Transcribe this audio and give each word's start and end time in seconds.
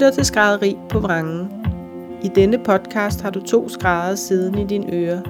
lytter 0.00 0.14
til 0.14 0.24
Skrædderi 0.24 0.78
på 0.88 0.98
Vrangen. 0.98 1.52
I 2.22 2.28
denne 2.28 2.58
podcast 2.58 3.20
har 3.20 3.30
du 3.30 3.40
to 3.40 3.68
skrædder 3.68 4.14
siden 4.14 4.58
i 4.58 4.64
dine 4.64 4.94
ører. 4.94 5.20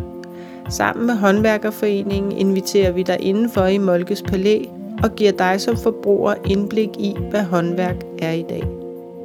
Sammen 0.68 1.06
med 1.06 1.14
Håndværkerforeningen 1.14 2.32
inviterer 2.32 2.92
vi 2.92 3.02
dig 3.02 3.16
indenfor 3.20 3.64
i 3.64 3.78
Molkes 3.78 4.22
Palæ 4.22 4.62
og 5.02 5.16
giver 5.16 5.32
dig 5.32 5.60
som 5.60 5.76
forbruger 5.76 6.34
indblik 6.44 6.88
i, 6.98 7.16
hvad 7.30 7.42
håndværk 7.42 7.96
er 8.18 8.32
i 8.32 8.42
dag. 8.42 8.62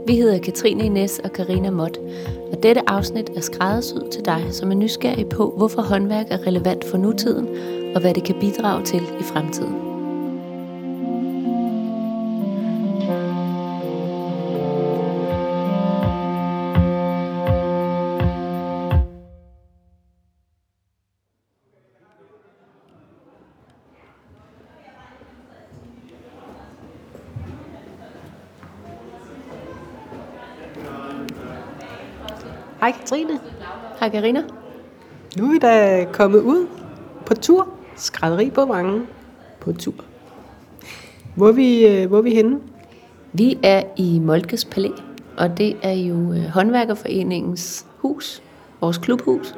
Vi 0.07 0.15
hedder 0.15 0.39
Katrine 0.39 0.85
Ines 0.85 1.19
og 1.19 1.31
Karina 1.31 1.71
Mott, 1.71 1.97
og 2.51 2.63
dette 2.63 2.81
afsnit 2.89 3.29
er 3.35 3.41
skræddersyet 3.41 4.09
til 4.11 4.25
dig, 4.25 4.43
som 4.51 4.71
er 4.71 4.75
nysgerrig 4.75 5.29
på, 5.29 5.53
hvorfor 5.57 5.81
håndværk 5.81 6.25
er 6.29 6.47
relevant 6.47 6.85
for 6.85 6.97
nutiden, 6.97 7.47
og 7.95 8.01
hvad 8.01 8.13
det 8.13 8.23
kan 8.23 8.35
bidrage 8.39 8.85
til 8.85 9.01
i 9.19 9.23
fremtiden. 9.23 9.84
Hej 32.85 32.91
Katrine. 32.91 33.39
Hej 33.99 34.09
Karina. 34.09 34.43
Nu 35.37 35.45
er 35.45 35.51
vi 35.51 35.59
da 35.59 36.05
kommet 36.13 36.39
ud 36.39 36.67
på 37.25 37.33
tur. 37.33 37.67
Skrædderi 37.95 38.49
på 38.49 38.65
Vrangen 38.65 39.07
på 39.59 39.73
tur. 39.73 39.93
Hvor 41.35 41.47
er 41.47 41.51
vi, 41.51 41.87
øh, 41.87 42.07
hvor 42.07 42.17
er 42.17 42.21
vi 42.21 42.35
henne? 42.35 42.59
Vi 43.33 43.59
er 43.63 43.83
i 43.97 44.19
Molkes 44.19 44.65
Palæ, 44.65 44.89
og 45.37 45.57
det 45.57 45.77
er 45.81 45.91
jo 45.91 46.33
øh, 46.33 46.43
Håndværkerforeningens 46.43 47.85
hus, 47.97 48.41
vores 48.81 48.97
klubhus. 48.97 49.55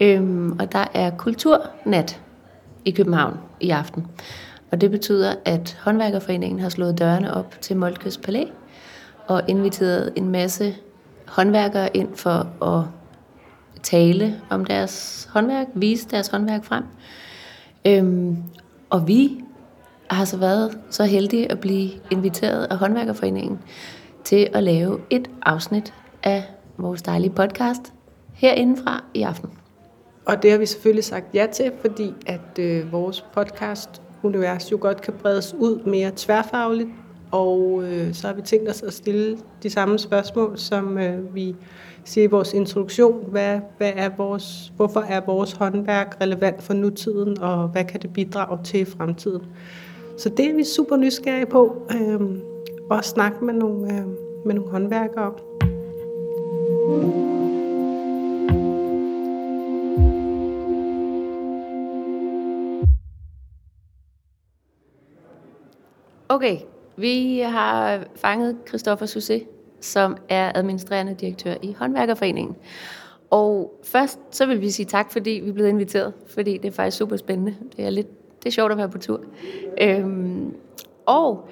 Øhm, 0.00 0.52
og 0.52 0.72
der 0.72 0.84
er 0.94 1.10
kulturnat 1.10 2.20
i 2.84 2.90
København 2.90 3.34
i 3.60 3.70
aften. 3.70 4.06
Og 4.72 4.80
det 4.80 4.90
betyder, 4.90 5.34
at 5.44 5.78
Håndværkerforeningen 5.84 6.60
har 6.60 6.68
slået 6.68 6.98
dørene 6.98 7.34
op 7.34 7.54
til 7.60 7.76
Molkes 7.76 8.18
Palæ 8.18 8.44
og 9.26 9.42
inviteret 9.48 10.12
en 10.16 10.28
masse 10.28 10.74
håndværkere 11.26 11.96
ind 11.96 12.16
for 12.16 12.64
at 12.64 12.84
tale 13.82 14.40
om 14.50 14.64
deres 14.64 15.24
håndværk, 15.32 15.66
vise 15.74 16.08
deres 16.08 16.28
håndværk 16.28 16.64
frem. 16.64 16.84
Øhm, 17.86 18.36
og 18.90 19.08
vi 19.08 19.40
har 20.10 20.24
så 20.24 20.36
været 20.36 20.78
så 20.90 21.04
heldige 21.04 21.50
at 21.52 21.60
blive 21.60 21.90
inviteret 22.10 22.64
af 22.64 22.78
Håndværkerforeningen 22.78 23.58
til 24.24 24.48
at 24.52 24.62
lave 24.62 25.00
et 25.10 25.30
afsnit 25.42 25.94
af 26.22 26.44
vores 26.76 27.02
dejlige 27.02 27.30
podcast 27.30 27.92
herindefra 28.32 29.04
i 29.14 29.22
aften. 29.22 29.50
Og 30.26 30.42
det 30.42 30.50
har 30.50 30.58
vi 30.58 30.66
selvfølgelig 30.66 31.04
sagt 31.04 31.34
ja 31.34 31.46
til, 31.52 31.72
fordi 31.80 32.12
at 32.26 32.58
øh, 32.58 32.92
vores 32.92 33.24
podcast 33.34 34.02
univers 34.22 34.72
jo 34.72 34.78
godt 34.80 35.00
kan 35.00 35.12
bredes 35.12 35.54
ud 35.54 35.84
mere 35.84 36.12
tværfagligt, 36.16 36.88
og 37.34 37.82
øh, 37.84 38.14
så 38.14 38.26
har 38.26 38.34
vi 38.34 38.42
tænkt 38.42 38.68
os 38.68 38.82
at 38.82 38.92
stille 38.92 39.38
de 39.62 39.70
samme 39.70 39.98
spørgsmål, 39.98 40.58
som 40.58 40.98
øh, 40.98 41.34
vi 41.34 41.56
siger 42.04 42.24
i 42.24 42.30
vores 42.30 42.52
introduktion. 42.52 43.24
Hvad, 43.30 43.60
hvad 43.78 43.92
er 43.96 44.10
vores, 44.16 44.72
hvorfor 44.76 45.00
er 45.00 45.20
vores 45.26 45.52
håndværk 45.52 46.16
relevant 46.20 46.62
for 46.62 46.74
nutiden, 46.74 47.40
og 47.40 47.68
hvad 47.68 47.84
kan 47.84 48.02
det 48.02 48.12
bidrage 48.12 48.58
til 48.64 48.80
i 48.80 48.84
fremtiden? 48.84 49.42
Så 50.18 50.28
det 50.28 50.50
er 50.50 50.54
vi 50.54 50.64
super 50.64 50.96
nysgerrige 50.96 51.46
på, 51.46 51.76
øh, 51.90 52.20
og 52.90 53.04
snakke 53.04 53.44
med 53.44 53.54
nogle, 53.54 53.94
øh, 53.94 54.06
med 54.46 54.54
nogle 54.54 54.70
håndværkere 54.70 55.24
om. 55.24 55.34
Okay, 66.28 66.58
vi 66.96 67.38
har 67.38 68.04
fanget 68.16 68.56
Christoffer 68.68 69.06
Susse, 69.06 69.42
som 69.80 70.16
er 70.28 70.52
administrerende 70.54 71.14
direktør 71.14 71.54
i 71.62 71.72
Håndværkerforeningen. 71.78 72.56
Og 73.30 73.80
først 73.84 74.18
så 74.30 74.46
vil 74.46 74.60
vi 74.60 74.70
sige 74.70 74.86
tak, 74.86 75.12
fordi 75.12 75.30
vi 75.30 75.48
er 75.48 75.52
blevet 75.52 75.68
inviteret, 75.68 76.12
fordi 76.26 76.58
det 76.58 76.68
er 76.68 76.72
faktisk 76.72 76.96
super 76.96 77.16
spændende. 77.16 77.54
Det 77.76 77.84
er 77.84 77.90
lidt 77.90 78.08
det 78.44 78.50
er 78.50 78.52
sjovt 78.52 78.72
at 78.72 78.78
være 78.78 78.88
på 78.88 78.98
tur. 78.98 79.20
Øhm, 79.80 80.54
og 81.06 81.48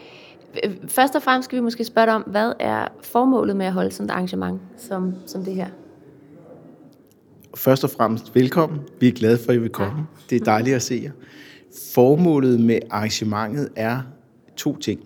øh, 0.65 0.71
først 0.89 1.15
og 1.15 1.23
fremmest 1.23 1.45
skal 1.45 1.57
vi 1.57 1.63
måske 1.63 1.85
spørge 1.85 2.07
dig 2.07 2.15
om, 2.15 2.23
hvad 2.23 2.53
er 2.59 2.89
formålet 3.03 3.57
med 3.57 3.67
at 3.67 3.73
holde 3.73 3.91
sådan 3.91 4.07
et 4.07 4.11
arrangement 4.11 4.61
som, 4.77 5.15
som 5.27 5.45
det 5.45 5.55
her? 5.55 5.67
Først 7.57 7.85
og 7.85 7.91
fremmest 7.91 8.35
velkommen. 8.35 8.81
Vi 9.01 9.09
er 9.09 9.13
glade 9.13 9.39
for, 9.39 9.51
at 9.51 9.57
I 9.57 9.59
vil 9.59 9.71
komme. 9.71 10.07
Det 10.31 10.41
er 10.41 10.45
dejligt 10.45 10.77
at 10.77 10.83
se 10.83 11.01
jer. 11.03 11.11
Formålet 11.95 12.61
med 12.61 12.79
arrangementet 12.91 13.69
er 13.77 14.03
to 14.57 14.77
ting. 14.77 15.01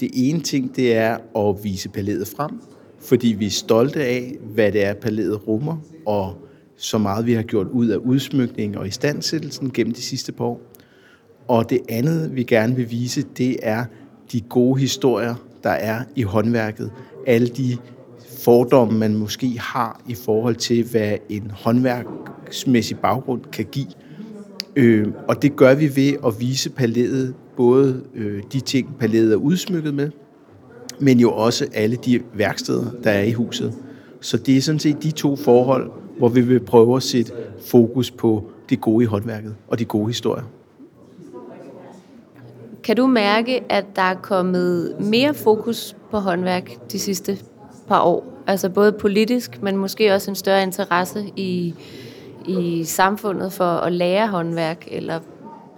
Det 0.00 0.10
ene 0.14 0.40
ting, 0.40 0.76
det 0.76 0.96
er 0.96 1.38
at 1.38 1.64
vise 1.64 1.88
palæet 1.88 2.28
frem, 2.28 2.50
fordi 3.00 3.28
vi 3.28 3.46
er 3.46 3.50
stolte 3.50 4.04
af, 4.04 4.36
hvad 4.54 4.72
det 4.72 4.84
er, 4.84 4.94
palæet 4.94 5.48
rummer, 5.48 5.76
og 6.06 6.48
så 6.76 6.98
meget 6.98 7.26
vi 7.26 7.32
har 7.32 7.42
gjort 7.42 7.66
ud 7.66 7.88
af 7.88 7.96
udsmykning 7.96 8.78
og 8.78 8.86
istandsættelsen 8.86 9.70
gennem 9.70 9.94
de 9.94 10.02
sidste 10.02 10.32
par 10.32 10.44
år. 10.44 10.60
Og 11.48 11.70
det 11.70 11.80
andet, 11.88 12.36
vi 12.36 12.42
gerne 12.42 12.76
vil 12.76 12.90
vise, 12.90 13.24
det 13.38 13.56
er 13.62 13.84
de 14.32 14.40
gode 14.40 14.80
historier, 14.80 15.34
der 15.62 15.70
er 15.70 16.04
i 16.16 16.22
håndværket. 16.22 16.90
Alle 17.26 17.48
de 17.48 17.76
fordomme, 18.38 18.98
man 18.98 19.14
måske 19.14 19.58
har 19.58 20.00
i 20.08 20.14
forhold 20.14 20.56
til, 20.56 20.84
hvad 20.84 21.16
en 21.28 21.50
håndværksmæssig 21.50 22.98
baggrund 22.98 23.40
kan 23.52 23.64
give. 23.72 23.86
Øh, 24.76 25.06
og 25.28 25.42
det 25.42 25.56
gør 25.56 25.74
vi 25.74 25.96
ved 25.96 26.12
at 26.26 26.40
vise 26.40 26.70
palæet, 26.70 27.34
både 27.58 28.02
øh, 28.14 28.42
de 28.52 28.60
ting, 28.60 28.96
palæet 28.98 29.32
er 29.32 29.36
udsmykket 29.36 29.94
med, 29.94 30.10
men 30.98 31.20
jo 31.20 31.32
også 31.32 31.66
alle 31.74 31.96
de 31.96 32.20
værksteder, 32.34 32.90
der 33.04 33.10
er 33.10 33.22
i 33.22 33.32
huset. 33.32 33.74
Så 34.20 34.36
det 34.36 34.56
er 34.56 34.60
sådan 34.60 34.78
set 34.78 35.02
de 35.02 35.10
to 35.10 35.36
forhold, 35.36 35.90
hvor 36.18 36.28
vi 36.28 36.40
vil 36.40 36.60
prøve 36.60 36.96
at 36.96 37.02
sætte 37.02 37.32
fokus 37.66 38.10
på 38.10 38.50
det 38.70 38.80
gode 38.80 39.04
i 39.04 39.06
håndværket 39.06 39.54
og 39.68 39.78
de 39.78 39.84
gode 39.84 40.06
historier. 40.06 40.44
Kan 42.84 42.96
du 42.96 43.06
mærke, 43.06 43.72
at 43.72 43.84
der 43.96 44.02
er 44.02 44.14
kommet 44.14 44.96
mere 45.00 45.34
fokus 45.34 45.96
på 46.10 46.18
håndværk 46.18 46.70
de 46.92 46.98
sidste 46.98 47.38
par 47.88 48.00
år? 48.00 48.42
Altså 48.46 48.68
både 48.68 48.92
politisk, 48.92 49.62
men 49.62 49.76
måske 49.76 50.14
også 50.14 50.30
en 50.30 50.34
større 50.34 50.62
interesse 50.62 51.24
i, 51.36 51.74
i 52.46 52.84
samfundet 52.84 53.52
for 53.52 53.64
at 53.64 53.92
lære 53.92 54.28
håndværk, 54.28 54.88
eller 54.90 55.20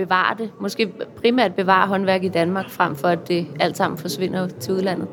bevare 0.04 0.36
det. 0.38 0.50
Måske 0.60 0.92
primært 1.16 1.54
bevare 1.54 1.88
håndværk 1.88 2.24
i 2.24 2.28
Danmark, 2.28 2.70
frem 2.70 2.96
for 2.96 3.08
at 3.08 3.28
det 3.28 3.46
alt 3.60 3.76
sammen 3.76 3.98
forsvinder 3.98 4.48
til 4.48 4.74
udlandet. 4.74 5.08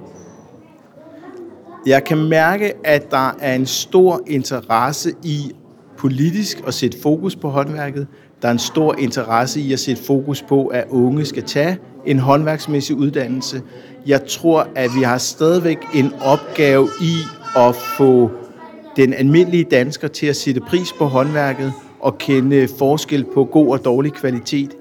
Jeg 1.86 2.04
kan 2.04 2.18
mærke, 2.18 2.74
at 2.84 3.12
der 3.12 3.36
er 3.40 3.56
en 3.56 3.66
stor 3.66 4.22
interesse 4.28 5.12
i 5.24 5.52
politisk 5.98 6.62
at 6.68 6.74
sætte 6.74 6.98
fokus 7.02 7.36
på 7.36 7.50
håndværket. 7.50 8.08
Der 8.42 8.48
er 8.48 8.52
en 8.52 8.60
stor 8.60 8.96
interesse 9.00 9.62
i 9.62 9.74
at 9.74 9.80
sætte 9.80 10.04
fokus 10.04 10.42
på, 10.42 10.68
at 10.68 10.86
unge 10.90 11.26
skal 11.26 11.44
tage 11.44 11.78
en 12.06 12.20
håndværksmæssig 12.20 12.96
uddannelse. 12.96 13.62
Jeg 14.06 14.26
tror, 14.26 14.68
at 14.76 14.90
vi 14.98 15.04
har 15.04 15.18
stadigvæk 15.18 15.78
en 15.96 16.14
opgave 16.22 16.88
i 17.02 17.14
at 17.56 17.76
få 17.76 18.32
den 18.96 19.14
almindelige 19.14 19.64
dansker 19.64 20.08
til 20.08 20.28
at 20.28 20.36
sætte 20.36 20.62
pris 20.62 20.94
på 20.94 21.06
håndværket 21.06 21.74
og 22.00 22.18
kende 22.18 22.68
forskel 22.80 23.26
på 23.34 23.46
god 23.46 23.68
og 23.68 23.86
dårlig 23.86 24.14
kvalitet. 24.14 24.76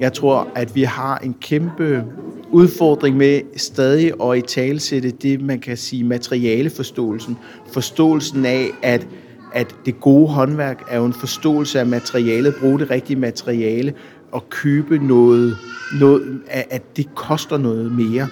Jeg 0.00 0.12
tror, 0.12 0.48
at 0.54 0.74
vi 0.74 0.82
har 0.82 1.18
en 1.18 1.34
kæmpe 1.40 2.04
udfordring 2.50 3.16
med 3.16 3.40
stadig 3.56 4.12
at 4.22 4.38
i 4.38 4.40
talsætte 4.40 5.10
det, 5.10 5.40
man 5.40 5.60
kan 5.60 5.76
sige 5.76 6.04
materialeforståelsen. 6.04 7.36
Forståelsen 7.72 8.46
af, 8.46 8.70
at 8.82 9.06
at 9.54 9.74
det 9.86 10.00
gode 10.00 10.28
håndværk 10.28 10.82
er 10.90 10.96
jo 10.96 11.04
en 11.04 11.12
forståelse 11.12 11.80
af 11.80 11.86
materialet, 11.86 12.54
bruge 12.60 12.78
det 12.78 12.90
rigtige 12.90 13.18
materiale 13.20 13.94
og 14.32 14.50
købe 14.50 14.98
noget, 14.98 15.56
noget 16.00 16.40
at 16.50 16.96
det 16.96 17.14
koster 17.14 17.58
noget 17.58 17.92
mere. 17.92 18.28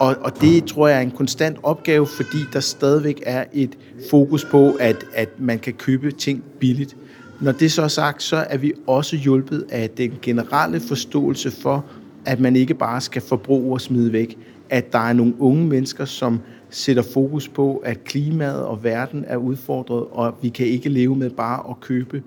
Og, 0.00 0.16
og 0.20 0.40
det 0.40 0.64
tror 0.64 0.88
jeg 0.88 0.96
er 0.96 1.00
en 1.00 1.10
konstant 1.10 1.56
opgave, 1.62 2.06
fordi 2.06 2.38
der 2.52 2.60
stadigvæk 2.60 3.22
er 3.26 3.44
et 3.52 3.78
fokus 4.10 4.44
på, 4.44 4.76
at, 4.80 5.04
at 5.14 5.28
man 5.38 5.58
kan 5.58 5.72
købe 5.72 6.10
ting 6.12 6.44
billigt. 6.60 6.96
Når 7.40 7.52
det 7.52 7.72
så 7.72 7.82
er 7.82 7.88
sagt, 7.88 8.22
så 8.22 8.36
er 8.36 8.56
vi 8.56 8.72
også 8.86 9.16
hjulpet 9.16 9.64
af 9.70 9.90
den 9.90 10.12
generelle 10.22 10.80
forståelse 10.80 11.50
for, 11.50 11.84
at 12.24 12.40
man 12.40 12.56
ikke 12.56 12.74
bare 12.74 13.00
skal 13.00 13.22
forbruge 13.22 13.72
og 13.72 13.80
smide 13.80 14.12
væk. 14.12 14.38
At 14.70 14.92
der 14.92 14.98
er 14.98 15.12
nogle 15.12 15.34
unge 15.38 15.66
mennesker, 15.66 16.04
som 16.04 16.40
sætter 16.70 17.02
fokus 17.02 17.48
på, 17.48 17.76
at 17.76 18.04
klimaet 18.04 18.62
og 18.62 18.84
verden 18.84 19.24
er 19.26 19.36
udfordret, 19.36 20.04
og 20.10 20.34
vi 20.42 20.48
kan 20.48 20.66
ikke 20.66 20.88
leve 20.88 21.16
med 21.16 21.30
bare 21.30 21.70
at 21.70 21.80
købe 21.80 22.22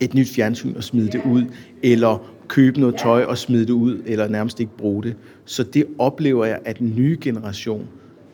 et 0.00 0.14
nyt 0.14 0.28
fjernsyn 0.28 0.76
og 0.76 0.84
smide 0.84 1.12
det 1.12 1.22
ud, 1.24 1.44
eller 1.82 2.32
købe 2.48 2.80
noget 2.80 2.96
tøj 2.96 3.24
og 3.24 3.38
smide 3.38 3.66
det 3.66 3.72
ud, 3.72 4.02
eller 4.06 4.28
nærmest 4.28 4.60
ikke 4.60 4.76
bruge 4.76 5.02
det. 5.02 5.16
Så 5.44 5.62
det 5.62 5.86
oplever 5.98 6.44
jeg, 6.44 6.58
at 6.64 6.78
den 6.78 6.92
nye 6.96 7.18
generation 7.20 7.88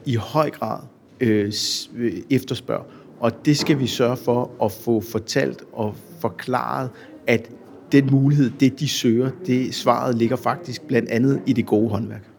i 0.06 0.15
høj 0.15 0.50
grad 0.50 0.81
øh, 1.20 1.53
øh 1.97 2.12
efterspørger. 2.31 2.85
Og 3.20 3.44
det 3.44 3.59
skal 3.59 3.79
vi 3.79 3.87
sørge 3.87 4.17
for 4.17 4.50
at 4.62 4.73
få 4.73 5.00
fortalt 5.00 5.62
og 5.73 5.94
forklaret, 6.20 6.91
at 7.26 7.50
den 7.93 8.09
mulighed, 8.12 8.50
det 8.61 8.81
de 8.81 8.88
søger, 8.88 9.31
det 9.47 9.75
svaret 9.75 10.15
ligger 10.15 10.37
faktisk 10.37 10.82
blandt 10.82 11.11
andet 11.11 11.43
i 11.47 11.53
det 11.53 11.67
gode 11.67 11.88
håndværk. 11.88 12.31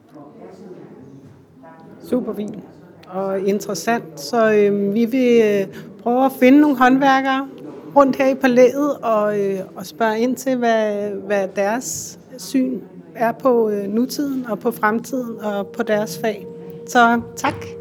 Super 2.10 2.34
fint 2.34 2.56
og 3.08 3.40
interessant. 3.40 4.20
Så 4.20 4.54
øh, 4.54 4.94
vi 4.94 5.06
vil 5.06 5.42
øh, 5.44 5.76
prøve 6.04 6.26
at 6.26 6.32
finde 6.40 6.62
nogle 6.62 6.78
håndværkere 6.78 7.48
rundt 7.96 8.16
her 8.16 8.28
i 8.28 8.36
palæet 8.36 8.98
og, 8.98 9.40
øh, 9.40 9.60
og 9.76 9.86
spørge 9.86 10.20
ind 10.20 10.36
til, 10.36 10.58
hvad, 10.58 11.10
hvad 11.12 11.48
deres 11.56 12.20
syn 12.38 12.80
er 13.16 13.32
på 13.32 13.70
øh, 13.70 13.88
nutiden 13.88 14.46
og 14.46 14.60
på 14.60 14.72
fremtiden 14.72 15.40
og 15.42 15.68
på 15.68 15.84
deres 15.84 16.20
fag. 16.20 16.48
Så 16.88 17.22
tak. 17.36 17.79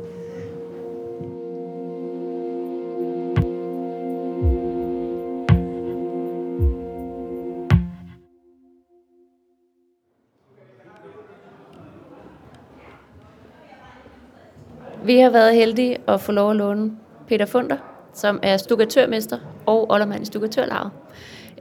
Vi 15.08 15.18
har 15.18 15.30
været 15.30 15.54
heldige 15.54 15.96
at 16.08 16.20
få 16.20 16.32
lov 16.32 16.50
at 16.50 16.56
låne 16.56 16.90
Peter 17.28 17.46
Funder, 17.46 17.76
som 18.12 18.40
er 18.42 18.56
stukatørmester 18.56 19.38
og 19.66 19.90
oldermand 19.90 20.22
i 20.22 20.24
stukatørlaget. 20.24 20.90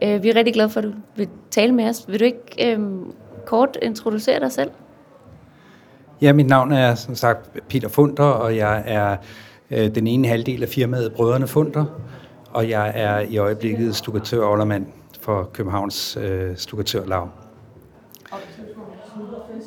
Øh, 0.01 0.23
vi 0.23 0.29
er 0.29 0.35
rigtig 0.35 0.53
glade 0.53 0.69
for, 0.69 0.79
at 0.79 0.83
du 0.83 0.93
vil 1.15 1.29
tale 1.51 1.71
med 1.75 1.89
os. 1.89 2.05
Vil 2.07 2.19
du 2.19 2.25
ikke 2.25 2.71
øhm, 2.71 3.13
kort 3.45 3.77
introducere 3.81 4.39
dig 4.39 4.51
selv? 4.51 4.71
Ja, 6.21 6.33
mit 6.33 6.47
navn 6.47 6.71
er 6.71 6.95
som 6.95 7.15
sagt 7.15 7.67
Peter 7.67 7.89
Funder, 7.89 8.23
og 8.23 8.57
jeg 8.57 8.83
er 8.85 9.17
øh, 9.71 9.95
den 9.95 10.07
ene 10.07 10.27
halvdel 10.27 10.63
af 10.63 10.69
firmaet 10.69 11.13
Brødrene 11.13 11.47
Funder, 11.47 11.85
og 12.53 12.69
jeg 12.69 12.91
er 12.95 13.19
i 13.19 13.37
øjeblikket 13.37 13.95
stukatør 13.95 14.43
og 14.43 14.51
oldermand 14.51 14.85
for 15.21 15.49
Københavns 15.53 16.17
øh, 16.21 16.57
stukatørlag. 16.57 17.27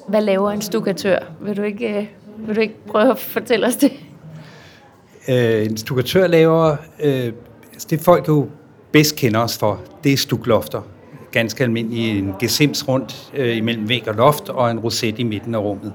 Hvad 0.09 0.23
laver 0.23 0.50
en 0.50 0.61
stukatør? 0.61 1.19
Vil 1.41 1.56
du 1.56 1.62
ikke, 1.62 1.99
øh, 1.99 2.06
vil 2.46 2.56
du 2.56 2.60
ikke 2.60 2.87
prøve 2.87 3.10
at 3.10 3.19
fortælle 3.19 3.66
os 3.66 3.76
det? 3.76 3.92
Øh, 5.28 5.66
en 5.66 5.76
stukatør 5.76 6.26
laver, 6.26 6.76
øh, 7.02 7.32
det 7.90 8.00
folk 8.00 8.28
jo 8.28 8.48
bedst 8.92 9.16
kender 9.16 9.40
os 9.40 9.58
for, 9.58 9.81
det 10.04 10.12
er 10.12 10.16
stuklofter. 10.16 10.82
Ganske 11.31 11.64
almindelig 11.64 12.19
en 12.19 12.34
gesims 12.40 12.88
rundt 12.88 13.32
øh, 13.34 13.56
imellem 13.56 13.88
væg 13.88 14.08
og 14.08 14.14
loft 14.14 14.48
og 14.48 14.70
en 14.70 14.78
roset 14.78 15.19
i 15.19 15.22
midten 15.22 15.54
af 15.54 15.58
rummet. 15.58 15.92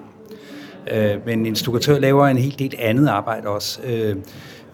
Øh, 0.92 1.26
men 1.26 1.46
en 1.46 1.56
stukatør 1.56 2.00
laver 2.00 2.28
en 2.28 2.38
helt 2.38 2.60
del 2.60 2.76
andet 2.80 3.08
arbejde 3.08 3.48
også. 3.48 3.80
Øh, 3.84 4.16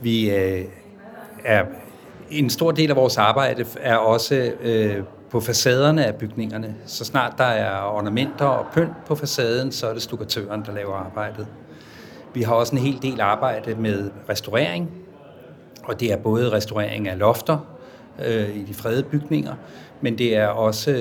vi 0.01 0.31
øh, 0.31 0.62
er 1.45 1.65
en 2.29 2.50
stor 2.50 2.71
del 2.71 2.89
af 2.89 2.95
vores 2.95 3.17
arbejde 3.17 3.65
er 3.79 3.95
også 3.95 4.51
øh, 4.62 5.03
på 5.31 5.39
facaderne 5.39 6.06
af 6.06 6.16
bygningerne. 6.16 6.75
Så 6.86 7.06
snart 7.06 7.33
der 7.38 7.44
er 7.44 7.81
ornamenter 7.83 8.45
og 8.45 8.66
pynt 8.74 9.06
på 9.06 9.16
facaden, 9.16 9.72
så 9.72 9.88
er 9.88 9.94
det 9.94 10.01
stukatøren, 10.01 10.63
der 10.66 10.72
laver 10.72 10.94
arbejdet. 10.94 11.48
Vi 12.33 12.42
har 12.42 12.54
også 12.54 12.75
en 12.75 12.81
hel 12.81 13.01
del 13.01 13.22
arbejde 13.22 13.75
med 13.75 14.12
restaurering, 14.30 14.92
og 15.83 16.00
det 16.00 16.12
er 16.12 16.18
både 16.18 16.51
restaurering 16.51 17.07
af 17.07 17.19
lofter 17.19 17.57
øh, 18.25 18.56
i 18.56 18.63
de 18.63 18.74
fredede 18.74 19.04
bygninger, 19.04 19.56
men 20.01 20.18
det 20.18 20.36
er 20.36 20.48
også 20.48 20.92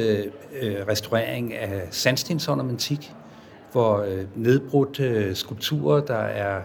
øh, 0.60 0.86
restaurering 0.88 1.54
af 1.54 1.88
sandstensornamentik, 1.90 3.14
hvor 3.72 3.98
øh, 3.98 4.24
nedbrudte 4.36 5.04
øh, 5.04 5.34
skulpturer, 5.34 6.00
der 6.00 6.18
er 6.18 6.60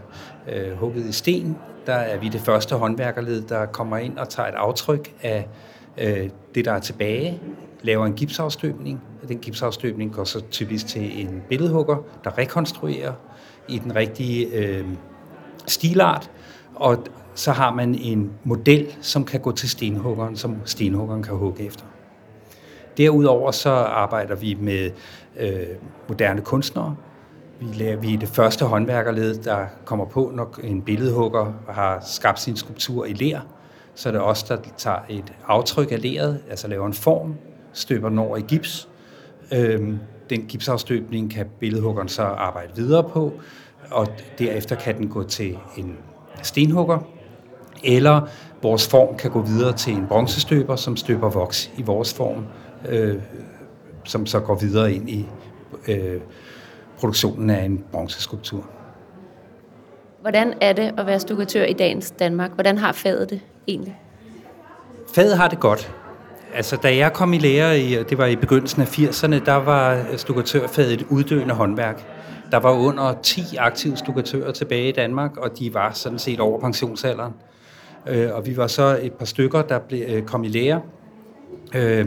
øh, 0.54 0.72
hugget 0.72 1.06
i 1.06 1.12
sten, 1.12 1.58
der 1.86 1.94
er 1.94 2.18
vi 2.18 2.30
det 2.30 2.42
første 2.42 2.76
håndværkerled, 2.76 3.42
der 3.42 3.66
kommer 3.66 3.98
ind 3.98 4.18
og 4.18 4.30
tager 4.30 4.50
et 4.50 4.56
aftryk 4.56 5.14
af 5.22 5.48
øh, 5.98 6.30
det, 6.56 6.66
der 6.66 6.72
er 6.72 6.80
tilbage, 6.80 7.42
laver 7.82 8.06
en 8.06 8.14
gipsafstøbning. 8.14 9.02
Den 9.28 9.38
gipsafstøbning 9.38 10.14
går 10.14 10.24
så 10.24 10.42
typisk 10.52 10.88
til 10.88 11.22
en 11.22 11.44
billedhugger, 11.50 11.98
der 12.24 12.38
rekonstruerer 12.38 13.14
i 13.68 13.80
den 13.80 13.96
rigtige 13.96 14.48
øh, 14.48 14.86
stilart, 15.68 16.32
og 16.76 16.98
så 17.36 17.52
har 17.52 17.74
man 17.74 17.96
en 17.96 18.32
model, 18.44 18.96
som 19.02 19.26
kan 19.26 19.40
gå 19.40 19.52
til 19.52 19.70
stenhuggeren, 19.70 20.36
som 20.36 20.56
stenhuggeren 20.66 21.24
kan 21.24 21.36
hugge 21.36 21.66
efter. 21.66 21.86
Derudover 22.98 23.52
så 23.52 23.70
arbejder 23.72 24.36
vi 24.36 24.58
med 24.60 24.92
øh, 25.40 25.68
moderne 26.08 26.42
kunstnere. 26.42 26.96
Vi, 27.60 27.66
laver, 27.74 27.98
vi 27.98 28.14
er 28.14 28.18
det 28.18 28.30
første 28.30 28.66
håndværkerled, 28.66 29.44
der 29.44 29.66
kommer 29.86 30.06
på, 30.06 30.32
når 30.34 30.60
en 30.64 30.82
billedhugger 30.82 31.54
har 31.70 32.04
skabt 32.08 32.40
sin 32.40 32.56
skulptur 32.56 33.06
i 33.06 33.14
ler. 33.14 33.40
Så 33.96 34.10
er 34.10 34.14
det 34.14 34.22
os, 34.22 34.44
der 34.44 34.58
tager 34.78 35.00
et 35.10 35.34
aftryk 35.48 35.92
af 35.92 36.02
leret, 36.02 36.40
altså 36.50 36.68
laver 36.68 36.88
en 36.88 36.94
form, 36.94 37.36
støber 37.74 38.10
den 38.10 38.20
over 38.20 38.38
i 38.38 38.42
gips. 38.42 38.90
Øhm, 39.54 40.00
den 40.30 40.42
gipsafstøbning 40.42 41.32
kan 41.32 41.46
billedhuggeren 41.60 42.08
så 42.08 42.22
arbejde 42.22 42.76
videre 42.76 43.04
på, 43.04 43.34
og 43.92 44.08
derefter 44.40 44.76
kan 44.76 44.98
den 44.98 45.08
gå 45.08 45.24
til 45.24 45.58
en 45.78 45.98
stenhugger, 46.44 47.00
eller 47.84 48.22
vores 48.62 48.88
form 48.88 49.18
kan 49.18 49.32
gå 49.32 49.42
videre 49.42 49.74
til 49.74 49.94
en 49.94 50.08
bronzestøber, 50.08 50.76
som 50.76 50.98
støber 50.98 51.30
voks 51.30 51.72
i 51.78 51.82
vores 51.82 52.14
form, 52.14 52.46
øh, 52.90 53.22
som 54.04 54.26
så 54.26 54.40
går 54.40 54.56
videre 54.56 54.94
ind 54.94 55.10
i 55.10 55.26
øh, 55.88 56.22
produktionen 57.00 57.50
af 57.50 57.66
en 57.66 57.84
bronzeskulptur. 57.92 58.75
Hvordan 60.26 60.54
er 60.62 60.74
det 60.74 60.94
at 60.98 61.06
være 61.06 61.20
stukatør 61.20 61.64
i 61.64 61.74
dagens 61.74 62.12
Danmark? 62.12 62.52
Hvordan 62.52 62.78
har 62.78 62.92
faget 62.92 63.30
det 63.30 63.40
egentlig? 63.68 64.00
Faget 65.16 65.38
har 65.38 65.48
det 65.48 65.60
godt. 65.60 65.94
Altså, 66.54 66.78
da 66.84 66.98
jeg 66.98 67.14
kom 67.14 67.34
i 67.34 67.38
lære, 67.38 67.80
i, 67.80 68.04
det 68.04 68.18
var 68.18 68.26
i 68.26 68.36
begyndelsen 68.36 68.82
af 68.82 68.86
80'erne, 68.86 69.46
der 69.46 69.56
var 69.56 70.06
stukatørfaget 70.18 70.94
et 70.94 71.06
uddøende 71.10 71.54
håndværk. 71.54 72.06
Der 72.52 72.58
var 72.58 72.72
under 72.72 73.14
10 73.24 73.42
aktive 73.58 73.98
stukatører 73.98 74.52
tilbage 74.52 74.90
i 74.90 74.92
Danmark, 74.92 75.38
og 75.38 75.60
de 75.60 75.74
var 75.74 75.92
sådan 75.92 76.20
set 76.20 76.40
over 76.40 76.60
pensionsalderen. 76.60 77.34
Øh, 78.08 78.30
og 78.34 78.46
vi 78.46 78.58
var 78.58 78.68
så 78.68 79.00
et 79.02 79.14
par 79.14 79.26
stykker, 79.26 79.62
der 79.62 79.80
blev, 79.80 80.04
øh, 80.08 80.24
kom 80.24 80.44
i 80.44 80.48
lære, 80.48 80.82
øh, 81.76 82.06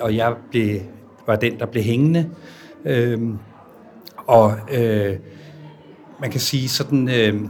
og 0.00 0.16
jeg 0.16 0.34
blev, 0.50 0.80
var 1.26 1.36
den, 1.36 1.58
der 1.58 1.66
blev 1.66 1.82
hængende. 1.82 2.30
Og 4.26 4.54
øh, 4.72 5.16
man 6.20 6.30
kan 6.30 6.40
sige 6.40 6.68
sådan, 6.68 7.08
øh, 7.08 7.40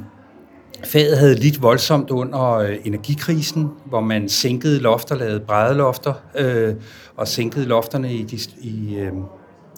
faget 0.84 1.18
havde 1.18 1.34
lidt 1.34 1.62
voldsomt 1.62 2.10
under 2.10 2.52
øh, 2.52 2.76
energikrisen, 2.84 3.68
hvor 3.84 4.00
man 4.00 4.28
sænkede 4.28 4.80
lofter, 4.80 5.14
lavede 5.14 5.40
brædelofter, 5.40 6.12
øh, 6.38 6.74
og 7.16 7.28
sænkede 7.28 7.66
lofterne 7.66 8.14
i 8.14 8.22
de, 8.22 8.38
i, 8.60 8.96
øh, 8.96 9.12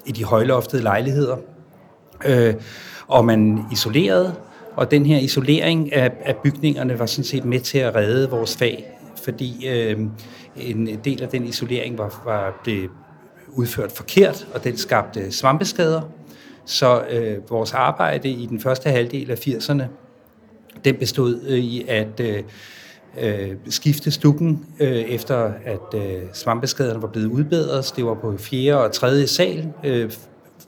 i 0.06 0.12
de 0.12 0.24
højloftede 0.24 0.82
lejligheder. 0.82 1.36
Øh, 2.24 2.54
og 3.08 3.24
man 3.24 3.64
isolerede, 3.72 4.34
og 4.76 4.90
den 4.90 5.06
her 5.06 5.18
isolering 5.18 5.92
af, 5.92 6.12
af 6.24 6.36
bygningerne 6.36 6.98
var 6.98 7.06
sådan 7.06 7.24
set 7.24 7.44
med 7.44 7.60
til 7.60 7.78
at 7.78 7.94
redde 7.94 8.30
vores 8.30 8.56
fag, 8.56 8.84
fordi 9.24 9.68
øh, 9.68 9.98
en 10.56 10.98
del 11.04 11.22
af 11.22 11.28
den 11.28 11.44
isolering 11.44 11.98
var, 11.98 12.22
var 12.24 12.60
blevet 12.62 12.90
udført 13.48 13.92
forkert, 13.92 14.46
og 14.54 14.64
den 14.64 14.76
skabte 14.76 15.32
svampeskader. 15.32 16.02
Så 16.64 17.04
øh, 17.10 17.50
vores 17.50 17.72
arbejde 17.72 18.28
i 18.28 18.46
den 18.46 18.60
første 18.60 18.90
halvdel 18.90 19.30
af 19.30 19.46
80'erne, 19.48 19.82
den 20.84 20.96
bestod 20.96 21.40
øh, 21.48 21.58
i 21.58 21.88
at 21.88 22.20
øh, 22.20 22.42
øh, 23.20 23.56
skifte 23.68 24.10
stukken, 24.10 24.66
øh, 24.80 24.88
efter 24.88 25.52
at 25.64 25.94
øh, 25.94 26.22
svampeskaderne 26.32 27.02
var 27.02 27.08
blevet 27.08 27.26
udbedret. 27.26 27.92
Det 27.96 28.04
var 28.04 28.14
på 28.14 28.36
fjerde 28.38 28.84
og 28.84 28.92
tredje 28.92 29.26
sal, 29.26 29.72
øh, 29.84 30.10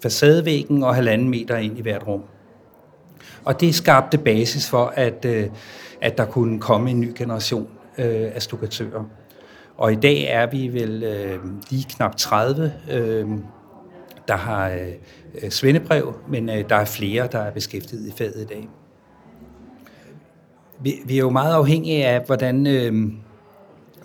facadevæggen 0.03 0.83
og 0.83 0.95
halvanden 0.95 1.29
meter 1.29 1.57
ind 1.57 1.79
i 1.79 1.83
hvert 1.83 2.07
rum. 2.07 2.23
Og 3.45 3.61
det 3.61 3.75
skabte 3.75 4.19
basis 4.19 4.71
for, 4.71 4.93
at, 4.97 5.25
øh, 5.25 5.49
at 6.01 6.19
der 6.19 6.25
kunne 6.25 6.61
komme 6.61 6.91
en 6.91 7.01
ny 7.01 7.13
generation 7.17 7.69
øh, 7.99 8.31
af 8.35 8.43
stukatører. 8.43 9.05
Og 9.77 9.93
i 9.93 9.97
dag 9.97 10.27
er 10.31 10.47
vi 10.47 10.69
vel 10.69 11.03
øh, 11.03 11.39
lige 11.71 11.87
knap 11.97 12.17
30, 12.17 12.73
øh, 12.91 13.29
der 14.29 14.37
har 14.37 14.69
øh, 14.69 14.89
øh, 15.43 15.51
svendebrev, 15.51 16.15
men 16.29 16.49
øh, 16.49 16.69
der 16.69 16.77
er 16.77 16.85
flere, 16.85 17.29
der 17.33 17.39
er 17.39 17.51
beskæftiget 17.51 18.09
i 18.09 18.13
faget 18.19 18.43
i 18.43 18.45
dag. 18.45 18.69
Vi, 20.81 20.95
vi 21.05 21.15
er 21.15 21.19
jo 21.19 21.31
meget 21.31 21.55
afhængige 21.55 22.07
af, 22.07 22.23
hvordan 22.27 22.67
øh, 22.67 23.13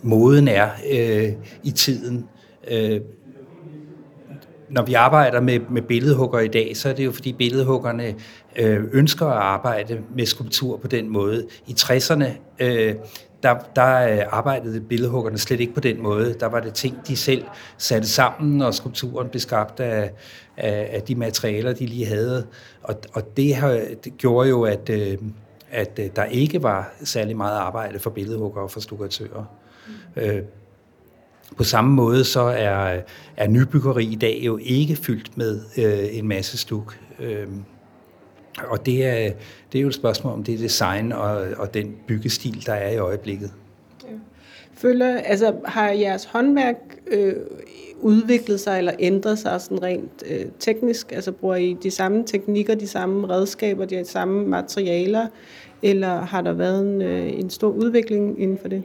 moden 0.01 0.47
er 0.47 0.69
øh, 0.91 1.33
i 1.63 1.71
tiden. 1.71 2.29
Øh, 2.71 3.01
når 4.69 4.81
vi 4.81 4.93
arbejder 4.93 5.41
med, 5.41 5.59
med 5.69 5.81
billedhugger 5.81 6.39
i 6.39 6.47
dag, 6.47 6.77
så 6.77 6.89
er 6.89 6.93
det 6.93 7.05
jo 7.05 7.12
fordi 7.12 7.33
billedhuggerne 7.33 8.15
øh, 8.55 8.83
ønsker 8.93 9.25
at 9.25 9.38
arbejde 9.38 10.00
med 10.15 10.25
skulptur 10.25 10.77
på 10.77 10.88
den 10.88 11.09
måde. 11.09 11.47
I 11.67 11.71
60'erne, 11.79 12.25
øh, 12.59 12.95
der, 13.44 13.56
der 13.75 14.13
øh, 14.13 14.24
arbejdede 14.29 14.82
billedhuggerne 14.82 15.38
slet 15.38 15.60
ikke 15.60 15.74
på 15.74 15.79
den 15.79 16.03
måde. 16.03 16.36
Der 16.39 16.46
var 16.46 16.60
det 16.60 16.74
ting, 16.74 17.08
de 17.08 17.15
selv 17.15 17.44
satte 17.77 18.08
sammen, 18.08 18.62
og 18.62 18.74
skulpturen 18.74 19.29
blev 19.29 19.39
skabt 19.39 19.79
af, 19.79 20.12
af, 20.58 20.89
af 20.94 21.01
de 21.01 21.15
materialer, 21.15 21.74
de 21.74 21.86
lige 21.86 22.06
havde. 22.06 22.48
Og, 22.84 22.96
og 23.13 23.38
det, 23.38 23.56
har, 23.56 23.70
det 24.03 24.17
gjorde 24.17 24.50
jo, 24.50 24.63
at, 24.63 24.89
øh, 24.89 25.17
at 25.72 26.00
øh, 26.00 26.10
der 26.15 26.24
ikke 26.24 26.63
var 26.63 26.94
særlig 27.03 27.38
meget 27.38 27.58
arbejde 27.58 28.00
for 28.00 28.10
billedhuggere 28.10 28.63
og 28.63 28.72
for 28.72 28.79
stukkatører. 28.79 29.46
Mm. 29.88 30.22
Øh, 30.22 30.41
på 31.58 31.63
samme 31.63 31.91
måde 31.94 32.24
så 32.24 32.41
er, 32.41 33.01
er 33.38 33.48
nybyggeri 33.48 34.06
i 34.06 34.15
dag 34.15 34.39
jo 34.44 34.60
ikke 34.62 34.96
fyldt 34.96 35.38
med 35.38 35.62
øh, 35.77 36.17
en 36.17 36.27
masse 36.27 36.58
stuk. 36.58 37.00
Øh, 37.20 37.48
og 38.69 38.85
det 38.85 39.05
er, 39.05 39.31
det 39.71 39.77
er 39.77 39.81
jo 39.81 39.87
et 39.87 39.93
spørgsmål 39.93 40.33
om 40.33 40.43
det 40.43 40.59
design 40.59 41.11
og, 41.11 41.47
og 41.57 41.73
den 41.73 41.95
byggestil, 42.07 42.65
der 42.65 42.73
er 42.73 42.89
i 42.91 42.97
øjeblikket. 42.97 43.51
Føler, 44.73 45.17
altså, 45.17 45.53
har 45.65 45.89
jeres 45.89 46.25
håndværk 46.25 46.75
øh, 47.07 47.33
udviklet 48.01 48.59
sig 48.59 48.77
eller 48.77 48.91
ændret 48.99 49.39
sig 49.39 49.61
sådan 49.61 49.83
rent 49.83 50.23
øh, 50.25 50.45
teknisk? 50.59 51.11
Altså 51.11 51.31
bruger 51.31 51.55
I 51.55 51.77
de 51.83 51.91
samme 51.91 52.23
teknikker, 52.25 52.75
de 52.75 52.87
samme 52.87 53.29
redskaber, 53.29 53.85
de 53.85 54.05
samme 54.05 54.47
materialer, 54.47 55.27
eller 55.81 56.21
har 56.21 56.41
der 56.41 56.53
været 56.53 56.81
en, 56.81 57.01
øh, 57.01 57.39
en 57.39 57.49
stor 57.49 57.69
udvikling 57.69 58.41
inden 58.41 58.57
for 58.61 58.67
det? 58.67 58.83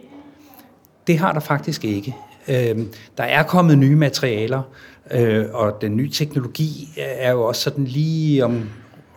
Det 1.07 1.19
har 1.19 1.33
der 1.33 1.41
faktisk 1.41 1.85
ikke. 1.85 2.17
Øh, 2.49 2.79
der 3.17 3.25
er 3.25 3.43
kommet 3.43 3.79
nye 3.79 3.97
materialer, 3.97 4.62
øh, 5.11 5.45
og 5.52 5.79
den 5.81 5.97
nye 5.97 6.11
teknologi 6.11 6.88
er 6.97 7.33
jo 7.33 7.43
også 7.43 7.62
sådan 7.62 7.85
lige 7.85 8.45
om, 8.45 8.71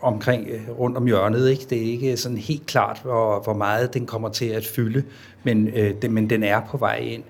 omkring 0.06 0.48
øh, 0.50 0.80
rundt 0.80 0.98
om 0.98 1.06
hjørnet. 1.06 1.50
Ikke? 1.50 1.66
Det 1.70 1.78
er 1.78 1.92
ikke 1.92 2.18
sådan 2.18 2.38
helt 2.38 2.66
klart, 2.66 3.00
hvor, 3.04 3.40
hvor 3.44 3.54
meget 3.54 3.94
den 3.94 4.06
kommer 4.06 4.30
til 4.30 4.46
at 4.46 4.66
fylde, 4.66 5.04
men, 5.44 5.68
øh, 5.68 5.94
det, 6.02 6.12
men 6.12 6.30
den 6.30 6.44
er 6.44 6.62
på 6.72 6.78
vej 6.78 6.96
ind. 6.96 7.24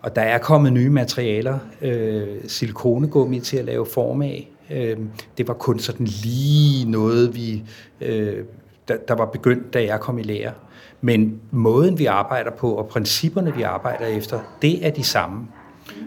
Og 0.00 0.16
der 0.16 0.22
er 0.22 0.38
kommet 0.38 0.72
nye 0.72 0.90
materialer, 0.90 1.58
øh, 1.82 2.26
silikonegummi 2.46 3.40
til 3.40 3.56
at 3.56 3.64
lave 3.64 3.86
form 3.86 4.22
af. 4.22 4.50
Øh, 4.70 4.98
det 5.38 5.48
var 5.48 5.54
kun 5.54 5.78
sådan 5.78 6.06
lige 6.06 6.90
noget, 6.90 7.34
vi, 7.34 7.62
øh, 8.00 8.44
der, 8.88 8.96
der 9.08 9.14
var 9.14 9.26
begyndt, 9.26 9.74
da 9.74 9.84
jeg 9.84 10.00
kom 10.00 10.18
i 10.18 10.22
lære. 10.22 10.52
Men 11.00 11.40
måden, 11.50 11.98
vi 11.98 12.06
arbejder 12.06 12.50
på, 12.50 12.74
og 12.74 12.88
principperne, 12.88 13.54
vi 13.54 13.62
arbejder 13.62 14.06
efter, 14.06 14.40
det 14.62 14.86
er 14.86 14.90
de 14.90 15.04
samme. 15.04 15.46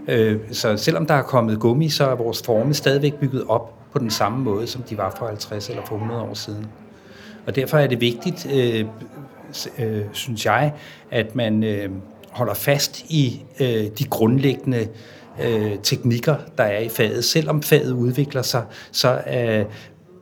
Øh, 0.08 0.38
så 0.52 0.78
selvom 0.78 1.06
der 1.06 1.14
er 1.14 1.22
kommet 1.22 1.60
gummi, 1.60 1.90
så 1.90 2.06
er 2.06 2.16
vores 2.16 2.44
forme 2.44 2.74
stadigvæk 2.74 3.14
bygget 3.14 3.44
op 3.48 3.77
på 3.98 4.02
den 4.02 4.12
samme 4.12 4.44
måde, 4.44 4.68
som 4.68 4.82
de 4.82 4.98
var 4.98 5.16
for 5.18 5.26
50 5.26 5.70
eller 5.70 5.86
for 5.86 5.96
100 5.96 6.22
år 6.22 6.34
siden. 6.34 6.66
Og 7.48 7.56
derfor 7.56 7.78
er 7.78 7.88
det 7.88 8.02
vigtigt, 8.02 8.48
øh, 8.54 8.86
øh, 9.80 10.02
synes 10.12 10.46
jeg, 10.46 10.74
at 11.12 11.36
man 11.36 11.64
øh, 11.64 11.90
holder 12.32 12.54
fast 12.54 13.06
i 13.10 13.46
øh, 13.60 13.86
de 14.00 14.04
grundlæggende 14.10 14.88
øh, 15.44 15.72
teknikker, 15.84 16.36
der 16.58 16.64
er 16.64 16.80
i 16.80 16.90
faget. 16.90 17.26
Selvom 17.26 17.62
faget 17.62 17.92
udvikler 17.92 18.42
sig, 18.42 18.64
så 18.92 19.22
øh, 19.34 19.66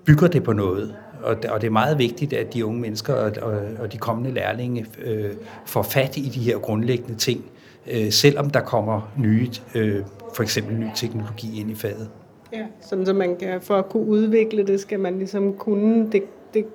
bygger 0.05 0.27
det 0.27 0.43
på 0.43 0.53
noget. 0.53 0.95
Og 1.23 1.35
og 1.49 1.61
det 1.61 1.67
er 1.67 1.71
meget 1.71 1.97
vigtigt, 1.97 2.33
at 2.33 2.53
de 2.53 2.65
unge 2.65 2.81
mennesker 2.81 3.13
og, 3.13 3.31
og, 3.41 3.59
og 3.79 3.93
de 3.93 3.97
kommende 3.97 4.31
lærlinge 4.31 4.85
øh, 5.03 5.33
får 5.65 5.83
fat 5.83 6.17
i 6.17 6.29
de 6.29 6.39
her 6.39 6.57
grundlæggende 6.57 7.15
ting, 7.15 7.45
øh, 7.87 8.11
selvom 8.11 8.49
der 8.49 8.61
kommer 8.61 9.11
nye, 9.17 9.49
øh, 9.75 10.03
for 10.35 10.43
eksempel 10.43 10.75
ny 10.75 10.87
teknologi 10.95 11.59
ind 11.59 11.71
i 11.71 11.75
faget. 11.75 12.09
Ja, 12.55 12.65
sådan 12.81 13.05
så 13.05 13.13
man 13.13 13.35
kan, 13.35 13.61
for 13.61 13.75
at 13.75 13.89
kunne 13.89 14.05
udvikle 14.05 14.67
det, 14.67 14.79
skal 14.79 14.99
man 14.99 15.17
ligesom 15.17 15.53
kunne 15.53 16.11
det, 16.11 16.23
det 16.53 16.65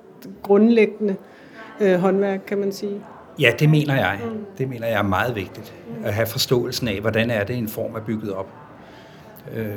grundlæggende 0.43 1.15
øh, 1.81 1.99
håndværk, 1.99 2.39
kan 2.47 2.57
man 2.57 2.71
sige. 2.71 3.01
Ja, 3.39 3.51
det 3.59 3.69
mener 3.69 3.95
jeg. 3.95 4.19
Det 4.57 4.69
mener 4.69 4.87
jeg 4.87 4.99
er 4.99 5.03
meget 5.03 5.35
vigtigt. 5.35 5.73
At 6.03 6.13
have 6.13 6.27
forståelsen 6.27 6.87
af, 6.87 7.01
hvordan 7.01 7.29
er 7.29 7.43
det 7.43 7.57
en 7.57 7.67
form 7.67 7.95
er 7.95 7.99
bygget 7.99 8.33
op. 8.33 8.49
Øh, 9.55 9.75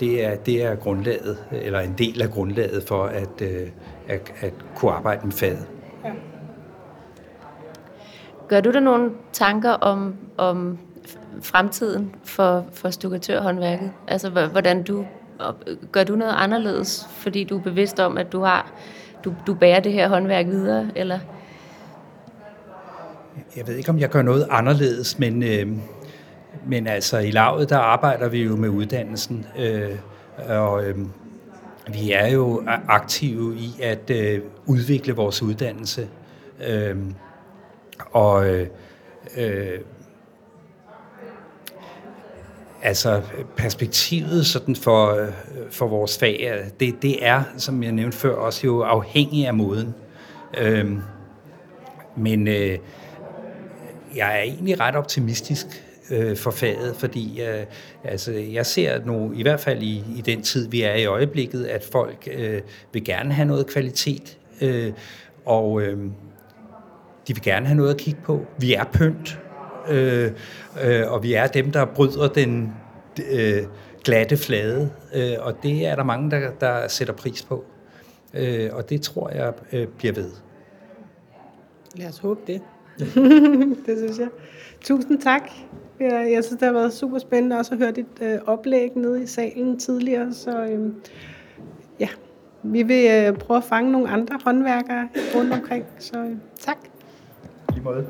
det 0.00 0.24
er, 0.24 0.36
det 0.36 0.64
er 0.64 0.74
grundlaget, 0.74 1.44
eller 1.52 1.80
en 1.80 1.94
del 1.98 2.22
af 2.22 2.30
grundlaget 2.30 2.82
for 2.82 3.04
at, 3.04 3.42
øh, 3.42 3.68
at, 4.08 4.32
at 4.40 4.52
kunne 4.76 4.92
arbejde 4.92 5.20
med 5.24 5.32
faget. 5.32 5.66
Ja. 6.04 6.10
Gør 8.48 8.60
du 8.60 8.72
dig 8.72 8.80
nogle 8.80 9.10
tanker 9.32 9.70
om, 9.70 10.14
om 10.36 10.78
fremtiden 11.42 12.14
for, 12.24 12.66
for 12.72 12.90
stukkatørhåndværket? 12.90 13.92
Altså, 14.08 14.30
hvordan 14.30 14.82
du 14.82 15.04
gør 15.92 16.04
du 16.04 16.16
noget 16.16 16.34
anderledes, 16.36 17.08
fordi 17.10 17.44
du 17.44 17.58
er 17.58 17.62
bevidst 17.62 18.00
om, 18.00 18.18
at 18.18 18.32
du 18.32 18.40
har 18.40 18.72
du, 19.24 19.34
du 19.46 19.54
bærer 19.54 19.80
det 19.80 19.92
her 19.92 20.08
håndværk 20.08 20.46
videre, 20.46 20.90
eller? 20.94 21.18
Jeg 23.56 23.66
ved 23.66 23.76
ikke, 23.76 23.90
om 23.90 23.98
jeg 23.98 24.08
gør 24.08 24.22
noget 24.22 24.46
anderledes, 24.50 25.18
men, 25.18 25.42
øh, 25.42 25.66
men 26.66 26.86
altså 26.86 27.18
i 27.18 27.30
lavet, 27.30 27.70
der 27.70 27.78
arbejder 27.78 28.28
vi 28.28 28.42
jo 28.42 28.56
med 28.56 28.68
uddannelsen, 28.68 29.46
øh, 29.58 29.90
og 30.48 30.84
øh, 30.84 30.98
vi 31.92 32.12
er 32.12 32.28
jo 32.28 32.62
aktive 32.88 33.56
i 33.56 33.70
at 33.82 34.10
øh, 34.10 34.40
udvikle 34.66 35.12
vores 35.12 35.42
uddannelse. 35.42 36.08
Øh, 36.68 36.96
og 38.10 38.48
øh, 38.48 38.66
øh 39.36 39.78
Altså 42.82 43.22
perspektivet 43.56 44.46
sådan 44.46 44.76
for, 44.76 45.14
øh, 45.14 45.28
for 45.70 45.88
vores 45.88 46.18
fag, 46.18 46.50
øh, 46.52 46.70
det, 46.80 47.02
det 47.02 47.26
er, 47.26 47.42
som 47.56 47.82
jeg 47.82 47.92
nævnte 47.92 48.16
før, 48.16 48.34
også 48.34 48.66
jo 48.66 48.80
afhængig 48.80 49.46
af 49.46 49.54
moden. 49.54 49.94
Øhm, 50.58 51.00
men 52.16 52.48
øh, 52.48 52.78
jeg 54.16 54.38
er 54.38 54.42
egentlig 54.42 54.80
ret 54.80 54.96
optimistisk 54.96 55.66
øh, 56.10 56.36
for 56.36 56.50
faget, 56.50 56.96
fordi 56.96 57.42
øh, 57.42 57.66
altså, 58.04 58.32
jeg 58.32 58.66
ser 58.66 59.04
nu, 59.04 59.32
i 59.32 59.42
hvert 59.42 59.60
fald 59.60 59.82
i, 59.82 60.04
i 60.16 60.20
den 60.20 60.42
tid, 60.42 60.68
vi 60.68 60.82
er 60.82 60.94
i 60.94 61.04
øjeblikket, 61.04 61.64
at 61.64 61.88
folk 61.92 62.28
øh, 62.32 62.60
vil 62.92 63.04
gerne 63.04 63.32
have 63.34 63.48
noget 63.48 63.66
kvalitet, 63.66 64.38
øh, 64.60 64.92
og 65.46 65.82
øh, 65.82 65.98
de 67.28 67.34
vil 67.34 67.42
gerne 67.42 67.66
have 67.66 67.76
noget 67.76 67.90
at 67.90 67.96
kigge 67.96 68.20
på. 68.24 68.46
Vi 68.58 68.74
er 68.74 68.84
pynt, 68.84 69.38
øh, 69.88 70.30
øh, 70.84 71.12
og 71.12 71.22
vi 71.22 71.34
er 71.34 71.46
dem, 71.46 71.72
der 71.72 71.84
bryder 71.84 72.28
den 72.28 72.74
øh, 73.30 73.62
glatte 74.04 74.36
flade, 74.36 74.90
øh, 75.14 75.32
og 75.40 75.62
det 75.62 75.86
er 75.86 75.96
der 75.96 76.04
mange, 76.04 76.30
der, 76.30 76.50
der 76.50 76.88
sætter 76.88 77.14
pris 77.14 77.42
på. 77.42 77.64
Øh, 78.34 78.70
og 78.72 78.90
det 78.90 79.02
tror 79.02 79.30
jeg 79.30 79.52
øh, 79.72 79.86
bliver 79.86 80.14
ved. 80.14 80.30
Lad 81.94 82.08
os 82.08 82.18
håbe 82.18 82.40
det. 82.46 82.60
det 83.86 83.98
synes 83.98 84.18
jeg. 84.18 84.28
Tusind 84.80 85.20
tak. 85.20 85.42
Jeg 86.00 86.44
synes, 86.44 86.58
det 86.60 86.62
har 86.62 86.72
været 86.72 86.92
super 86.92 87.18
spændende 87.18 87.56
også 87.56 87.72
at 87.74 87.78
høre 87.78 87.92
dit 87.92 88.06
øh, 88.22 88.38
oplæg 88.46 88.96
nede 88.96 89.22
i 89.22 89.26
salen 89.26 89.78
tidligere. 89.78 90.34
Så 90.34 90.64
øh, 90.64 90.92
ja, 92.00 92.08
vi 92.62 92.82
vil 92.82 93.10
øh, 93.10 93.38
prøve 93.38 93.58
at 93.58 93.64
fange 93.64 93.92
nogle 93.92 94.08
andre 94.08 94.38
håndværkere 94.44 95.08
rundt 95.34 95.52
omkring. 95.52 95.84
Så 95.98 96.18
øh, 96.18 96.36
tak. 96.58 96.78
I 97.76 97.80
måde. 97.80 98.06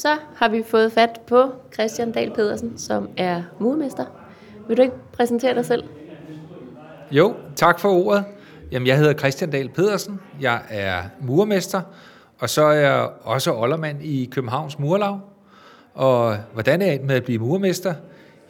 Så 0.00 0.16
har 0.36 0.48
vi 0.48 0.62
fået 0.66 0.92
fat 0.92 1.20
på 1.26 1.52
Christian 1.74 2.12
Dahl 2.12 2.30
Pedersen, 2.34 2.78
som 2.78 3.08
er 3.16 3.42
murmester. 3.58 4.04
Vil 4.68 4.76
du 4.76 4.82
ikke 4.82 4.94
præsentere 5.12 5.54
dig 5.54 5.64
selv? 5.64 5.84
Jo, 7.10 7.34
tak 7.56 7.80
for 7.80 7.88
ordet. 7.88 8.24
Jamen, 8.72 8.86
jeg 8.86 8.98
hedder 8.98 9.14
Christian 9.14 9.50
Dahl 9.50 9.68
Pedersen. 9.68 10.20
Jeg 10.40 10.60
er 10.68 11.02
murmester, 11.20 11.80
og 12.38 12.50
så 12.50 12.62
er 12.62 12.72
jeg 12.72 13.08
også 13.22 13.52
oldermand 13.54 14.02
i 14.02 14.28
Københavns 14.32 14.78
Murlag. 14.78 15.18
Og 15.94 16.36
hvordan 16.52 16.82
er 16.82 16.86
jeg 16.86 17.00
med 17.04 17.14
at 17.14 17.24
blive 17.24 17.38
murmester? 17.38 17.94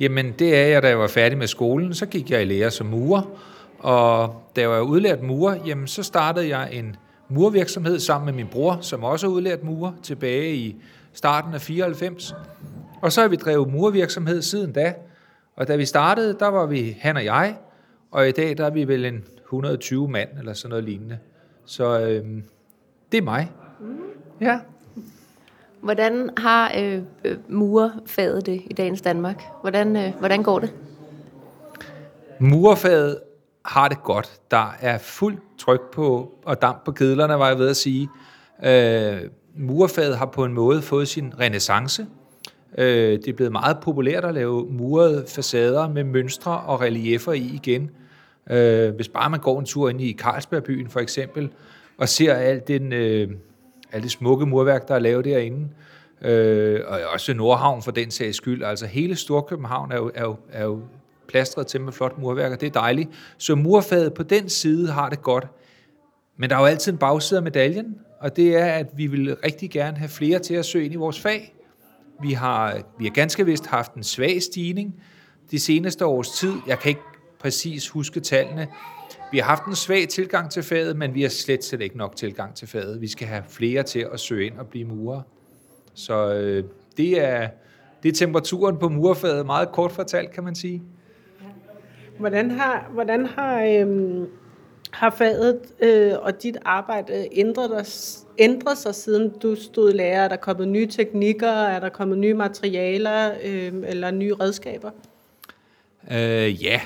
Jamen, 0.00 0.34
det 0.38 0.56
er 0.56 0.66
jeg, 0.66 0.82
da 0.82 0.88
jeg 0.88 0.98
var 0.98 1.08
færdig 1.08 1.38
med 1.38 1.46
skolen. 1.46 1.94
Så 1.94 2.06
gik 2.06 2.30
jeg 2.30 2.42
i 2.42 2.44
lære 2.44 2.70
som 2.70 2.86
murer. 2.86 3.22
Og 3.78 4.34
da 4.56 4.60
jeg 4.60 4.70
var 4.70 4.80
udlært 4.80 5.22
murer, 5.22 5.56
jamen, 5.66 5.86
så 5.86 6.02
startede 6.02 6.48
jeg 6.48 6.68
en 6.72 6.96
murvirksomhed 7.28 7.98
sammen 7.98 8.26
med 8.26 8.34
min 8.34 8.46
bror, 8.46 8.78
som 8.80 9.04
også 9.04 9.26
er 9.26 9.30
udlært 9.30 9.64
murer, 9.64 9.92
tilbage 10.02 10.54
i 10.54 10.76
starten 11.12 11.54
af 11.54 11.60
94. 11.60 12.34
Og 13.02 13.12
så 13.12 13.20
har 13.20 13.28
vi 13.28 13.36
drevet 13.36 13.68
murvirksomhed 13.68 14.42
siden 14.42 14.72
da. 14.72 14.94
Og 15.56 15.68
da 15.68 15.76
vi 15.76 15.84
startede, 15.84 16.36
der 16.38 16.48
var 16.48 16.66
vi 16.66 16.96
han 17.00 17.16
og 17.16 17.24
jeg, 17.24 17.56
og 18.10 18.28
i 18.28 18.32
dag 18.32 18.58
der 18.58 18.66
er 18.66 18.70
vi 18.70 18.88
vel 18.88 19.04
en 19.04 19.24
120 19.44 20.08
mand 20.08 20.28
eller 20.38 20.52
sådan 20.52 20.70
noget 20.70 20.84
lignende. 20.84 21.18
Så 21.64 22.00
øh, 22.00 22.42
det 23.12 23.18
er 23.18 23.22
mig. 23.22 23.52
Mm. 23.80 23.96
Ja. 24.40 24.60
Hvordan 25.80 26.30
har 26.36 26.72
øh, 26.78 27.02
murfaget 27.48 28.46
det 28.46 28.62
i 28.66 28.72
dagens 28.72 29.00
Danmark? 29.00 29.42
Hvordan, 29.60 29.96
øh, 29.96 30.14
hvordan 30.18 30.42
går 30.42 30.58
det? 30.58 30.74
Murfaget 32.38 33.18
har 33.64 33.88
det 33.88 34.02
godt. 34.02 34.40
Der 34.50 34.76
er 34.80 34.98
fuldt 34.98 35.40
tryk 35.58 35.80
på 35.92 36.34
og 36.44 36.62
damp 36.62 36.84
på 36.84 36.92
kedlerne, 36.92 37.38
var 37.38 37.48
jeg 37.48 37.58
ved 37.58 37.68
at 37.68 37.76
sige. 37.76 38.08
Øh, 38.64 39.20
murfaget 39.56 40.18
har 40.18 40.26
på 40.26 40.44
en 40.44 40.52
måde 40.52 40.82
fået 40.82 41.08
sin 41.08 41.32
renaissance. 41.40 42.06
Øh, 42.78 43.18
det 43.18 43.28
er 43.28 43.32
blevet 43.32 43.52
meget 43.52 43.76
populært 43.82 44.24
at 44.24 44.34
lave 44.34 44.66
murede 44.70 45.24
facader 45.28 45.88
med 45.88 46.04
mønstre 46.04 46.60
og 46.60 46.80
reliefer 46.80 47.32
i 47.32 47.50
igen. 47.54 47.90
Øh, 48.50 48.94
hvis 48.94 49.08
bare 49.08 49.30
man 49.30 49.40
går 49.40 49.58
en 49.58 49.66
tur 49.66 49.88
ind 49.88 50.00
i 50.00 50.16
Carlsbergbyen 50.18 50.88
for 50.88 51.00
eksempel, 51.00 51.50
og 51.98 52.08
ser 52.08 52.34
alt, 52.34 52.68
den, 52.68 52.92
øh, 52.92 53.30
alt 53.92 54.02
det 54.02 54.10
smukke 54.10 54.46
murværk, 54.46 54.88
der 54.88 54.94
er 54.94 54.98
lavet 54.98 55.24
derinde. 55.24 55.68
Øh, 56.22 56.80
og 56.86 57.00
også 57.12 57.34
Nordhavn 57.34 57.82
for 57.82 57.90
den 57.90 58.10
sags 58.10 58.36
skyld. 58.36 58.64
Altså 58.64 58.86
hele 58.86 59.16
Storkøbenhavn 59.16 59.92
er 59.92 59.96
jo, 59.96 60.10
er 60.14 60.22
jo, 60.22 60.36
er 60.52 60.64
jo 60.64 60.80
plastret 61.28 61.66
til 61.66 61.80
med 61.80 61.92
flot 61.92 62.18
murværk, 62.18 62.52
og 62.52 62.60
det 62.60 62.66
er 62.66 62.80
dejligt. 62.80 63.10
Så 63.38 63.54
murfaget 63.54 64.14
på 64.14 64.22
den 64.22 64.48
side 64.48 64.88
har 64.88 65.08
det 65.08 65.22
godt. 65.22 65.46
Men 66.36 66.50
der 66.50 66.56
er 66.56 66.60
jo 66.60 66.66
altid 66.66 66.92
en 66.92 66.98
bagside 66.98 67.38
af 67.38 67.44
medaljen, 67.44 67.96
og 68.20 68.36
det 68.36 68.56
er, 68.56 68.66
at 68.66 68.86
vi 68.96 69.06
vil 69.06 69.36
rigtig 69.44 69.70
gerne 69.70 69.96
have 69.96 70.08
flere 70.08 70.38
til 70.38 70.54
at 70.54 70.64
søge 70.64 70.84
ind 70.84 70.94
i 70.94 70.96
vores 70.96 71.20
fag. 71.20 71.54
Vi 72.22 72.32
har, 72.32 72.82
vi 72.98 73.04
har 73.04 73.12
ganske 73.12 73.46
vist 73.46 73.66
haft 73.66 73.94
en 73.94 74.02
svag 74.02 74.42
stigning 74.42 75.02
de 75.50 75.58
seneste 75.58 76.06
års 76.06 76.30
tid. 76.30 76.52
Jeg 76.66 76.78
kan 76.78 76.88
ikke 76.88 77.00
præcis 77.38 77.88
huske 77.88 78.20
tallene. 78.20 78.68
Vi 79.32 79.38
har 79.38 79.44
haft 79.44 79.64
en 79.64 79.74
svag 79.74 80.08
tilgang 80.08 80.50
til 80.50 80.62
faget, 80.62 80.96
men 80.96 81.14
vi 81.14 81.22
har 81.22 81.28
slet, 81.28 81.64
slet 81.64 81.80
ikke 81.80 81.98
nok 81.98 82.16
tilgang 82.16 82.54
til 82.54 82.68
faget. 82.68 83.00
Vi 83.00 83.08
skal 83.08 83.28
have 83.28 83.42
flere 83.48 83.82
til 83.82 84.06
at 84.12 84.20
søge 84.20 84.46
ind 84.46 84.58
og 84.58 84.66
blive 84.66 84.84
murer. 84.84 85.22
Så 85.94 86.34
øh, 86.34 86.64
det, 86.96 87.24
er, 87.24 87.48
det 88.02 88.08
er 88.08 88.12
temperaturen 88.12 88.78
på 88.78 88.88
murfaget, 88.88 89.46
meget 89.46 89.72
kort 89.72 89.92
fortalt, 89.92 90.30
kan 90.30 90.44
man 90.44 90.54
sige. 90.54 90.82
Hvordan 92.18 92.50
har, 92.50 92.90
hvordan 92.92 93.26
har, 93.26 93.64
øhm, 93.64 94.26
har 94.90 95.10
faget 95.10 95.60
øh, 95.80 96.12
og 96.20 96.42
dit 96.42 96.56
arbejde 96.64 97.28
ændret, 97.32 97.70
dig, 97.70 97.86
ændret 98.38 98.78
sig, 98.78 98.94
siden 98.94 99.32
du 99.42 99.54
stod 99.54 99.92
lærer? 99.92 100.24
Er 100.24 100.28
der 100.28 100.36
kommet 100.36 100.68
nye 100.68 100.86
teknikker? 100.86 101.52
Er 101.52 101.80
der 101.80 101.88
kommet 101.88 102.18
nye 102.18 102.34
materialer 102.34 103.32
øh, 103.44 103.72
eller 103.86 104.10
nye 104.10 104.34
redskaber? 104.34 104.90
Øh, 106.10 106.64
ja, 106.64 106.80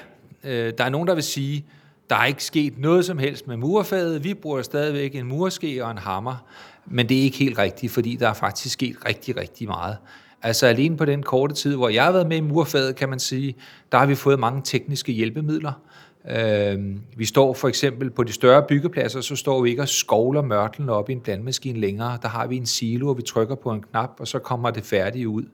øh, 0.45 0.73
der 0.79 0.85
er 0.85 0.89
nogen, 0.89 1.09
der 1.09 1.15
vil 1.15 1.23
sige, 1.23 1.65
der 2.11 2.17
er 2.17 2.25
ikke 2.25 2.45
sket 2.45 2.79
noget 2.79 3.05
som 3.05 3.19
helst 3.19 3.49
med 3.49 3.57
murfaget. 3.57 4.25
Vi 4.25 4.35
bruger 4.35 4.63
stadigvæk 4.63 5.15
en 5.15 5.27
murske 5.27 5.85
og 5.85 5.91
en 5.91 5.99
hammer. 5.99 6.47
Men 6.87 7.09
det 7.09 7.19
er 7.19 7.23
ikke 7.23 7.39
helt 7.39 7.59
rigtigt, 7.59 7.93
fordi 7.93 8.17
der 8.17 8.29
er 8.29 8.33
faktisk 8.33 8.73
sket 8.73 8.97
rigtig, 9.09 9.37
rigtig 9.37 9.69
meget. 9.69 9.97
Altså 10.43 10.67
alene 10.67 10.97
på 10.97 11.05
den 11.05 11.23
korte 11.23 11.55
tid, 11.55 11.77
hvor 11.77 11.89
jeg 11.89 12.05
har 12.05 12.13
været 12.13 12.27
med 12.27 12.37
i 12.37 12.41
murfaget, 12.41 12.97
kan 12.97 13.09
man 13.09 13.19
sige, 13.19 13.57
der 13.93 13.99
har 13.99 14.07
vi 14.07 14.15
fået 14.15 14.39
mange 14.39 14.63
tekniske 14.65 15.13
hjælpemidler. 15.13 15.73
Øh, 16.31 16.79
vi 17.17 17.25
står 17.25 17.55
for 17.55 17.69
eksempel 17.69 18.11
på 18.11 18.23
de 18.23 18.33
større 18.33 18.65
byggepladser, 18.69 19.21
så 19.21 19.37
står 19.37 19.63
vi 19.63 19.71
ikke 19.71 19.83
og 19.83 19.89
skovler 19.89 20.43
mørtlen 20.43 20.89
op 20.89 21.11
i 21.11 21.13
en 21.13 21.21
blandmaskine 21.21 21.81
længere. 21.81 22.19
Der 22.23 22.29
har 22.29 22.47
vi 22.47 22.57
en 22.57 22.67
silo, 22.67 23.09
og 23.09 23.17
vi 23.17 23.23
trykker 23.23 23.55
på 23.55 23.71
en 23.71 23.83
knap, 23.83 24.11
og 24.19 24.29
så 24.29 24.39
kommer 24.39 24.71
det 24.71 24.85
færdigt 24.85 25.27
ud. 25.27 25.45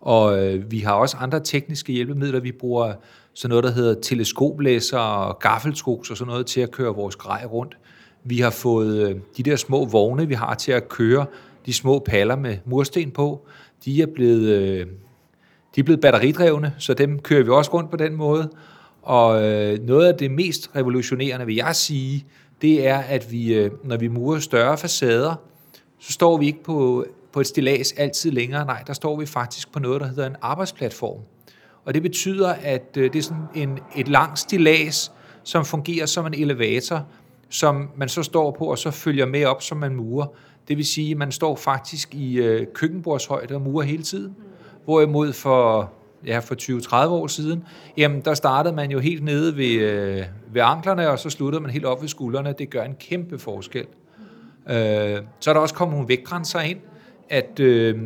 Og 0.00 0.46
øh, 0.46 0.70
vi 0.70 0.78
har 0.78 0.92
også 0.92 1.16
andre 1.16 1.40
tekniske 1.40 1.92
hjælpemidler. 1.92 2.40
Vi 2.40 2.52
bruger 2.52 2.92
sådan 3.34 3.48
noget, 3.48 3.64
der 3.64 3.70
hedder 3.70 4.00
teleskoplæser 4.00 4.98
og 4.98 5.38
gaffeltruks 5.38 6.10
og 6.10 6.16
sådan 6.16 6.30
noget 6.30 6.46
til 6.46 6.60
at 6.60 6.70
køre 6.70 6.94
vores 6.94 7.16
grej 7.16 7.44
rundt. 7.44 7.78
Vi 8.24 8.38
har 8.38 8.50
fået 8.50 9.08
øh, 9.08 9.16
de 9.36 9.42
der 9.42 9.56
små 9.56 9.84
vogne, 9.84 10.28
vi 10.28 10.34
har 10.34 10.54
til 10.54 10.72
at 10.72 10.88
køre 10.88 11.26
de 11.66 11.72
små 11.72 11.98
paller 11.98 12.36
med 12.36 12.56
mursten 12.64 13.10
på. 13.10 13.46
De 13.84 14.02
er 14.02 14.06
blevet, 14.14 14.48
øh, 14.48 14.86
de 15.74 15.80
er 15.80 15.84
blevet 15.84 16.00
batteridrevne, 16.00 16.74
så 16.78 16.94
dem 16.94 17.18
kører 17.18 17.42
vi 17.42 17.50
også 17.50 17.74
rundt 17.74 17.90
på 17.90 17.96
den 17.96 18.16
måde. 18.16 18.50
Og 19.02 19.42
øh, 19.42 19.78
noget 19.86 20.06
af 20.06 20.14
det 20.14 20.30
mest 20.30 20.70
revolutionerende, 20.76 21.46
vil 21.46 21.54
jeg 21.54 21.76
sige, 21.76 22.26
det 22.62 22.86
er, 22.86 22.98
at 22.98 23.32
vi, 23.32 23.54
øh, 23.54 23.70
når 23.84 23.96
vi 23.96 24.08
murer 24.08 24.38
større 24.38 24.78
facader, 24.78 25.34
så 25.98 26.12
står 26.12 26.38
vi 26.38 26.46
ikke 26.46 26.62
på, 26.62 27.06
på 27.32 27.40
et 27.40 27.46
stilas 27.46 27.92
altid 27.92 28.30
længere. 28.30 28.66
Nej, 28.66 28.82
der 28.86 28.92
står 28.92 29.16
vi 29.20 29.26
faktisk 29.26 29.72
på 29.72 29.78
noget, 29.78 30.00
der 30.00 30.06
hedder 30.06 30.26
en 30.26 30.36
arbejdsplatform. 30.42 31.20
Og 31.84 31.94
det 31.94 32.02
betyder, 32.02 32.48
at 32.48 32.96
øh, 32.96 33.12
det 33.12 33.18
er 33.18 33.22
sådan 33.22 33.42
en, 33.54 33.78
et 33.96 34.08
langt 34.08 34.38
stilas, 34.38 35.12
som 35.42 35.64
fungerer 35.64 36.06
som 36.06 36.26
en 36.26 36.34
elevator, 36.34 37.06
som 37.48 37.90
man 37.96 38.08
så 38.08 38.22
står 38.22 38.50
på, 38.50 38.64
og 38.64 38.78
så 38.78 38.90
følger 38.90 39.26
med 39.26 39.44
op, 39.44 39.62
som 39.62 39.78
man 39.78 39.94
murer. 39.94 40.26
Det 40.68 40.76
vil 40.76 40.86
sige, 40.86 41.10
at 41.10 41.16
man 41.16 41.32
står 41.32 41.56
faktisk 41.56 42.14
i 42.14 42.34
øh, 42.34 42.66
køkkenbordshøjde 42.74 43.54
og 43.54 43.62
murer 43.62 43.86
hele 43.86 44.02
tiden. 44.02 44.36
Hvorimod 44.84 45.32
for, 45.32 45.92
ja, 46.26 46.38
for 46.38 46.54
20-30 47.06 47.08
år 47.08 47.26
siden, 47.26 47.64
jamen 47.96 48.20
der 48.20 48.34
startede 48.34 48.74
man 48.74 48.90
jo 48.90 48.98
helt 48.98 49.24
nede 49.24 49.56
ved, 49.56 49.72
øh, 49.72 50.24
ved 50.52 50.62
anklerne, 50.62 51.08
og 51.08 51.18
så 51.18 51.30
sluttede 51.30 51.62
man 51.62 51.70
helt 51.70 51.84
op 51.84 52.00
ved 52.00 52.08
skuldrene. 52.08 52.54
Det 52.58 52.70
gør 52.70 52.82
en 52.82 52.94
kæmpe 53.00 53.38
forskel. 53.38 53.86
Øh, 54.70 55.18
så 55.40 55.50
er 55.50 55.54
der 55.54 55.60
også 55.60 55.74
kommet 55.74 55.94
nogle 55.94 56.08
vægtgrænser 56.08 56.60
ind, 56.60 56.78
at 57.28 57.60
øh, 57.60 57.98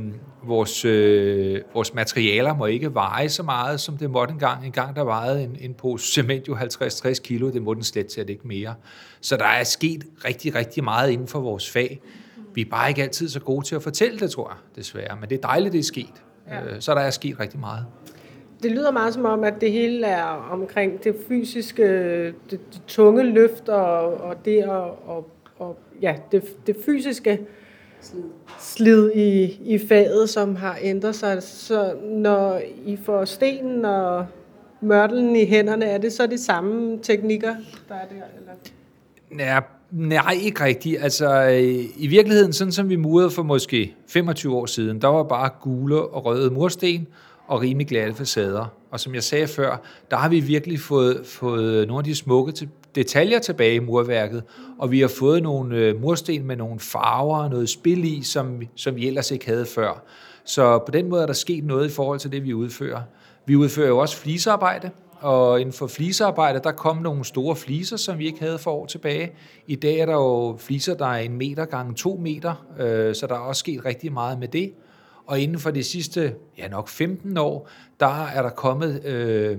vores, 0.46 0.84
øh, 0.84 1.60
vores 1.74 1.94
materialer 1.94 2.54
må 2.54 2.66
ikke 2.66 2.94
veje 2.94 3.28
så 3.28 3.42
meget, 3.42 3.80
som 3.80 3.96
det 3.96 4.10
måtte 4.10 4.32
engang. 4.32 4.66
En 4.66 4.72
gang 4.72 4.96
der 4.96 5.04
vejede 5.04 5.42
en, 5.42 5.56
en 5.60 5.74
pose 5.74 6.12
cement 6.12 6.48
jo 6.48 6.56
50-60 6.56 7.22
kilo, 7.22 7.50
det 7.50 7.62
må 7.62 7.74
den 7.74 7.82
slet 7.82 8.12
set 8.12 8.30
ikke 8.30 8.48
mere. 8.48 8.74
Så 9.20 9.36
der 9.36 9.44
er 9.44 9.64
sket 9.64 10.04
rigtig, 10.24 10.54
rigtig 10.54 10.84
meget 10.84 11.10
inden 11.10 11.28
for 11.28 11.40
vores 11.40 11.70
fag. 11.70 12.00
Vi 12.54 12.60
er 12.60 12.70
bare 12.70 12.88
ikke 12.88 13.02
altid 13.02 13.28
så 13.28 13.40
gode 13.40 13.66
til 13.66 13.74
at 13.74 13.82
fortælle 13.82 14.18
det, 14.18 14.30
tror 14.30 14.48
jeg, 14.48 14.76
desværre. 14.76 15.16
Men 15.20 15.28
det 15.28 15.36
er 15.36 15.48
dejligt, 15.48 15.72
det 15.72 15.78
er 15.78 15.82
sket. 15.82 16.23
Ja. 16.50 16.64
Øh, 16.64 16.80
så 16.80 16.94
der 16.94 17.00
er 17.00 17.10
sket 17.10 17.40
rigtig 17.40 17.60
meget. 17.60 17.86
Det 18.62 18.72
lyder 18.72 18.90
meget 18.90 19.14
som 19.14 19.24
om, 19.24 19.44
at 19.44 19.54
det 19.60 19.72
hele 19.72 20.06
er 20.06 20.48
omkring 20.52 21.04
det 21.04 21.16
fysiske, 21.28 21.84
det, 22.26 22.34
det 22.50 22.82
tunge 22.86 23.22
løft 23.22 23.68
og, 23.68 24.14
og 24.14 24.44
det 24.44 24.64
og, 24.64 25.08
og, 25.08 25.30
og 25.58 25.78
ja, 26.00 26.16
det, 26.32 26.66
det 26.66 26.76
fysiske 26.86 27.40
slid 28.58 29.10
i, 29.14 29.42
i 29.74 29.78
faget, 29.88 30.30
som 30.30 30.56
har 30.56 30.78
ændret 30.82 31.14
sig. 31.14 31.42
Så 31.42 31.94
når 32.02 32.60
I 32.84 32.96
får 32.96 33.24
stenen 33.24 33.84
og 33.84 34.26
mørtelen 34.80 35.36
i 35.36 35.44
hænderne, 35.44 35.84
er 35.84 35.98
det 35.98 36.12
så 36.12 36.26
de 36.26 36.38
samme 36.38 36.98
teknikker, 37.02 37.54
der 37.88 37.94
er 37.94 38.06
der? 38.06 38.14
Eller? 38.38 39.44
Ja, 39.44 39.60
nej, 39.94 40.38
ikke 40.42 40.64
rigtigt. 40.64 41.02
Altså, 41.02 41.44
øh, 41.44 41.84
i 41.96 42.06
virkeligheden, 42.06 42.52
sådan 42.52 42.72
som 42.72 42.88
vi 42.88 42.96
murede 42.96 43.30
for 43.30 43.42
måske 43.42 43.94
25 44.08 44.56
år 44.56 44.66
siden, 44.66 45.00
der 45.00 45.08
var 45.08 45.22
bare 45.22 45.50
gule 45.60 46.02
og 46.02 46.24
røde 46.24 46.50
mursten 46.50 47.06
og 47.46 47.60
rimelig 47.60 47.86
glatte 47.86 48.14
facader. 48.14 48.66
Og 48.90 49.00
som 49.00 49.14
jeg 49.14 49.22
sagde 49.22 49.46
før, 49.46 49.82
der 50.10 50.16
har 50.16 50.28
vi 50.28 50.40
virkelig 50.40 50.80
fået, 50.80 51.20
fået 51.24 51.88
nogle 51.88 52.00
af 52.00 52.04
de 52.04 52.14
smukke 52.14 52.68
detaljer 52.94 53.38
tilbage 53.38 53.74
i 53.74 53.78
murværket, 53.78 54.42
og 54.78 54.90
vi 54.90 55.00
har 55.00 55.08
fået 55.08 55.42
nogle 55.42 55.76
øh, 55.76 56.00
mursten 56.00 56.46
med 56.46 56.56
nogle 56.56 56.80
farver 56.80 57.38
og 57.38 57.50
noget 57.50 57.68
spil 57.68 58.04
i, 58.04 58.22
som, 58.22 58.62
som 58.74 58.96
vi 58.96 59.06
ellers 59.06 59.30
ikke 59.30 59.46
havde 59.46 59.66
før. 59.66 60.04
Så 60.44 60.78
på 60.78 60.90
den 60.90 61.08
måde 61.08 61.22
er 61.22 61.26
der 61.26 61.32
sket 61.32 61.64
noget 61.64 61.90
i 61.90 61.92
forhold 61.92 62.18
til 62.18 62.32
det, 62.32 62.44
vi 62.44 62.54
udfører. 62.54 63.00
Vi 63.46 63.56
udfører 63.56 63.88
jo 63.88 63.98
også 63.98 64.16
flisearbejde, 64.16 64.90
og 65.24 65.60
inden 65.60 65.72
for 65.72 65.86
flisearbejde, 65.86 66.60
der 66.64 66.72
kom 66.72 66.96
nogle 66.96 67.24
store 67.24 67.56
fliser, 67.56 67.96
som 67.96 68.18
vi 68.18 68.26
ikke 68.26 68.40
havde 68.40 68.58
for 68.58 68.70
år 68.70 68.86
tilbage. 68.86 69.32
I 69.66 69.74
dag 69.74 69.98
er 69.98 70.06
der 70.06 70.12
jo 70.12 70.56
fliser, 70.58 70.94
der 70.94 71.06
er 71.06 71.18
en 71.18 71.36
meter 71.36 71.64
gange 71.64 71.94
to 71.94 72.16
meter, 72.16 72.66
øh, 72.78 73.14
så 73.14 73.26
der 73.26 73.34
er 73.34 73.38
også 73.38 73.60
sket 73.60 73.84
rigtig 73.84 74.12
meget 74.12 74.38
med 74.38 74.48
det. 74.48 74.72
Og 75.26 75.40
inden 75.40 75.58
for 75.58 75.70
de 75.70 75.82
sidste, 75.82 76.34
ja 76.58 76.68
nok 76.68 76.88
15 76.88 77.36
år, 77.36 77.68
der 78.00 78.24
er 78.24 78.42
der 78.42 78.50
kommet 78.50 79.04
øh, 79.04 79.58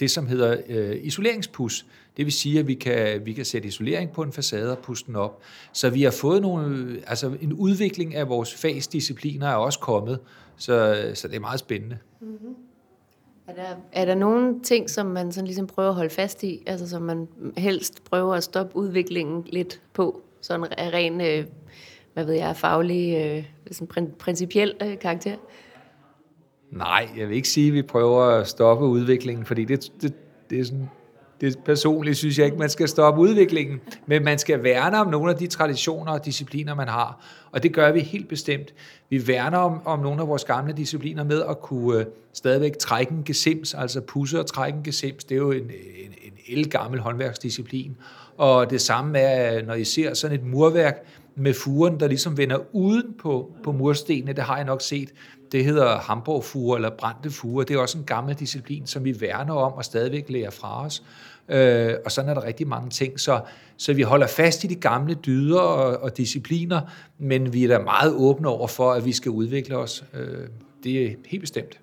det, 0.00 0.10
som 0.10 0.26
hedder 0.26 0.56
øh, 0.68 0.96
isoleringspus. 1.02 1.86
Det 2.16 2.24
vil 2.24 2.32
sige, 2.32 2.58
at 2.58 2.66
vi 2.66 2.74
kan, 2.74 3.26
vi 3.26 3.32
kan 3.32 3.44
sætte 3.44 3.68
isolering 3.68 4.12
på 4.12 4.22
en 4.22 4.32
facade 4.32 4.72
og 4.72 4.78
puste 4.78 5.06
den 5.06 5.16
op. 5.16 5.42
Så 5.72 5.90
vi 5.90 6.02
har 6.02 6.10
fået 6.10 6.42
nogle, 6.42 6.98
altså 7.06 7.36
en 7.40 7.52
udvikling 7.52 8.14
af 8.14 8.28
vores 8.28 8.54
fagsdiscipliner 8.54 9.48
er 9.48 9.54
også 9.54 9.78
kommet, 9.78 10.18
så, 10.56 11.10
så 11.14 11.28
det 11.28 11.36
er 11.36 11.40
meget 11.40 11.60
spændende. 11.60 11.98
Mm-hmm. 12.20 12.54
Er 13.48 13.54
der, 13.54 13.76
er 13.92 14.04
der 14.04 14.14
nogle 14.14 14.60
ting, 14.60 14.90
som 14.90 15.06
man 15.06 15.32
sådan 15.32 15.46
ligesom 15.46 15.66
prøver 15.66 15.88
at 15.88 15.94
holde 15.94 16.10
fast 16.10 16.42
i, 16.42 16.62
altså 16.66 16.88
som 16.88 17.02
man 17.02 17.28
helst 17.56 18.04
prøver 18.04 18.34
at 18.34 18.44
stoppe 18.44 18.76
udviklingen 18.76 19.44
lidt 19.46 19.82
på, 19.92 20.22
sådan 20.40 20.66
af 20.78 20.90
ren, 20.92 21.20
øh, 21.20 21.44
hvad 22.14 22.24
ved 22.24 22.34
jeg, 22.34 22.56
faglig, 22.56 23.26
øh, 23.26 23.44
sådan 23.70 24.12
principiel 24.18 24.74
øh, 24.82 24.98
karakter? 24.98 25.36
Nej, 26.70 27.08
jeg 27.16 27.28
vil 27.28 27.36
ikke 27.36 27.48
sige, 27.48 27.68
at 27.68 27.74
vi 27.74 27.82
prøver 27.82 28.22
at 28.22 28.48
stoppe 28.48 28.86
udviklingen, 28.86 29.46
fordi 29.46 29.64
det, 29.64 29.92
det, 30.02 30.14
det 30.50 30.60
er 30.60 30.64
sådan 30.64 30.90
det 31.40 31.58
personligt 31.64 32.16
synes 32.16 32.38
jeg 32.38 32.46
ikke, 32.46 32.58
man 32.58 32.70
skal 32.70 32.88
stoppe 32.88 33.20
udviklingen, 33.20 33.80
men 34.06 34.24
man 34.24 34.38
skal 34.38 34.62
værne 34.62 35.00
om 35.00 35.10
nogle 35.10 35.32
af 35.32 35.38
de 35.38 35.46
traditioner 35.46 36.12
og 36.12 36.24
discipliner, 36.24 36.74
man 36.74 36.88
har. 36.88 37.24
Og 37.52 37.62
det 37.62 37.72
gør 37.72 37.92
vi 37.92 38.00
helt 38.00 38.28
bestemt. 38.28 38.74
Vi 39.10 39.28
værner 39.28 39.58
om, 39.58 39.86
om 39.86 40.00
nogle 40.00 40.20
af 40.20 40.28
vores 40.28 40.44
gamle 40.44 40.72
discipliner 40.72 41.24
med 41.24 41.42
at 41.50 41.60
kunne 41.60 42.00
øh, 42.00 42.06
stadigvæk 42.32 42.78
trække 42.78 43.12
en 43.12 43.24
gesims, 43.24 43.74
altså 43.74 44.00
pusse 44.00 44.40
og 44.40 44.46
trække 44.46 44.76
en 44.76 44.84
gesims. 44.84 45.24
Det 45.24 45.34
er 45.34 45.38
jo 45.38 45.50
en, 45.50 45.62
en, 45.62 46.14
en 46.22 46.32
elgammel 46.48 47.00
håndværksdisciplin. 47.00 47.96
Og 48.36 48.70
det 48.70 48.80
samme 48.80 49.18
er, 49.18 49.62
når 49.62 49.74
I 49.74 49.84
ser 49.84 50.14
sådan 50.14 50.38
et 50.38 50.46
murværk 50.46 51.04
med 51.34 51.54
furen, 51.54 52.00
der 52.00 52.08
ligesom 52.08 52.36
vender 52.36 52.58
uden 52.72 53.14
på, 53.18 53.52
på 53.64 53.72
murstenene, 53.72 54.32
det 54.32 54.44
har 54.44 54.56
jeg 54.56 54.64
nok 54.64 54.82
set. 54.82 55.12
Det 55.52 55.64
hedder 55.64 55.96
Hamborgfuge 55.96 56.76
eller 56.76 56.90
brændte 56.90 57.30
fuger. 57.30 57.64
Det 57.64 57.76
er 57.76 57.80
også 57.80 57.98
en 57.98 58.04
gammel 58.04 58.34
disciplin, 58.34 58.86
som 58.86 59.04
vi 59.04 59.20
værner 59.20 59.54
om 59.54 59.72
og 59.72 59.84
stadigvæk 59.84 60.24
lærer 60.28 60.50
fra 60.50 60.84
os. 60.84 61.02
Øh, 61.48 61.94
og 62.04 62.12
sådan 62.12 62.30
er 62.30 62.34
der 62.34 62.44
rigtig 62.44 62.68
mange 62.68 62.90
ting. 62.90 63.20
Så, 63.20 63.40
så 63.76 63.92
vi 63.92 64.02
holder 64.02 64.26
fast 64.26 64.64
i 64.64 64.66
de 64.66 64.74
gamle 64.74 65.14
dyder 65.14 65.60
og, 65.60 66.02
og 66.02 66.16
discipliner, 66.16 66.80
men 67.18 67.52
vi 67.52 67.64
er 67.64 67.68
da 67.68 67.78
meget 67.78 68.12
åbne 68.14 68.48
over 68.48 68.66
for, 68.66 68.92
at 68.92 69.04
vi 69.04 69.12
skal 69.12 69.30
udvikle 69.30 69.76
os. 69.76 70.04
Øh, 70.14 70.48
det 70.84 71.04
er 71.04 71.10
helt 71.26 71.40
bestemt. 71.40 71.80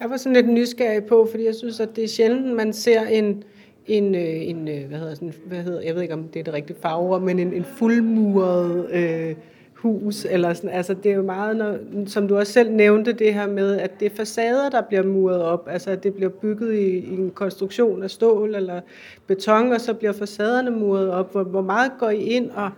Jeg 0.00 0.10
var 0.10 0.16
sådan 0.16 0.32
lidt 0.32 0.48
nysgerrig 0.48 1.04
på, 1.04 1.28
fordi 1.30 1.44
jeg 1.44 1.54
synes, 1.54 1.80
at 1.80 1.88
det 1.96 2.04
er 2.04 2.08
sjældent, 2.08 2.56
man 2.56 2.72
ser 2.72 3.02
en, 3.02 3.42
en, 3.86 4.14
øh, 4.14 4.48
en 4.48 4.68
øh, 4.68 4.88
hvad 4.88 4.98
hedder 4.98 5.14
sådan, 5.14 5.34
hvad 5.46 5.62
hedder, 5.62 5.80
jeg 5.80 5.94
ved 5.94 6.02
ikke 6.02 6.14
om 6.14 6.28
det 6.28 6.40
er 6.40 6.44
det 6.44 6.54
rigtige 6.54 6.76
farver, 6.82 7.18
men 7.18 7.38
en, 7.38 7.52
en 7.52 7.64
fuldmuret 7.64 8.90
øh, 8.90 9.34
hus, 9.78 10.26
eller 10.30 10.54
sådan, 10.54 10.70
altså 10.70 10.94
det 10.94 11.10
er 11.10 11.14
jo 11.14 11.22
meget, 11.22 11.56
når, 11.56 11.78
som 12.06 12.28
du 12.28 12.38
også 12.38 12.52
selv 12.52 12.70
nævnte, 12.70 13.12
det 13.12 13.34
her 13.34 13.46
med, 13.46 13.78
at 13.78 14.00
det 14.00 14.12
er 14.12 14.16
facader, 14.16 14.70
der 14.70 14.82
bliver 14.82 15.02
muret 15.02 15.42
op, 15.42 15.68
altså 15.70 15.90
at 15.90 16.02
det 16.02 16.14
bliver 16.14 16.30
bygget 16.30 16.74
i, 16.74 16.98
i 16.98 17.14
en 17.14 17.30
konstruktion 17.30 18.02
af 18.02 18.10
stål 18.10 18.54
eller 18.54 18.80
beton, 19.26 19.72
og 19.72 19.80
så 19.80 19.94
bliver 19.94 20.12
facaderne 20.12 20.70
muret 20.70 21.10
op. 21.10 21.32
Hvor, 21.32 21.42
hvor 21.42 21.62
meget 21.62 21.92
går 21.98 22.10
I 22.10 22.18
ind 22.18 22.50
og, 22.50 22.70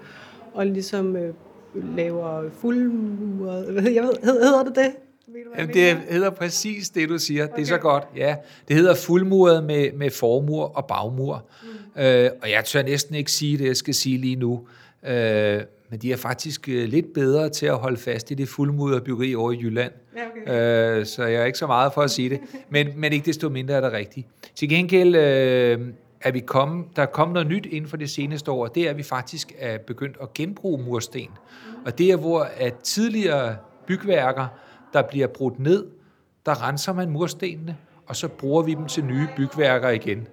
og 0.55 0.67
ligesom 0.67 1.17
øh, 1.17 1.35
laver 1.97 2.51
fuldmuret, 2.61 3.95
jeg 3.95 4.03
ved, 4.03 4.23
hedder 4.23 4.65
det 4.65 4.75
det? 4.75 4.93
Jamen, 5.59 5.75
det 5.75 5.97
hedder 6.09 6.31
præcis 6.31 6.91
det, 6.91 7.09
du 7.09 7.19
siger. 7.19 7.45
Okay. 7.45 7.57
Det 7.57 7.63
er 7.63 7.67
så 7.67 7.79
godt. 7.79 8.05
Ja, 8.17 8.37
det 8.69 8.77
hedder 8.77 8.95
fuldmuret 8.95 9.65
med, 9.65 9.93
med 9.93 10.11
formur 10.11 10.65
og 10.65 10.87
bagmur. 10.87 11.45
Mm. 11.63 12.03
Øh, 12.03 12.31
og 12.43 12.51
jeg 12.51 12.65
tør 12.65 12.83
næsten 12.83 13.15
ikke 13.15 13.33
sige 13.33 13.59
det, 13.59 13.67
jeg 13.67 13.77
skal 13.77 13.95
sige 13.95 14.19
lige 14.19 14.37
nu. 14.37 14.67
Øh, 15.09 15.61
men 15.91 16.01
de 16.01 16.13
er 16.13 16.17
faktisk 16.17 16.69
øh, 16.69 16.89
lidt 16.89 17.13
bedre 17.13 17.49
til 17.49 17.67
at 17.67 17.77
holde 17.77 17.97
fast 17.97 18.31
i 18.31 18.35
det 18.35 18.49
fuldmudrede 18.49 19.01
byggeri 19.01 19.35
over 19.35 19.53
i 19.53 19.59
Jylland. 19.63 19.93
Ja, 20.17 20.53
okay. 20.53 20.99
øh, 20.99 21.07
så 21.07 21.25
jeg 21.25 21.43
er 21.43 21.45
ikke 21.45 21.59
så 21.59 21.67
meget 21.67 21.93
for 21.93 22.03
at 22.03 22.11
sige 22.11 22.31
det. 22.31 22.41
Men, 22.71 22.89
men 22.97 23.13
ikke 23.13 23.27
desto 23.27 23.49
mindre 23.49 23.75
er 23.75 23.81
det 23.81 23.93
rigtigt. 23.93 24.27
Til 24.55 24.69
gengæld 24.69 25.15
øh, 25.15 25.81
er 26.21 26.31
vi 26.31 26.41
kommet, 26.41 26.87
der 26.97 27.03
er 27.03 27.07
kommet 27.07 27.35
noget 27.35 27.49
nyt 27.49 27.67
inden 27.67 27.91
for 27.91 27.97
det 27.97 28.11
seneste 28.11 28.51
år, 28.51 28.67
det 28.67 28.87
er, 28.87 28.91
at 28.91 28.97
vi 28.97 29.03
faktisk 29.03 29.53
er 29.59 29.79
begyndt 29.79 30.17
at 30.23 30.35
genbruge 30.35 30.83
mursten. 30.85 31.29
Og 31.87 31.99
det 31.99 32.11
er, 32.11 32.17
hvor 32.17 32.49
at 32.57 32.75
tidligere 32.75 33.57
bygværker, 33.87 34.47
der 34.93 35.03
bliver 35.03 35.27
brudt 35.27 35.59
ned, 35.59 35.87
der 36.47 36.69
renser 36.69 36.93
man 36.93 37.11
murstenene, 37.11 37.77
og 38.07 38.17
så 38.17 38.29
bruger 38.29 38.63
vi 38.63 38.75
dem 38.75 38.87
til 38.87 39.05
nye 39.05 39.29
bygværker 39.37 39.89
igen. 39.89 40.29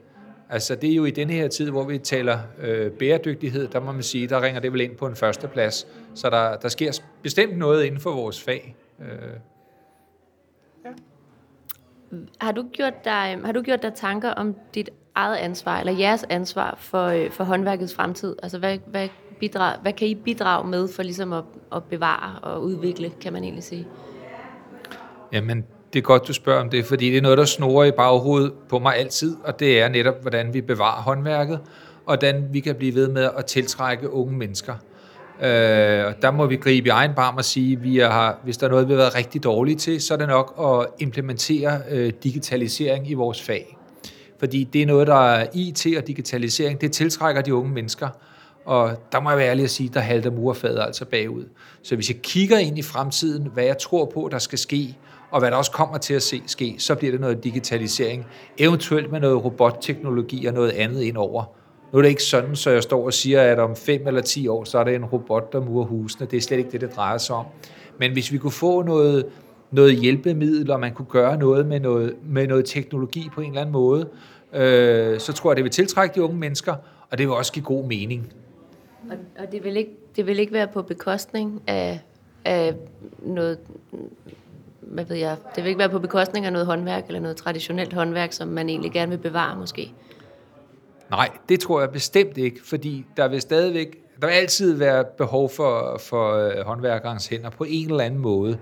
Altså 0.50 0.76
det 0.76 0.92
er 0.92 0.96
jo 0.96 1.06
i 1.06 1.12
denne 1.12 1.34
her 1.34 1.48
tid, 1.48 1.70
hvor 1.70 1.84
vi 1.84 1.98
taler 1.98 2.40
øh, 2.60 2.92
bæredygtighed, 2.92 3.68
der 3.68 3.80
må 3.80 3.92
man 3.92 4.04
sige, 4.04 4.28
der 4.28 4.42
ringer 4.42 4.60
det 4.60 4.74
vel 4.74 4.82
ind 4.82 4.96
på 4.96 5.08
en 5.08 5.16
første 5.16 5.48
plads. 5.48 5.88
Så 6.16 6.30
der, 6.30 6.56
der 6.56 6.68
sker 6.68 7.00
bestemt 7.22 7.58
noget 7.58 7.84
inden 7.84 8.00
for 8.00 8.12
vores 8.12 8.44
fag. 8.44 8.76
Øh. 9.00 9.08
Ja. 10.86 10.90
Har 12.40 12.52
du 12.52 12.66
gjort 12.74 13.06
dig, 13.06 13.40
har 13.46 13.52
du 13.52 13.62
gjort 13.62 13.82
dig 13.82 13.94
tanker 13.94 14.30
om 14.30 14.56
dit 14.76 14.90
eget 15.16 15.38
ansvar, 15.38 15.80
eller 15.80 15.94
jeres 15.94 16.26
ansvar 16.30 16.76
for, 16.78 17.06
øh, 17.06 17.32
for 17.32 17.44
håndværkets 17.44 17.96
fremtid? 17.96 18.36
Altså 18.44 18.60
hvad, 18.60 18.78
hvad, 18.88 19.10
bidrag, 19.40 19.80
hvad 19.82 19.94
kan 19.94 20.08
I 20.08 20.16
bidrage 20.16 20.68
med 20.68 20.88
for 20.88 21.04
ligesom 21.04 21.34
at, 21.34 21.44
at 21.76 21.84
bevare 21.84 22.40
og 22.40 22.64
udvikle, 22.64 23.10
kan 23.22 23.34
man 23.34 23.44
egentlig 23.44 23.64
sige? 23.64 23.88
Jamen, 25.32 25.66
det 25.94 26.00
er 26.00 26.04
godt, 26.04 26.28
du 26.28 26.34
spørger 26.34 26.62
om 26.62 26.70
det, 26.70 26.86
fordi 26.86 27.10
det 27.10 27.18
er 27.18 27.22
noget, 27.22 27.38
der 27.38 27.46
snorer 27.46 27.86
i 27.86 27.92
baghovedet 27.92 28.54
på 28.70 28.80
mig 28.80 28.96
altid, 28.96 29.36
og 29.44 29.60
det 29.60 29.82
er 29.82 29.90
netop, 29.90 30.22
hvordan 30.22 30.54
vi 30.54 30.62
bevarer 30.62 31.02
håndværket, 31.02 31.60
og 32.06 32.18
hvordan 32.18 32.48
vi 32.52 32.60
kan 32.60 32.76
blive 32.76 32.96
ved 32.96 33.08
med 33.08 33.30
at 33.38 33.46
tiltrække 33.46 34.14
unge 34.14 34.38
mennesker. 34.38 34.74
Øh, 35.42 36.06
og 36.06 36.22
der 36.22 36.32
må 36.32 36.46
vi 36.46 36.56
gribe 36.56 36.88
i 36.88 36.90
egen 36.90 37.14
barm 37.16 37.38
og 37.38 37.46
sige, 37.46 37.74
at 37.74 37.84
vi 37.84 37.98
har, 37.98 38.40
hvis 38.44 38.58
der 38.58 38.68
er 38.68 38.72
noget, 38.72 38.88
vi 38.88 38.94
har 38.94 38.98
været 38.98 39.16
rigtig 39.16 39.44
dårlige 39.44 39.76
til, 39.76 40.02
så 40.02 40.14
er 40.14 40.18
det 40.18 40.28
nok 40.28 40.54
at 40.60 40.88
implementere 41.00 41.82
øh, 41.90 42.14
digitalisering 42.24 43.10
i 43.10 43.14
vores 43.14 43.42
fag. 43.42 43.78
Fordi 44.40 44.64
det 44.64 44.82
er 44.82 44.86
noget, 44.86 45.08
der 45.08 45.30
er 45.30 45.48
IT 45.54 45.88
og 45.98 46.08
digitalisering, 46.08 46.82
det 46.82 46.92
tiltrækker 46.92 47.42
de 47.42 47.54
unge 47.54 47.72
mennesker. 47.72 48.10
Og 48.66 48.92
der 49.12 49.20
må 49.20 49.30
jeg 49.30 49.38
være 49.38 49.50
ærlig 49.50 49.64
at 49.64 49.70
sige, 49.70 49.90
der 49.94 50.00
halter 50.00 50.32
murfaget 50.32 50.80
altså 50.80 51.06
bagud. 51.06 51.44
Så 51.84 51.96
hvis 51.96 52.10
jeg 52.10 52.18
kigger 52.22 52.58
ind 52.58 52.78
i 52.78 52.82
fremtiden, 52.82 53.48
hvad 53.54 53.64
jeg 53.64 53.78
tror 53.78 54.06
på, 54.06 54.30
der 54.32 54.40
skal 54.40 54.60
ske, 54.60 54.98
og 55.32 55.40
hvad 55.40 55.52
der 55.52 55.58
også 55.58 55.72
kommer 55.72 55.98
til 55.98 56.14
at 56.14 56.24
se, 56.24 56.44
ske, 56.48 56.76
så 56.78 56.96
bliver 56.96 57.12
det 57.12 57.22
noget 57.22 57.44
digitalisering, 57.44 58.26
eventuelt 58.58 59.12
med 59.12 59.20
noget 59.20 59.44
robotteknologi 59.46 60.46
og 60.46 60.54
noget 60.54 60.72
andet 60.72 61.02
indover. 61.02 61.44
Nu 61.92 61.98
er 61.98 62.02
det 62.02 62.10
ikke 62.10 62.24
sådan, 62.24 62.56
så 62.56 62.70
jeg 62.70 62.84
står 62.84 63.06
og 63.06 63.14
siger, 63.14 63.42
at 63.42 63.60
om 63.60 63.76
5 63.76 64.08
eller 64.08 64.22
10 64.22 64.48
år, 64.48 64.64
så 64.64 64.78
er 64.78 64.84
det 64.84 64.96
en 64.96 65.06
robot, 65.06 65.54
der 65.54 65.62
murer 65.62 65.86
husene. 65.86 66.28
Det 66.28 66.38
er 66.38 66.42
slet 66.42 66.58
ikke 66.58 66.72
det, 66.72 66.82
det 66.82 66.96
drejer 66.96 67.18
sig 67.18 67.36
om. 67.36 67.46
Men 68.00 68.14
hvis 68.14 68.32
vi 68.32 68.38
kunne 68.38 68.52
få 68.52 68.82
noget, 68.82 69.26
noget 69.72 69.96
hjælpemiddel, 69.96 70.72
og 70.72 70.80
man 70.80 70.94
kunne 70.94 71.06
gøre 71.06 71.38
noget 71.38 71.66
med 71.66 71.80
noget, 71.80 72.16
med 72.24 72.48
noget 72.48 72.66
teknologi 72.66 73.30
på 73.34 73.42
en 73.42 73.48
eller 73.48 73.62
anden 73.62 73.74
måde, 73.74 74.10
øh, 74.54 75.20
så 75.20 75.34
tror 75.34 75.52
jeg, 75.52 75.56
det 75.56 75.64
vil 75.64 75.72
tiltrække 75.72 76.16
de 76.16 76.22
unge 76.22 76.38
mennesker, 76.38 76.76
og 77.10 77.18
det 77.18 77.28
vil 77.28 77.36
også 77.36 77.54
give 77.54 77.66
god 77.66 77.86
mening. 77.86 78.34
Og, 79.10 79.16
og 79.40 79.52
det, 79.52 79.64
vil 79.64 79.78
ikke, 79.78 79.92
det 80.16 80.28
vil 80.28 80.40
ikke 80.40 80.54
være 80.54 80.68
på 80.68 80.82
bekostning 80.82 81.62
af, 81.68 82.00
af 82.46 82.76
noget 83.20 83.58
hvad 84.92 85.06
ved 85.06 85.16
jeg, 85.16 85.38
det 85.56 85.64
vil 85.64 85.68
ikke 85.70 85.80
være 85.80 85.90
på 85.90 86.00
bekostning 86.00 86.46
af 86.46 86.54
noget 86.54 86.68
håndværk 86.68 87.04
eller 87.08 87.20
noget 87.20 87.38
traditionelt 87.38 87.94
håndværk, 87.94 88.34
som 88.34 88.48
man 88.48 88.70
egentlig 88.70 88.92
gerne 88.92 89.10
vil 89.10 89.18
bevare 89.18 89.58
måske? 89.58 89.94
Nej, 91.10 91.30
det 91.50 91.60
tror 91.60 91.80
jeg 91.80 91.92
bestemt 91.92 92.38
ikke, 92.38 92.60
fordi 92.64 93.06
der 93.18 93.28
vil 93.28 93.42
stadigvæk, 93.42 93.98
der 94.22 94.28
vil 94.28 94.34
altid 94.34 94.74
være 94.74 95.04
behov 95.18 95.50
for, 95.50 96.02
for 96.04 96.34
øh, 96.34 96.66
håndværkerens 96.66 97.28
hænder 97.28 97.50
på 97.50 97.64
en 97.64 97.90
eller 97.90 98.04
anden 98.04 98.20
måde. 98.20 98.58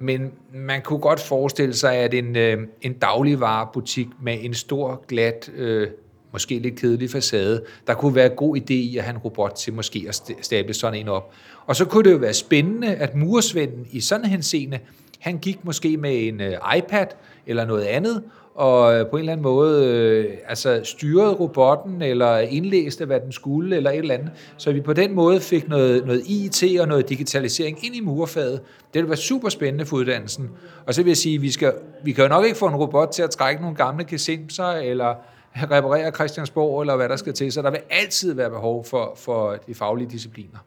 Men 0.00 0.32
man 0.54 0.82
kunne 0.82 0.98
godt 0.98 1.20
forestille 1.20 1.74
sig, 1.74 1.94
at 1.94 2.14
en, 2.14 2.36
øh, 2.36 2.58
en 2.82 2.92
dagligvarebutik 2.92 4.06
med 4.22 4.38
en 4.40 4.54
stor, 4.54 5.04
glat, 5.08 5.50
øh, 5.54 5.88
måske 6.32 6.58
lidt 6.58 6.80
kedelig 6.80 7.10
facade, 7.10 7.64
der 7.86 7.94
kunne 7.94 8.14
være 8.14 8.28
god 8.28 8.56
idé 8.56 8.72
i 8.72 8.96
at 8.96 9.04
have 9.04 9.14
en 9.14 9.18
robot 9.18 9.54
til 9.54 9.72
måske 9.72 10.04
at 10.08 10.22
stable 10.40 10.74
sådan 10.74 11.00
en 11.00 11.08
op. 11.08 11.32
Og 11.66 11.76
så 11.76 11.84
kunne 11.84 12.04
det 12.04 12.12
jo 12.12 12.16
være 12.16 12.34
spændende, 12.34 12.94
at 12.94 13.14
muresvenden 13.14 13.86
i 13.90 14.00
sådan 14.00 14.24
en 14.24 14.30
henseende 14.30 14.78
han 15.20 15.38
gik 15.38 15.64
måske 15.64 15.96
med 15.96 16.28
en 16.28 16.40
øh, 16.40 16.52
iPad 16.76 17.06
eller 17.46 17.64
noget 17.66 17.84
andet, 17.84 18.22
og 18.54 18.94
øh, 18.94 19.06
på 19.06 19.16
en 19.16 19.20
eller 19.20 19.32
anden 19.32 19.42
måde 19.42 19.86
øh, 19.86 20.38
altså 20.48 20.80
styrede 20.84 21.34
robotten, 21.34 22.02
eller 22.02 22.38
indlæste, 22.38 23.04
hvad 23.04 23.20
den 23.20 23.32
skulle, 23.32 23.76
eller 23.76 23.90
et 23.90 23.98
eller 23.98 24.14
andet. 24.14 24.30
Så 24.56 24.72
vi 24.72 24.80
på 24.80 24.92
den 24.92 25.14
måde 25.14 25.40
fik 25.40 25.68
noget, 25.68 26.06
noget 26.06 26.22
IT 26.26 26.80
og 26.80 26.88
noget 26.88 27.08
digitalisering 27.08 27.86
ind 27.86 27.96
i 27.96 28.00
murfaget. 28.00 28.60
Det 28.94 28.94
ville 28.94 29.08
være 29.08 29.16
super 29.16 29.48
spændende 29.48 29.86
for 29.86 29.96
uddannelsen. 29.96 30.50
Og 30.86 30.94
så 30.94 31.02
vil 31.02 31.10
jeg 31.10 31.16
sige, 31.16 31.40
vi, 31.40 31.50
skal, 31.50 31.72
vi 32.04 32.12
kan 32.12 32.24
jo 32.24 32.28
nok 32.28 32.44
ikke 32.44 32.56
få 32.56 32.66
en 32.66 32.76
robot 32.76 33.08
til 33.08 33.22
at 33.22 33.30
trække 33.30 33.62
nogle 33.62 33.76
gamle 33.76 34.04
gesimser, 34.04 34.64
eller 34.64 35.14
reparere 35.56 36.10
Christiansborg, 36.10 36.80
eller 36.80 36.96
hvad 36.96 37.08
der 37.08 37.16
skal 37.16 37.32
til. 37.32 37.52
Så 37.52 37.62
der 37.62 37.70
vil 37.70 37.80
altid 37.90 38.34
være 38.34 38.50
behov 38.50 38.84
for, 38.84 39.12
for 39.16 39.56
de 39.66 39.74
faglige 39.74 40.08
discipliner. 40.10 40.58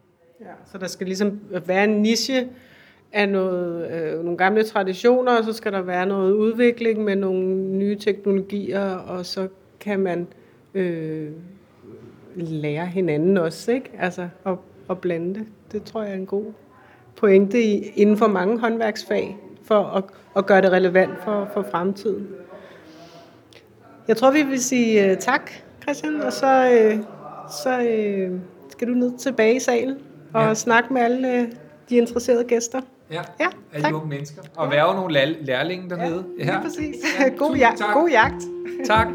Ja, 0.41 0.45
så 0.71 0.77
der 0.77 0.87
skal 0.87 1.07
ligesom 1.07 1.39
være 1.65 1.83
en 1.83 2.01
niche, 2.01 2.47
af 3.13 3.29
noget, 3.29 3.91
øh, 3.91 4.23
nogle 4.23 4.37
gamle 4.37 4.63
traditioner, 4.63 5.37
og 5.37 5.43
så 5.43 5.53
skal 5.53 5.71
der 5.71 5.81
være 5.81 6.05
noget 6.05 6.33
udvikling 6.33 7.03
med 7.03 7.15
nogle 7.15 7.45
nye 7.55 7.95
teknologier, 7.95 8.95
og 8.95 9.25
så 9.25 9.47
kan 9.79 9.99
man 9.99 10.27
øh, 10.73 11.31
lære 12.35 12.85
hinanden 12.85 13.37
også, 13.37 13.71
ikke? 13.71 13.91
Altså 13.99 14.27
at, 14.45 14.53
at 14.89 14.99
blande 14.99 15.33
det. 15.33 15.45
Det 15.71 15.83
tror 15.83 16.03
jeg 16.03 16.11
er 16.11 16.15
en 16.15 16.25
god 16.25 16.45
pointe 17.15 17.63
i, 17.63 17.91
inden 17.95 18.17
for 18.17 18.27
mange 18.27 18.59
håndværksfag, 18.59 19.37
for 19.63 19.83
at, 19.83 20.03
at 20.37 20.45
gøre 20.45 20.61
det 20.61 20.71
relevant 20.71 21.23
for, 21.23 21.49
for 21.53 21.65
fremtiden. 21.71 22.27
Jeg 24.07 24.17
tror, 24.17 24.31
vi 24.31 24.41
vil 24.43 24.63
sige 24.63 25.11
uh, 25.11 25.17
tak, 25.17 25.51
Christian, 25.81 26.21
og 26.21 26.33
så, 26.33 26.69
uh, 26.93 27.03
så 27.63 27.79
uh, 27.79 28.39
skal 28.69 28.87
du 28.87 28.93
ned 28.93 29.17
tilbage 29.17 29.55
i 29.55 29.59
salen 29.59 29.97
og 30.33 30.43
ja. 30.43 30.53
snakke 30.53 30.93
med 30.93 31.01
alle 31.01 31.41
uh, 31.41 31.49
de 31.89 31.97
interesserede 31.97 32.43
gæster. 32.43 32.81
Ja, 33.11 33.21
ja 33.39 33.49
alle 33.73 33.87
de 33.89 33.95
unge 33.95 34.07
mennesker. 34.07 34.41
Og 34.55 34.65
ja. 34.65 34.75
værve 34.75 34.95
nogle 34.95 35.13
lærlinge 35.41 35.89
dernede. 35.89 36.25
Ja, 36.39 36.45
ja. 36.45 36.61
præcis. 36.61 36.95
Ja. 37.19 37.29
God, 37.37 37.55
ja, 37.55 37.71
god 37.93 38.09
jagt. 38.09 38.43
Tak. 38.85 39.07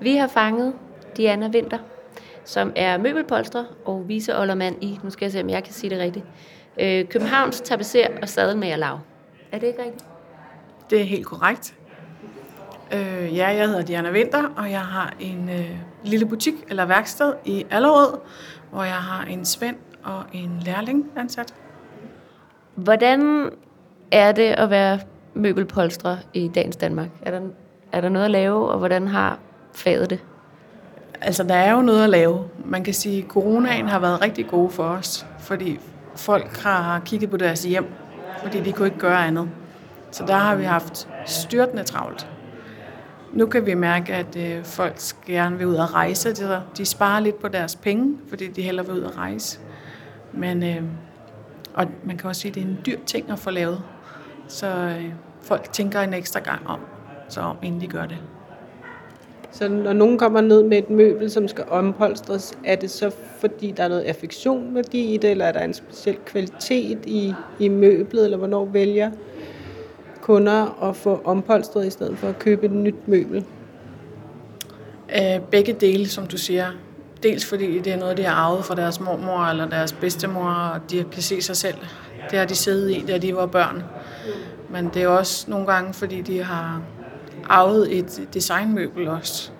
Vi 0.00 0.16
har 0.16 0.28
fanget 0.28 0.74
Diana 1.16 1.48
Winter, 1.48 1.78
som 2.44 2.72
er 2.76 2.98
møbelpolster 2.98 3.64
og 3.84 4.08
viseoldermand 4.08 4.84
i, 4.84 4.98
nu 5.04 5.10
skal 5.10 5.24
jeg 5.24 5.32
se, 5.32 5.40
om 5.40 5.50
jeg 5.50 5.64
kan 5.64 5.72
sige 5.72 5.90
det 5.90 5.98
rigtigt, 5.98 6.24
øh, 6.80 7.08
Københavns 7.08 7.60
Tapecer 7.60 8.06
og 8.22 8.28
Sadelmagerlav. 8.28 8.98
Er 9.52 9.58
det 9.58 9.66
ikke 9.66 9.82
rigtigt? 9.84 10.04
Det 10.90 11.00
er 11.00 11.04
helt 11.04 11.26
korrekt. 11.26 11.74
Øh, 12.92 13.36
ja, 13.36 13.48
jeg 13.48 13.66
hedder 13.66 13.82
Diana 13.82 14.10
Winter, 14.10 14.44
og 14.56 14.70
jeg 14.70 14.80
har 14.80 15.12
en 15.20 15.48
øh, 15.48 15.70
lille 16.04 16.26
butik 16.26 16.54
eller 16.68 16.84
værksted 16.84 17.32
i 17.44 17.66
Allerød, 17.70 18.18
hvor 18.70 18.82
jeg 18.82 18.94
har 18.94 19.24
en 19.24 19.44
svend 19.44 19.76
og 20.02 20.22
en 20.32 20.62
lærling 20.64 21.10
ansat. 21.16 21.54
Hvordan 22.74 23.50
er 24.10 24.32
det 24.32 24.42
at 24.42 24.70
være 24.70 25.00
møbelpolstrer 25.34 26.16
i 26.34 26.50
dagens 26.54 26.76
Danmark? 26.76 27.08
Er 27.22 27.30
der, 27.30 27.40
er 27.92 28.00
der 28.00 28.08
noget 28.08 28.24
at 28.24 28.30
lave, 28.30 28.68
og 28.68 28.78
hvordan 28.78 29.08
har 29.08 29.38
faget 29.72 30.10
det? 30.10 30.24
Altså, 31.20 31.42
der 31.42 31.54
er 31.54 31.72
jo 31.72 31.82
noget 31.82 32.04
at 32.04 32.10
lave. 32.10 32.48
Man 32.64 32.84
kan 32.84 32.94
sige, 32.94 33.22
at 33.22 33.28
coronaen 33.28 33.88
har 33.88 33.98
været 33.98 34.22
rigtig 34.22 34.46
god 34.46 34.70
for 34.70 34.84
os, 34.84 35.26
fordi 35.38 35.78
folk 36.16 36.56
har 36.56 37.00
kigget 37.04 37.30
på 37.30 37.36
deres 37.36 37.62
hjem, 37.62 37.86
fordi 38.42 38.60
de 38.60 38.72
kunne 38.72 38.86
ikke 38.86 38.98
gøre 38.98 39.26
andet. 39.26 39.48
Så 40.10 40.24
der 40.26 40.34
har 40.34 40.56
vi 40.56 40.64
haft 40.64 41.08
styrtende 41.26 41.82
travlt. 41.82 42.28
nu 43.32 43.46
kan 43.46 43.66
vi 43.66 43.74
mærke, 43.74 44.14
at 44.14 44.36
øh, 44.36 44.64
folk 44.64 44.96
gerne 45.26 45.58
vil 45.58 45.66
ud 45.66 45.74
og 45.74 45.94
rejse. 45.94 46.32
De, 46.32 46.62
de 46.76 46.84
sparer 46.84 47.20
lidt 47.20 47.40
på 47.40 47.48
deres 47.48 47.76
penge, 47.76 48.18
fordi 48.28 48.46
de 48.46 48.62
hellere 48.62 48.86
vil 48.86 48.94
ud 48.94 49.00
og 49.00 49.16
rejse. 49.16 49.58
Men, 50.32 50.62
øh, 50.62 50.82
og 51.74 51.86
man 52.04 52.16
kan 52.16 52.28
også 52.28 52.40
sige, 52.40 52.50
at 52.50 52.54
det 52.54 52.62
er 52.62 52.66
en 52.66 52.78
dyr 52.86 52.98
ting 53.06 53.30
at 53.30 53.38
få 53.38 53.50
lavet. 53.50 53.82
Så 54.48 54.66
øh, 54.66 55.04
folk 55.42 55.72
tænker 55.72 56.00
en 56.00 56.14
ekstra 56.14 56.40
gang 56.40 56.66
om, 56.66 56.80
så 57.28 57.40
om 57.40 57.56
inden 57.62 57.80
de 57.80 57.86
gør 57.86 58.06
det. 58.06 58.18
Så 59.52 59.68
når 59.68 59.92
nogen 59.92 60.18
kommer 60.18 60.40
ned 60.40 60.62
med 60.62 60.78
et 60.78 60.90
møbel, 60.90 61.30
som 61.30 61.48
skal 61.48 61.64
ompolstres, 61.68 62.58
er 62.64 62.76
det 62.76 62.90
så 62.90 63.10
fordi, 63.40 63.70
der 63.70 63.84
er 63.84 63.88
noget 63.88 64.02
affektionværdi 64.02 65.14
i 65.14 65.16
det, 65.16 65.30
eller 65.30 65.44
er 65.44 65.52
der 65.52 65.60
en 65.60 65.74
speciel 65.74 66.16
kvalitet 66.26 66.98
i, 67.06 67.34
i 67.58 67.68
møblet, 67.68 68.24
eller 68.24 68.36
hvornår 68.36 68.64
vælger 68.64 69.10
kunder 70.30 70.88
at 70.88 70.96
få 70.96 71.20
ompolstret 71.24 71.86
i 71.86 71.90
stedet 71.90 72.18
for 72.18 72.28
at 72.28 72.38
købe 72.38 72.66
et 72.66 72.72
nyt 72.72 73.08
møbel? 73.08 73.44
Øh, 75.16 75.40
begge 75.50 75.72
dele, 75.72 76.08
som 76.08 76.26
du 76.26 76.38
siger. 76.38 76.66
Dels 77.22 77.46
fordi 77.46 77.78
det 77.78 77.92
er 77.92 77.96
noget, 77.96 78.16
de 78.16 78.22
har 78.22 78.34
arvet 78.34 78.64
fra 78.64 78.74
deres 78.74 79.00
mormor 79.00 79.44
eller 79.44 79.68
deres 79.68 79.92
bedstemor, 79.92 80.50
og 80.50 80.90
de 80.90 81.04
kan 81.12 81.22
se 81.22 81.42
sig 81.42 81.56
selv. 81.56 81.74
Det 82.30 82.38
har 82.38 82.46
de 82.46 82.54
siddet 82.54 82.90
i, 82.90 83.04
da 83.08 83.18
de 83.18 83.36
var 83.36 83.46
børn. 83.46 83.82
Men 84.68 84.90
det 84.94 85.02
er 85.02 85.08
også 85.08 85.50
nogle 85.50 85.66
gange, 85.66 85.94
fordi 85.94 86.20
de 86.20 86.42
har 86.42 86.82
arvet 87.48 87.98
et 87.98 88.28
designmøbel 88.34 89.08
også. 89.08 89.50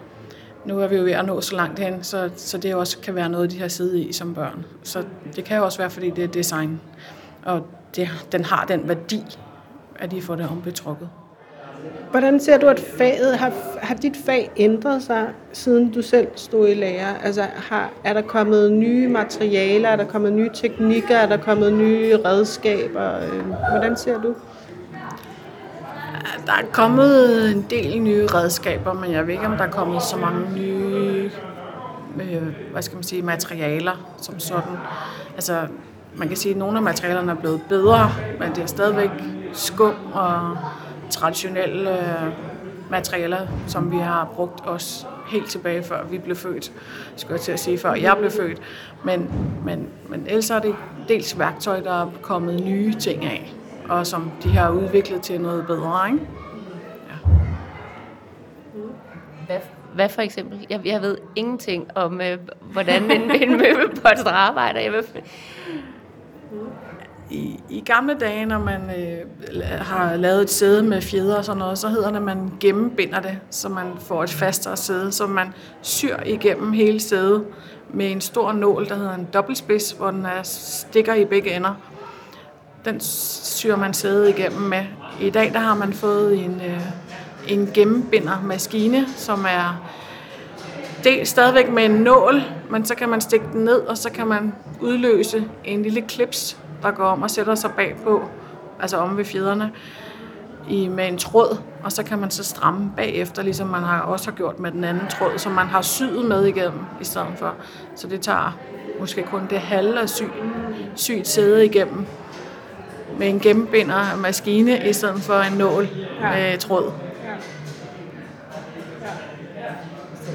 Nu 0.65 0.81
er 0.81 0.87
vi 0.87 0.97
jo 0.97 1.03
ved 1.03 1.13
at 1.13 1.25
nå 1.25 1.41
så 1.41 1.57
langt 1.57 1.79
hen, 1.79 2.05
så, 2.05 2.31
så 2.37 2.59
det 2.59 2.75
også 2.75 2.99
kan 2.99 3.15
være 3.15 3.29
noget, 3.29 3.51
de 3.51 3.61
har 3.61 3.69
siddet 3.69 3.99
i 3.99 4.13
som 4.13 4.35
børn. 4.35 4.65
Så 4.83 5.05
det 5.37 5.45
kan 5.45 5.57
jo 5.57 5.65
også 5.65 5.79
være, 5.79 5.91
fordi 5.91 6.11
det 6.11 6.25
er 6.25 6.29
design. 6.29 6.81
Og 7.45 7.67
det, 7.97 8.09
den 8.33 8.45
har 8.45 8.65
den 8.65 8.89
værdi, 8.89 9.25
at 10.01 10.11
de 10.11 10.23
får 10.23 10.35
det 10.35 10.49
ombetrukket. 10.51 11.09
Hvordan 12.11 12.41
ser 12.41 12.59
du, 12.59 12.67
at 12.67 12.81
faget, 12.99 13.39
har, 13.39 13.53
har 13.83 13.95
dit 13.95 14.17
fag 14.27 14.51
ændret 14.57 15.03
sig, 15.03 15.29
siden 15.53 15.91
du 15.91 16.03
selv 16.03 16.29
stod 16.35 16.69
i 16.69 16.75
lærer? 16.75 17.15
Altså, 17.23 17.43
har, 17.43 17.91
er 18.05 18.13
der 18.13 18.23
kommet 18.23 18.73
nye 18.73 19.09
materialer, 19.09 19.89
er 19.89 19.97
der 19.97 20.05
kommet 20.05 20.33
nye 20.33 20.51
teknikker, 20.55 21.17
er 21.17 21.27
der 21.27 21.37
kommet 21.37 21.73
nye 21.73 22.17
redskaber? 22.25 23.17
Øh, 23.17 23.45
hvordan 23.71 23.97
ser 23.97 24.21
du? 24.21 24.35
Der 26.47 26.53
er 26.53 26.67
kommet 26.73 27.51
en 27.51 27.67
del 27.71 28.03
nye 28.03 28.27
redskaber, 28.27 28.93
men 28.93 29.13
jeg 29.13 29.27
ved 29.27 29.35
ikke, 29.35 29.47
om 29.47 29.57
der 29.57 29.65
er 29.65 29.71
kommet 29.71 30.03
så 30.03 30.17
mange 30.17 30.55
nye 30.57 31.31
øh, 32.21 32.43
hvad 32.73 32.83
skal 32.83 32.97
man 32.97 33.03
sige, 33.03 33.23
materialer 33.23 34.15
som 34.23 34.39
sådan. 34.41 34.77
Altså, 35.35 35.67
man 36.17 36.29
kan 36.29 36.37
sige, 36.37 36.53
at 36.53 36.59
nogle 36.59 36.77
af 36.77 36.83
materialerne 36.83 37.33
er 37.33 37.37
blevet 37.37 37.61
bedre, 37.69 38.11
men 38.39 38.51
det 38.51 38.63
er 38.63 38.67
stadigvæk 38.67 39.11
skum 39.53 39.95
og 40.13 40.59
traditionelle 41.11 41.99
øh, 41.99 42.33
materialer, 42.91 43.47
som 43.67 43.93
vi 43.93 43.99
har 43.99 44.29
brugt 44.35 44.67
os 44.67 45.07
helt 45.29 45.51
tilbage 45.51 45.83
før 45.83 46.05
vi 46.05 46.19
blev 46.19 46.37
født, 46.37 46.73
skal 47.17 47.33
jeg 47.33 47.41
til 47.41 47.53
at 47.53 47.61
sige, 47.61 47.79
før 47.79 47.95
jeg 47.95 48.17
blev 48.19 48.31
født. 48.31 48.59
Men, 49.05 49.31
men, 49.65 49.89
men 50.09 50.27
ellers 50.27 50.51
er 50.51 50.59
det 50.59 50.75
dels 51.09 51.39
værktøj, 51.39 51.81
der 51.81 52.03
er 52.03 52.11
kommet 52.23 52.63
nye 52.65 52.95
ting 52.95 53.25
af, 53.25 53.55
og 53.89 54.07
som 54.07 54.33
de 54.43 54.49
har 54.49 54.71
udviklet 54.71 55.23
til 55.23 55.41
noget 55.41 55.67
bedre, 55.67 56.11
ikke? 56.13 56.27
Ja. 57.09 57.31
Hvad, 59.47 59.59
hvad 59.95 60.09
for 60.09 60.23
eksempel? 60.23 60.67
Jeg, 60.71 60.81
jeg 60.85 61.03
ved 61.03 61.19
ingenting 61.37 61.97
om, 61.97 62.21
øh, 62.21 62.39
hvordan 62.61 63.11
en, 63.11 63.31
en 63.31 63.51
møbelpost 63.51 64.27
arbejder. 64.27 64.81
Jeg 64.81 64.93
ved, 64.93 65.05
i, 67.31 67.61
I 67.69 67.81
gamle 67.81 68.15
dage, 68.15 68.47
når 68.47 68.59
man 68.59 68.81
øh, 68.99 69.61
har 69.81 70.17
lavet 70.17 70.43
et 70.43 70.51
sæde 70.51 70.83
med 70.83 71.03
fjeder 71.03 71.37
og 71.37 71.45
sådan 71.45 71.59
noget, 71.59 71.79
så 71.79 71.89
hedder 71.89 72.09
det, 72.09 72.17
at 72.17 72.23
man 72.23 72.53
gennembinder 72.61 73.21
det, 73.21 73.39
så 73.51 73.69
man 73.69 73.87
får 74.01 74.23
et 74.23 74.31
fastere 74.31 74.77
sæde, 74.77 75.13
så 75.13 75.27
man 75.27 75.55
syr 75.83 76.17
igennem 76.27 76.73
hele 76.73 77.01
sædet 77.01 77.45
med 77.95 78.11
en 78.11 78.21
stor 78.21 78.53
nål, 78.53 78.89
der 78.89 78.95
hedder 78.95 79.15
en 79.15 79.29
dobbeltspids, 79.35 79.91
hvor 79.91 80.11
den 80.11 80.27
er, 80.27 80.43
stikker 80.43 81.15
i 81.15 81.25
begge 81.25 81.57
ender. 81.57 81.75
Den 82.85 83.01
syr 83.01 83.77
man 83.77 83.95
sædet 83.95 84.29
igennem 84.29 84.61
med. 84.61 84.85
I 85.21 85.31
dag 85.31 85.53
der 85.53 85.59
har 85.59 85.75
man 85.75 85.93
fået 85.93 86.45
en, 86.45 86.61
øh, 86.67 86.81
en 87.49 87.71
gennembindermaskine, 87.75 89.07
som 89.17 89.45
er 89.45 89.91
del 91.05 91.27
stadigvæk 91.27 91.73
med 91.73 91.85
en 91.85 91.91
nål, 91.91 92.43
men 92.71 92.85
så 92.85 92.95
kan 92.95 93.09
man 93.09 93.21
stikke 93.21 93.47
den 93.53 93.65
ned, 93.65 93.81
og 93.81 93.99
så 93.99 94.11
kan 94.11 94.27
man 94.27 94.53
udløse 94.81 95.45
en 95.65 95.83
lille 95.83 96.01
klips, 96.01 96.59
der 96.83 96.91
går 96.91 97.05
om 97.05 97.23
og 97.23 97.31
sætter 97.31 97.55
sig 97.55 97.71
bagpå, 97.77 98.23
altså 98.81 98.97
om 98.97 99.17
ved 99.17 99.25
fjederne, 99.25 99.73
i, 100.69 100.89
med 100.89 101.09
en 101.09 101.19
tråd, 101.19 101.59
og 101.83 101.93
så 101.93 102.03
kan 102.03 102.19
man 102.19 102.31
så 102.31 102.45
stramme 102.45 102.93
bagefter, 102.97 103.43
ligesom 103.43 103.69
man 103.69 103.83
har 103.83 104.01
også 104.01 104.31
har 104.31 104.37
gjort 104.37 104.59
med 104.59 104.73
den 104.73 104.85
anden 104.85 105.07
tråd, 105.09 105.39
som 105.39 105.53
man 105.53 105.67
har 105.67 105.83
syet 105.83 106.25
med 106.25 106.45
igennem 106.45 106.81
i 107.01 107.05
stedet 107.05 107.33
for. 107.37 107.55
Så 107.97 108.07
det 108.07 108.21
tager 108.21 108.59
måske 109.01 109.23
kun 109.23 109.47
det 109.51 109.61
halve 109.61 110.01
af 110.01 110.09
sy, 110.09 110.23
syet 110.95 111.29
sæde 111.29 111.65
igennem 111.65 112.07
med 113.19 113.29
en 113.29 113.41
gennembinder 113.41 114.17
maskine 114.17 114.89
i 114.89 114.93
stedet 114.93 115.23
for 115.23 115.35
en 115.35 115.53
nål 115.53 115.89
med 116.23 116.59
tråd. 116.59 116.93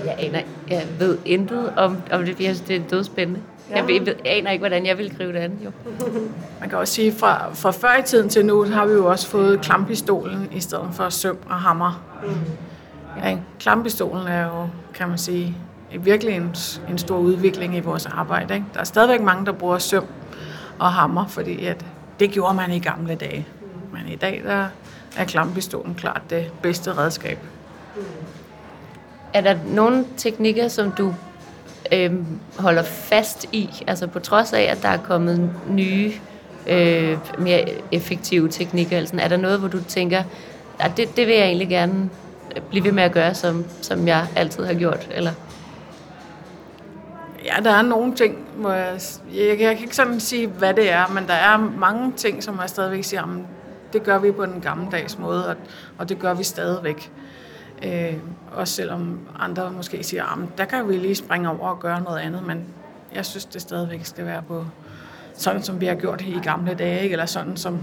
jeg, 0.05 0.15
aner, 0.19 0.41
jeg 0.69 0.87
ved 0.99 1.17
intet 1.25 1.73
om, 1.77 1.97
om 2.11 2.25
det, 2.25 2.39
jeg 2.39 2.55
synes, 2.55 2.61
det 2.61 2.75
er 2.75 2.81
dødspændende. 2.89 3.41
Ja. 3.69 3.75
Jeg, 3.75 3.87
ved, 3.87 4.05
jeg 4.05 4.15
aner 4.25 4.51
ikke, 4.51 4.61
hvordan 4.61 4.85
jeg 4.85 4.97
vil 4.97 5.17
gribe 5.17 5.33
det 5.33 5.39
an. 5.39 5.59
Jo. 5.65 5.71
Man 6.59 6.69
kan 6.69 6.77
også 6.77 6.93
sige, 6.93 7.11
fra, 7.11 7.53
fra 7.53 7.71
før 7.71 7.99
i 7.99 8.03
tiden 8.03 8.29
til 8.29 8.45
nu, 8.45 8.63
har 8.63 8.85
vi 8.85 8.93
jo 8.93 9.05
også 9.05 9.27
fået 9.27 9.61
klampistolen 9.61 10.49
i 10.51 10.59
stedet 10.59 10.89
for 10.93 11.09
søm 11.09 11.37
og 11.49 11.55
hammer. 11.55 12.03
Mm. 12.23 13.21
Ja, 13.23 13.37
klampistolen 13.59 14.27
er 14.27 14.45
jo, 14.45 14.67
kan 14.93 15.09
man 15.09 15.17
sige, 15.17 15.57
virkelig 15.99 16.35
en, 16.35 16.55
en 16.89 16.97
stor 16.97 17.17
udvikling 17.17 17.75
i 17.77 17.79
vores 17.79 18.05
arbejde. 18.05 18.53
Ikke? 18.53 18.65
Der 18.73 18.79
er 18.79 18.83
stadigvæk 18.83 19.21
mange, 19.21 19.45
der 19.45 19.51
bruger 19.51 19.77
søm 19.77 20.05
og 20.79 20.91
hammer, 20.91 21.27
fordi 21.27 21.65
at 21.65 21.85
det 22.19 22.31
gjorde 22.31 22.53
man 22.53 22.71
i 22.71 22.79
gamle 22.79 23.15
dage. 23.15 23.47
Men 23.93 24.01
i 24.07 24.15
dag 24.15 24.41
der 24.45 24.67
er 25.17 25.25
klampistolen 25.25 25.95
klart 25.95 26.21
det 26.29 26.51
bedste 26.61 26.97
redskab. 26.97 27.37
Er 29.33 29.41
der 29.41 29.55
nogle 29.67 30.05
teknikker, 30.17 30.67
som 30.67 30.91
du 30.91 31.13
øh, 31.91 32.13
holder 32.59 32.83
fast 32.83 33.45
i, 33.51 33.69
altså 33.87 34.07
på 34.07 34.19
trods 34.19 34.53
af, 34.53 34.61
at 34.61 34.81
der 34.81 34.89
er 34.89 34.97
kommet 34.97 35.49
nye, 35.69 36.13
øh, 36.67 37.17
mere 37.39 37.69
effektive 37.91 38.49
teknikker, 38.49 38.97
altså, 38.97 39.15
er 39.19 39.27
der 39.27 39.37
noget, 39.37 39.59
hvor 39.59 39.67
du 39.67 39.83
tænker, 39.83 40.23
at 40.79 40.91
det, 40.97 41.17
det 41.17 41.27
vil 41.27 41.35
jeg 41.35 41.45
egentlig 41.45 41.69
gerne 41.69 42.09
øh, 42.55 42.61
blive 42.61 42.83
ved 42.83 42.91
med 42.91 43.03
at 43.03 43.11
gøre, 43.11 43.33
som, 43.33 43.65
som 43.81 44.07
jeg 44.07 44.27
altid 44.35 44.65
har 44.65 44.73
gjort, 44.73 45.09
eller? 45.11 45.31
Ja, 47.45 47.63
der 47.63 47.71
er 47.71 47.81
nogle 47.81 48.15
ting, 48.15 48.37
hvor 48.55 48.71
jeg, 48.71 48.99
jeg, 49.35 49.47
jeg 49.47 49.57
kan 49.57 49.83
ikke 49.83 49.95
sådan 49.95 50.19
sige, 50.19 50.47
hvad 50.47 50.73
det 50.73 50.91
er, 50.91 51.07
men 51.07 51.27
der 51.27 51.33
er 51.33 51.57
mange 51.57 52.13
ting, 52.17 52.43
som 52.43 52.59
jeg 52.61 52.69
stadigvæk 52.69 53.03
siger, 53.03 53.21
jamen, 53.21 53.47
det 53.93 54.03
gør 54.03 54.19
vi 54.19 54.31
på 54.31 54.45
den 54.45 54.61
gammeldags 54.61 55.17
måde, 55.19 55.47
og, 55.47 55.55
og 55.97 56.09
det 56.09 56.19
gør 56.19 56.33
vi 56.33 56.43
stadigvæk. 56.43 57.11
Øh, 57.83 58.13
også 58.55 58.73
selvom 58.73 59.19
andre 59.39 59.71
måske 59.71 60.03
siger, 60.03 60.23
at 60.23 60.57
der 60.57 60.65
kan 60.65 60.89
vi 60.89 60.97
lige 60.97 61.15
springe 61.15 61.49
over 61.49 61.69
og 61.69 61.79
gøre 61.79 62.01
noget 62.01 62.19
andet, 62.19 62.43
men 62.47 62.65
jeg 63.15 63.25
synes, 63.25 63.45
det 63.45 63.61
stadigvæk 63.61 64.05
skal 64.05 64.25
være 64.25 64.41
på 64.47 64.65
sådan, 65.33 65.63
som 65.63 65.81
vi 65.81 65.85
har 65.85 65.95
gjort 65.95 66.21
i 66.21 66.39
gamle 66.43 66.73
dage, 66.73 67.01
ikke? 67.03 67.13
eller 67.13 67.25
sådan, 67.25 67.57
som 67.57 67.79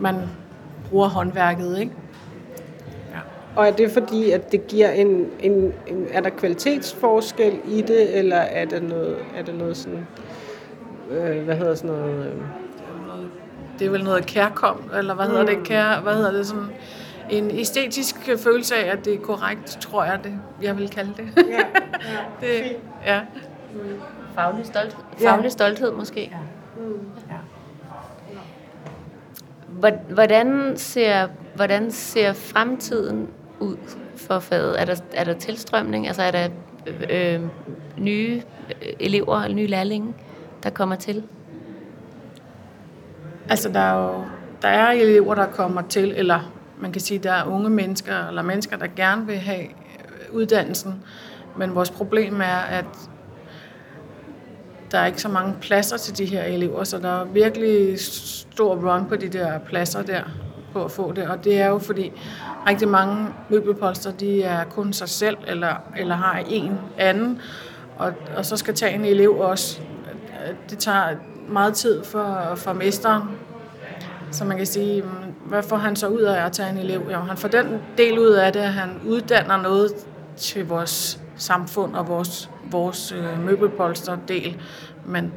man 0.00 0.16
bruger 0.90 1.08
håndværket. 1.08 1.78
Ikke? 1.78 1.92
Ja. 3.10 3.18
Og 3.56 3.66
er 3.66 3.72
det 3.72 3.90
fordi, 3.90 4.30
at 4.30 4.52
det 4.52 4.66
giver 4.66 4.90
en, 4.90 5.26
en, 5.40 5.72
en... 5.86 6.06
Er 6.10 6.20
der 6.20 6.30
kvalitetsforskel 6.30 7.58
i 7.68 7.82
det, 7.82 8.18
eller 8.18 8.36
er 8.36 8.64
det 8.64 8.82
noget, 8.82 9.16
er 9.36 9.42
det 9.42 9.54
noget 9.54 9.76
sådan... 9.76 10.06
Øh, 11.10 11.44
hvad 11.44 11.56
hedder 11.56 11.74
sådan 11.74 11.90
noget... 11.90 12.26
Øh, 12.26 12.32
det 13.78 13.86
er 13.86 13.90
vel 13.90 14.04
noget 14.04 14.26
kærkom, 14.26 14.90
eller 14.98 15.14
hvad 15.14 15.26
hedder 15.26 15.46
det? 15.46 15.58
Kær, 15.64 16.00
hvad 16.00 16.14
hedder 16.14 16.32
det 16.32 16.46
sådan? 16.46 16.68
En 17.30 17.50
æstetisk 17.50 18.16
følelse 18.38 18.76
af, 18.76 18.92
at 18.92 19.04
det 19.04 19.14
er 19.14 19.18
korrekt, 19.18 19.78
tror 19.80 20.04
jeg, 20.04 20.20
det, 20.24 20.40
jeg 20.62 20.78
vil 20.78 20.88
kalde 20.88 21.14
det. 21.16 21.28
Ja, 21.36 21.56
ja. 21.56 21.66
det 22.46 22.76
ja. 23.06 23.20
Faglig, 24.34 24.66
stolt, 24.66 24.96
faglig 25.18 25.44
ja. 25.44 25.48
stolthed 25.48 25.92
måske. 25.92 26.20
Ja. 26.20 26.38
Mm. 26.82 27.00
ja. 27.30 27.36
Hvordan 30.14 30.76
ser, 30.76 31.28
hvordan 31.54 31.90
ser 31.90 32.32
fremtiden 32.32 33.28
ud 33.60 33.76
for 34.16 34.38
faget? 34.38 34.80
Er 34.80 34.84
der, 34.84 34.96
er 35.12 35.24
der 35.24 35.34
tilstrømning? 35.34 36.06
Altså 36.06 36.22
er 36.22 36.30
der 36.30 36.48
øh, 37.10 37.40
nye 37.98 38.42
elever 39.00 39.42
eller 39.42 39.56
nye 39.56 39.66
lærlinge, 39.66 40.14
der 40.62 40.70
kommer 40.70 40.96
til? 40.96 41.22
Altså 43.48 43.68
der 43.68 43.80
er 43.80 44.08
jo 44.08 44.24
der 44.62 44.68
er 44.68 44.90
elever, 44.90 45.34
der 45.34 45.46
kommer 45.46 45.82
til, 45.82 46.12
eller 46.16 46.52
man 46.80 46.92
kan 46.92 47.00
sige, 47.00 47.18
der 47.18 47.32
er 47.32 47.44
unge 47.44 47.70
mennesker, 47.70 48.28
eller 48.28 48.42
mennesker, 48.42 48.76
der 48.76 48.86
gerne 48.96 49.26
vil 49.26 49.36
have 49.36 49.62
øh, 49.62 50.34
uddannelsen, 50.34 51.02
men 51.56 51.74
vores 51.74 51.90
problem 51.90 52.40
er, 52.40 52.58
at 52.58 52.84
der 54.90 54.98
er 54.98 55.06
ikke 55.06 55.20
så 55.20 55.28
mange 55.28 55.54
pladser 55.60 55.96
til 55.96 56.18
de 56.18 56.24
her 56.24 56.42
elever, 56.42 56.84
så 56.84 56.98
der 56.98 57.20
er 57.20 57.24
virkelig 57.24 58.00
stor 58.00 58.76
run 58.76 59.08
på 59.08 59.16
de 59.16 59.28
der 59.28 59.58
pladser 59.58 60.02
der. 60.02 60.22
på 60.72 60.84
at 60.84 60.90
få 60.90 61.12
det, 61.12 61.28
og 61.28 61.44
det 61.44 61.60
er 61.60 61.66
jo 61.66 61.78
fordi 61.78 62.12
rigtig 62.68 62.88
mange 62.88 63.26
møbelpolster, 63.48 64.12
de 64.12 64.42
er 64.42 64.64
kun 64.64 64.92
sig 64.92 65.08
selv, 65.08 65.36
eller, 65.46 65.74
eller 65.96 66.14
har 66.14 66.38
en 66.48 66.78
anden, 66.98 67.40
og, 67.96 68.12
og 68.36 68.44
så 68.44 68.56
skal 68.56 68.74
tage 68.74 68.94
en 68.94 69.04
elev 69.04 69.38
også. 69.38 69.80
Det 70.70 70.78
tager 70.78 71.16
meget 71.48 71.74
tid 71.74 72.04
for, 72.04 72.52
for 72.56 72.72
mesteren, 72.72 73.22
så 74.30 74.44
man 74.44 74.56
kan 74.56 74.66
sige, 74.66 75.04
hvad 75.44 75.62
får 75.62 75.76
han 75.76 75.96
så 75.96 76.08
ud 76.08 76.20
af 76.20 76.44
at 76.46 76.52
tage 76.52 76.70
en 76.70 76.78
elev? 76.78 77.02
Jo, 77.12 77.18
han 77.18 77.36
får 77.36 77.48
den 77.48 77.66
del 77.98 78.18
ud 78.18 78.30
af 78.30 78.52
det, 78.52 78.60
at 78.60 78.72
han 78.72 78.90
uddanner 79.06 79.62
noget 79.62 79.92
til 80.36 80.68
vores 80.68 81.20
samfund 81.36 81.96
og 81.96 82.08
vores, 82.08 82.50
vores 82.70 83.12
øh, 83.12 83.44
møbelpolster-del. 83.44 84.56
Men 85.06 85.32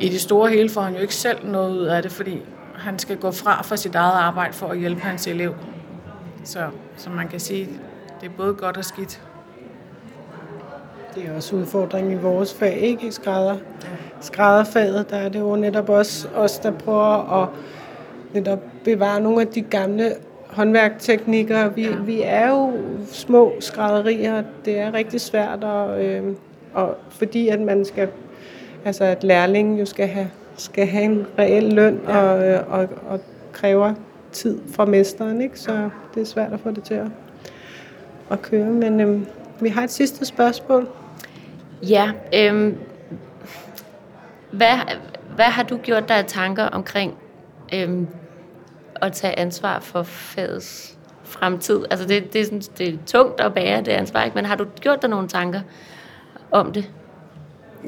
i 0.00 0.08
det 0.08 0.20
store 0.20 0.50
hele 0.50 0.70
får 0.70 0.80
han 0.80 0.94
jo 0.94 1.00
ikke 1.00 1.14
selv 1.14 1.50
noget 1.50 1.70
ud 1.70 1.84
af 1.84 2.02
det, 2.02 2.12
fordi 2.12 2.42
han 2.74 2.98
skal 2.98 3.16
gå 3.16 3.30
fra 3.30 3.62
for 3.62 3.76
sit 3.76 3.94
eget 3.94 4.12
arbejde 4.12 4.52
for 4.52 4.66
at 4.66 4.78
hjælpe 4.78 5.00
hans 5.00 5.26
elev. 5.26 5.54
Så, 6.44 6.66
så 6.96 7.10
man 7.10 7.28
kan 7.28 7.40
sige, 7.40 7.68
det 8.20 8.26
er 8.26 8.32
både 8.36 8.54
godt 8.54 8.76
og 8.76 8.84
skidt. 8.84 9.22
Det 11.14 11.28
er 11.28 11.36
også 11.36 11.56
udfordringen 11.56 12.12
i 12.12 12.22
vores 12.22 12.54
fag, 12.54 12.78
ikke 12.78 13.06
i 13.06 13.10
skrædder. 13.10 13.56
Skrædderfaget, 14.20 15.10
der 15.10 15.16
er 15.16 15.28
det 15.28 15.40
jo 15.40 15.56
netop 15.56 15.88
også 15.88 16.28
os, 16.28 16.58
der 16.58 16.70
prøver 16.70 17.42
at 17.42 17.48
netop 18.34 18.58
bevare 18.84 19.20
nogle 19.20 19.40
af 19.40 19.46
de 19.46 19.62
gamle 19.62 20.12
håndværkteknikker. 20.46 21.68
Vi, 21.68 21.88
vi 22.04 22.22
er 22.24 22.48
jo 22.48 22.72
små 23.12 23.52
skrædderier, 23.60 24.42
det 24.64 24.78
er 24.78 24.94
rigtig 24.94 25.20
svært, 25.20 25.64
og, 25.64 26.04
øh, 26.04 26.34
og 26.74 26.96
fordi 27.10 27.48
at 27.48 27.60
man 27.60 27.84
skal, 27.84 28.08
altså 28.84 29.04
at 29.04 29.24
lærlingen 29.24 29.78
jo 29.78 29.84
skal 29.84 30.06
have, 30.06 30.30
skal 30.56 30.86
have 30.86 31.04
en 31.04 31.26
reel 31.38 31.72
løn 31.72 32.00
og, 32.06 32.48
øh, 32.48 32.72
og, 32.72 32.88
og 33.08 33.20
kræver 33.52 33.94
tid 34.32 34.58
fra 34.72 34.84
mesteren, 34.84 35.40
ikke? 35.40 35.60
så 35.60 35.90
det 36.14 36.20
er 36.20 36.26
svært 36.26 36.52
at 36.52 36.60
få 36.60 36.70
det 36.70 36.84
til 36.84 36.94
at, 36.94 37.06
at 38.30 38.42
køre. 38.42 38.66
Men 38.66 39.00
øh, 39.00 39.20
vi 39.60 39.68
har 39.68 39.82
et 39.82 39.90
sidste 39.90 40.24
spørgsmål. 40.24 40.88
Ja, 41.82 42.10
øh, 42.34 42.72
hvad, 44.50 44.96
hvad 45.34 45.44
har 45.44 45.62
du 45.62 45.76
gjort 45.76 46.08
dig 46.08 46.16
af 46.16 46.24
tanker 46.24 46.64
omkring 46.64 47.14
øhm, 47.72 48.06
at 48.94 49.12
tage 49.12 49.38
ansvar 49.38 49.80
for 49.80 50.02
fagets 50.02 50.98
fremtid? 51.24 51.84
Altså 51.90 52.06
det, 52.06 52.32
det, 52.32 52.40
er 52.40 52.44
sådan, 52.44 52.62
det 52.78 52.88
er 52.88 52.98
tungt 53.06 53.40
at 53.40 53.54
bære 53.54 53.78
det 53.80 53.88
ansvar, 53.88 54.24
ikke? 54.24 54.34
men 54.34 54.44
har 54.44 54.56
du 54.56 54.66
gjort 54.80 55.02
dig 55.02 55.10
nogle 55.10 55.28
tanker 55.28 55.60
om 56.50 56.72
det? 56.72 56.90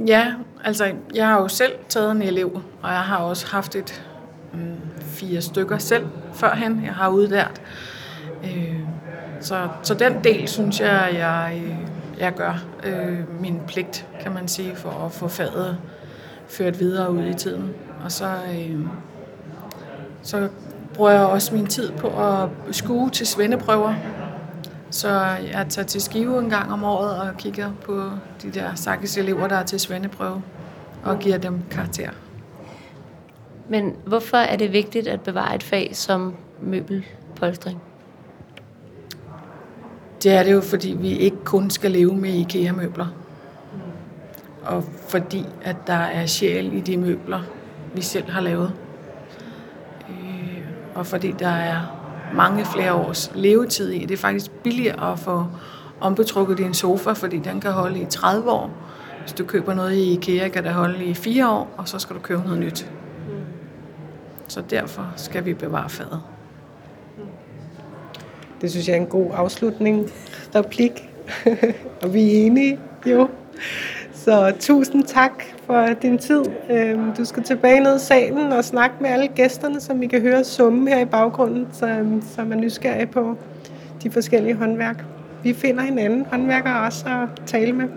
Ja, 0.06 0.34
altså 0.64 0.92
jeg 1.14 1.26
har 1.26 1.40
jo 1.40 1.48
selv 1.48 1.72
taget 1.88 2.10
en 2.10 2.22
elev, 2.22 2.62
og 2.82 2.90
jeg 2.90 3.00
har 3.00 3.16
også 3.16 3.46
haft 3.46 3.76
et 3.76 4.04
mm, 4.52 4.76
fire 5.00 5.40
stykker 5.40 5.78
selv 5.78 6.06
førhen, 6.32 6.84
jeg 6.84 6.94
har 6.94 7.08
udlært. 7.08 7.62
Øh, 8.44 8.80
så, 9.40 9.68
så 9.82 9.94
den 9.94 10.24
del 10.24 10.48
synes 10.48 10.80
jeg, 10.80 11.10
jeg, 11.14 11.62
jeg 12.18 12.34
gør 12.34 12.64
øh, 12.84 13.40
min 13.40 13.60
pligt, 13.66 14.06
kan 14.20 14.32
man 14.32 14.48
sige, 14.48 14.76
for 14.76 14.90
at 15.06 15.12
få 15.12 15.28
faget 15.28 15.78
ført 16.48 16.80
videre 16.80 17.12
ud 17.12 17.24
i 17.24 17.34
tiden. 17.34 17.74
Og 18.04 18.12
så, 18.12 18.26
øh, 18.26 18.86
så 20.22 20.48
bruger 20.94 21.10
jeg 21.10 21.20
også 21.20 21.54
min 21.54 21.66
tid 21.66 21.92
på 21.92 22.08
at 22.08 22.48
skue 22.70 23.10
til 23.10 23.26
svendeprøver. 23.26 23.94
Så 24.90 25.08
jeg 25.52 25.66
tager 25.68 25.86
til 25.86 26.00
Skive 26.00 26.38
en 26.38 26.50
gang 26.50 26.72
om 26.72 26.84
året 26.84 27.20
og 27.20 27.36
kigger 27.38 27.70
på 27.84 28.10
de 28.42 28.50
der 28.50 28.74
sakkes 28.74 29.16
elever, 29.18 29.48
der 29.48 29.56
er 29.56 29.62
til 29.64 29.80
svendeprøve, 29.80 30.42
og 31.04 31.18
giver 31.18 31.38
dem 31.38 31.62
karakter. 31.70 32.10
Men 33.68 33.96
hvorfor 34.06 34.36
er 34.36 34.56
det 34.56 34.72
vigtigt 34.72 35.08
at 35.08 35.20
bevare 35.20 35.54
et 35.54 35.62
fag 35.62 35.90
som 35.92 36.34
møbelpolstring? 36.62 37.82
Det 40.22 40.32
er 40.32 40.42
det 40.42 40.52
jo, 40.52 40.60
fordi 40.60 40.96
vi 41.00 41.08
ikke 41.08 41.44
kun 41.44 41.70
skal 41.70 41.90
leve 41.90 42.14
med 42.16 42.30
IKEA-møbler. 42.30 43.06
Og 44.62 44.84
fordi, 45.08 45.46
at 45.62 45.76
der 45.86 45.92
er 45.92 46.26
sjæl 46.26 46.72
i 46.72 46.80
de 46.80 46.96
møbler, 46.96 47.40
vi 47.94 48.02
selv 48.02 48.30
har 48.30 48.40
lavet. 48.40 48.72
Og 50.94 51.06
fordi 51.06 51.34
der 51.38 51.48
er 51.48 51.76
mange 52.34 52.64
flere 52.64 52.94
års 52.94 53.32
levetid 53.34 53.90
i. 53.90 53.98
Det 53.98 54.10
er 54.10 54.18
faktisk 54.18 54.50
billigere 54.50 55.12
at 55.12 55.18
få 55.18 55.46
ombetrukket 56.00 56.58
din 56.58 56.74
sofa, 56.74 57.12
fordi 57.12 57.38
den 57.38 57.60
kan 57.60 57.72
holde 57.72 58.00
i 58.00 58.04
30 58.04 58.50
år. 58.50 58.70
Hvis 59.20 59.32
du 59.32 59.44
køber 59.44 59.74
noget 59.74 59.94
i 59.94 60.12
IKEA, 60.12 60.48
kan 60.48 60.64
det 60.64 60.72
holde 60.72 61.04
i 61.04 61.14
4 61.14 61.50
år, 61.50 61.74
og 61.76 61.88
så 61.88 61.98
skal 61.98 62.16
du 62.16 62.20
købe 62.20 62.42
noget 62.42 62.58
nyt. 62.58 62.90
Så 64.48 64.62
derfor 64.70 65.12
skal 65.16 65.44
vi 65.44 65.54
bevare 65.54 65.88
fadet. 65.88 66.20
Det 68.60 68.70
synes 68.70 68.88
jeg 68.88 68.96
er 68.96 69.00
en 69.00 69.06
god 69.06 69.30
afslutning. 69.34 70.10
Replik. 70.54 70.92
og 72.02 72.14
vi 72.14 72.20
er 72.22 72.46
enige, 72.46 72.78
jo. 73.06 73.28
Så 74.24 74.52
tusind 74.60 75.04
tak 75.04 75.44
for 75.66 75.86
din 76.02 76.18
tid. 76.18 76.42
Øhm, 76.70 77.12
du 77.18 77.24
skal 77.24 77.42
tilbage 77.42 77.80
ned 77.80 77.96
i 77.96 77.98
salen 77.98 78.52
og 78.52 78.64
snakke 78.64 78.96
med 79.00 79.10
alle 79.10 79.28
gæsterne, 79.28 79.80
som 79.80 80.00
vi 80.00 80.06
kan 80.06 80.20
høre 80.20 80.44
summe 80.44 80.90
her 80.90 80.98
i 80.98 81.04
baggrunden, 81.04 81.66
så, 81.72 82.06
så 82.34 82.44
man 82.44 82.58
er 82.58 82.62
nysgerrig 82.62 83.10
på 83.10 83.36
de 84.02 84.10
forskellige 84.10 84.54
håndværk. 84.54 85.04
Vi 85.42 85.52
finder 85.54 85.82
hinanden 85.82 86.26
håndværkere 86.30 86.86
også 86.86 87.04
at 87.06 87.42
tale 87.46 87.72
med. 87.72 87.88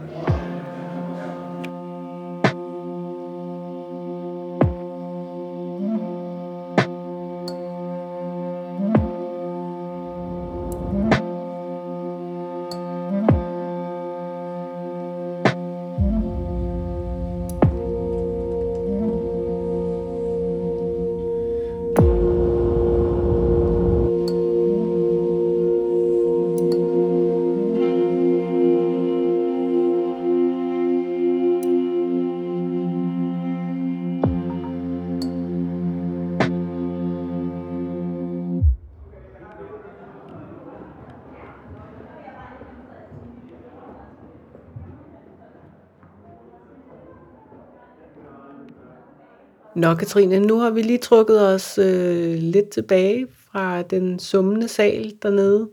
Nå, 49.83 49.95
Katrine, 49.95 50.39
nu 50.39 50.59
har 50.59 50.69
vi 50.69 50.81
lige 50.81 50.97
trukket 50.97 51.47
os 51.47 51.77
øh, 51.77 52.35
lidt 52.37 52.69
tilbage 52.69 53.27
fra 53.51 53.81
den 53.81 54.19
summende 54.19 54.67
sal 54.67 55.13
dernede. 55.23 55.69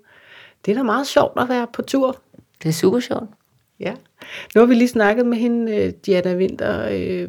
Det 0.64 0.72
er 0.72 0.76
da 0.76 0.82
meget 0.82 1.06
sjovt 1.06 1.40
at 1.40 1.48
være 1.48 1.66
på 1.72 1.82
tur. 1.82 2.16
Det 2.62 2.68
er 2.68 2.72
super 2.72 3.00
sjovt. 3.00 3.30
Ja. 3.80 3.94
Nu 4.54 4.60
har 4.60 4.66
vi 4.66 4.74
lige 4.74 4.88
snakket 4.88 5.26
med 5.26 5.38
hende, 5.38 5.76
øh, 5.76 5.92
Diana 6.06 6.36
Winter, 6.36 6.88
øh, 6.92 7.28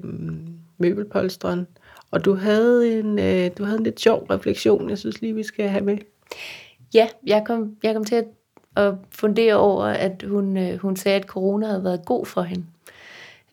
møbelpolsteren, 0.77 1.67
og 2.11 2.25
du 2.25 2.35
havde, 2.35 2.99
en, 2.99 3.19
øh, 3.19 3.51
du 3.57 3.63
havde 3.63 3.77
en 3.77 3.83
lidt 3.83 3.99
sjov 3.99 4.25
refleksion, 4.29 4.89
jeg 4.89 4.97
synes 4.97 5.21
lige, 5.21 5.35
vi 5.35 5.43
skal 5.43 5.69
have 5.69 5.83
med. 5.83 5.97
Ja, 6.93 7.07
jeg 7.27 7.43
kom, 7.45 7.75
jeg 7.83 7.93
kom 7.93 8.03
til 8.03 8.15
at, 8.15 8.27
at 8.75 8.93
fundere 9.11 9.55
over, 9.55 9.85
at 9.85 10.23
hun, 10.27 10.57
øh, 10.57 10.77
hun 10.77 10.95
sagde, 10.95 11.19
at 11.19 11.25
corona 11.25 11.67
havde 11.67 11.83
været 11.83 12.05
god 12.05 12.25
for 12.25 12.41
hende. 12.41 12.65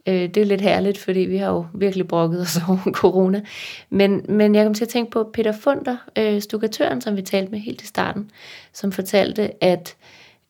Øh, 0.08 0.28
det 0.28 0.36
er 0.36 0.44
lidt 0.44 0.60
herligt, 0.60 0.98
fordi 0.98 1.20
vi 1.20 1.36
har 1.36 1.48
jo 1.48 1.66
virkelig 1.74 2.08
brokket 2.08 2.40
os 2.40 2.58
over 2.68 2.92
corona. 2.92 3.42
Men, 3.90 4.24
men 4.28 4.54
jeg 4.54 4.64
kom 4.64 4.74
til 4.74 4.84
at 4.84 4.88
tænke 4.88 5.10
på 5.10 5.30
Peter 5.32 5.52
Funder, 5.52 5.96
øh, 6.18 6.40
stukatøren, 6.40 7.00
som 7.00 7.16
vi 7.16 7.22
talte 7.22 7.50
med 7.50 7.58
helt 7.58 7.82
i 7.82 7.86
starten, 7.86 8.30
som 8.72 8.92
fortalte, 8.92 9.64
at 9.64 9.96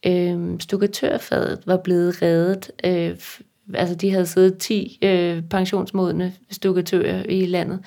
øh, 0.07 0.61
stukatørfaget 0.61 1.61
var 1.66 1.76
blevet 1.76 2.22
reddet. 2.22 2.70
Øh, 2.85 3.16
altså 3.74 3.95
de 3.95 4.11
havde 4.11 4.26
siddet 4.26 4.59
10 4.59 4.99
øh, 5.03 5.43
pensionsmodne 5.43 6.33
stukatører 6.51 7.22
i 7.28 7.47
landet, 7.47 7.80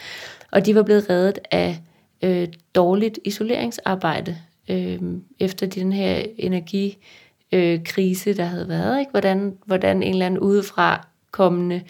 og 0.51 0.65
de 0.65 0.75
var 0.75 0.83
blevet 0.83 1.09
reddet 1.09 1.39
af 1.51 1.79
øh, 2.23 2.47
dårligt 2.75 3.19
isoleringsarbejde 3.25 4.37
øh, 4.69 4.99
efter 5.39 5.67
den 5.67 5.93
her 5.93 6.23
energikrise, 6.37 8.29
øh, 8.29 8.37
der 8.37 8.43
havde 8.43 8.69
været. 8.69 8.99
Ikke? 8.99 9.11
Hvordan, 9.11 9.57
hvordan 9.65 10.03
en 10.03 10.13
eller 10.13 10.25
anden 10.25 10.39
udefra 10.39 11.07
kommende 11.31 11.81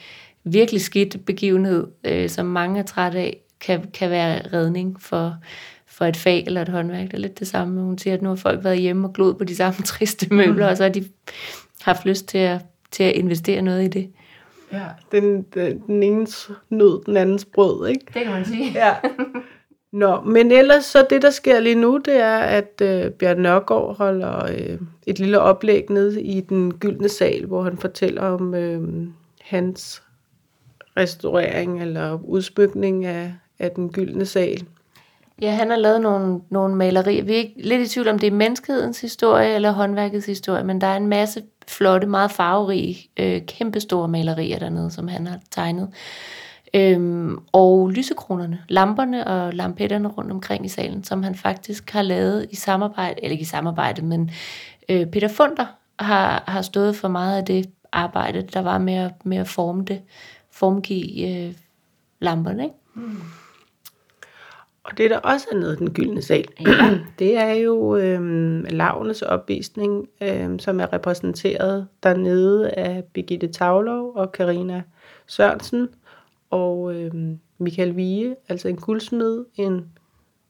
virkelig 0.44 0.82
skidt 0.82 1.26
begivenhed, 1.26 1.88
øh, 2.04 2.30
som 2.30 2.46
mange 2.46 2.80
er 2.80 2.84
trætte 2.84 3.20
af, 3.20 3.42
kan, 3.60 3.86
kan 3.94 4.10
være 4.10 4.42
redning 4.54 5.02
for, 5.02 5.36
for 5.88 6.06
et 6.06 6.18
fag 6.18 6.44
eller 6.48 6.62
et 6.62 6.70
håndværk. 6.70 7.06
Det 7.06 7.14
er 7.14 7.18
lidt 7.18 7.40
det 7.40 7.48
samme. 7.48 7.82
Hun 7.82 7.98
siger, 7.98 8.14
at 8.14 8.22
nu 8.22 8.30
har 8.30 8.36
folk 8.36 8.64
været 8.64 8.80
hjemme 8.80 9.08
og 9.08 9.14
glod 9.14 9.34
på 9.34 9.44
de 9.44 9.56
samme 9.56 9.80
triste 9.86 10.34
møbler, 10.34 10.66
mm. 10.66 10.72
og 10.72 10.78
så 10.78 10.84
har 10.84 10.90
de 10.90 11.06
haft 11.82 12.06
lyst 12.06 12.28
til 12.28 12.38
at, 12.38 12.62
til 12.92 13.04
at 13.04 13.12
investere 13.12 13.62
noget 13.62 13.84
i 13.84 13.88
det. 13.88 14.10
Ja, 14.74 14.86
den, 15.12 15.42
den, 15.42 15.80
den 15.88 16.04
ene 16.04 16.28
nød 16.70 17.06
den 17.06 17.18
andens 17.18 17.46
brød, 17.46 17.88
ikke? 17.88 18.06
Det 18.14 18.24
kan 18.24 18.32
man 18.32 18.46
sige. 18.46 18.72
Ja. 18.74 18.96
Nå, 19.92 20.22
men 20.22 20.52
ellers 20.52 20.86
så 20.86 21.06
det, 21.10 21.22
der 21.22 21.30
sker 21.30 21.60
lige 21.60 21.76
nu, 21.76 21.98
det 21.98 22.16
er, 22.16 22.38
at 22.38 22.82
øh, 22.82 23.12
Bjørn 23.12 23.38
Nørgaard 23.38 23.98
holder 23.98 24.46
øh, 24.46 24.80
et 25.08 25.20
lille 25.20 25.40
oplæg 25.40 25.90
nede 25.90 26.22
i 26.22 26.42
den 26.42 26.74
gyldne 26.74 27.10
sal, 27.10 27.46
hvor 27.46 27.64
han 27.64 27.78
fortæller 27.78 28.22
om 28.22 28.54
øh, 28.54 29.08
hans 29.52 30.04
restaurering 30.98 31.82
eller 31.82 32.20
udsmykning 32.24 33.06
af, 33.06 33.34
af 33.60 33.72
den 33.72 33.92
gyldne 33.92 34.26
sal. 34.26 34.66
Ja, 35.42 35.52
han 35.52 35.70
har 35.70 35.78
lavet 35.78 36.02
nogle, 36.02 36.42
nogle 36.50 36.76
malerier. 36.76 37.24
Vi 37.24 37.34
er 37.34 37.38
ikke 37.38 37.54
lidt 37.58 37.82
i 37.82 37.88
tvivl 37.88 38.08
om, 38.08 38.20
det 38.20 38.28
er 38.28 38.32
menneskehedens 38.32 39.02
historie 39.02 39.56
eller 39.56 39.72
håndværkets 39.72 40.26
historie, 40.26 40.64
men 40.64 40.82
der 40.82 40.88
er 40.88 40.98
en 40.98 41.08
masse 41.08 41.44
flotte, 41.68 42.08
meget 42.08 42.32
farverige, 42.32 43.10
øh, 43.20 43.42
kæmpestore 43.48 44.08
malerier 44.08 44.60
dernede, 44.60 44.92
som 44.92 45.08
han 45.08 45.28
har 45.28 45.40
tegnet. 45.52 45.90
Øhm, 46.74 47.38
og 47.52 47.90
lysekronerne, 47.90 48.60
lamperne 48.70 49.28
og 49.28 49.54
lampetterne 49.54 50.08
rundt 50.08 50.32
omkring 50.32 50.66
i 50.66 50.70
salen, 50.70 51.04
som 51.04 51.24
han 51.24 51.36
faktisk 51.36 51.92
har 51.92 52.02
lavet 52.02 52.48
i 52.52 52.56
samarbejde, 52.56 53.16
eller 53.24 53.32
ikke 53.32 53.42
i 53.42 53.46
samarbejde, 53.46 54.02
men 54.02 54.32
øh, 54.90 55.06
Peter 55.06 55.28
Funder 55.28 55.66
har, 56.00 56.44
har 56.48 56.62
stået 56.62 56.96
for 56.96 57.08
meget 57.08 57.38
af 57.38 57.46
det 57.46 57.66
arbejde, 57.92 58.42
der 58.42 58.62
var 58.62 58.78
med 58.78 58.94
at, 58.94 59.26
med 59.26 59.38
at 59.38 59.48
forme 59.48 59.86
det, 59.86 60.02
formgive 60.52 61.48
øh, 61.48 61.54
lamperne. 62.20 62.64
Ikke? 62.64 62.76
Mm. 62.94 63.18
Og 64.84 64.98
det, 64.98 65.10
der 65.10 65.18
også 65.20 65.48
er 65.52 65.56
nede 65.56 65.74
i 65.74 65.76
den 65.76 65.94
gyldne 65.94 66.22
sal, 66.22 66.46
ja. 66.60 67.00
det 67.20 67.38
er 67.38 67.54
jo 67.54 67.96
øhm, 67.96 68.66
lavnes 68.70 69.22
opvisning, 69.22 70.10
øhm, 70.22 70.60
som 70.60 70.80
er 70.80 70.94
repræsenteret 70.94 71.88
dernede 72.04 72.70
af 72.70 73.04
Birgitte 73.14 73.48
Tavlov 73.48 74.12
og 74.16 74.32
Karina 74.32 74.84
Sørensen 75.28 75.90
og 76.50 76.96
øhm, 76.96 77.40
Michael 77.58 77.96
Vige, 77.96 78.36
altså 78.50 78.68
en 78.68 78.76
guldsmed, 78.78 79.46
en 79.56 79.90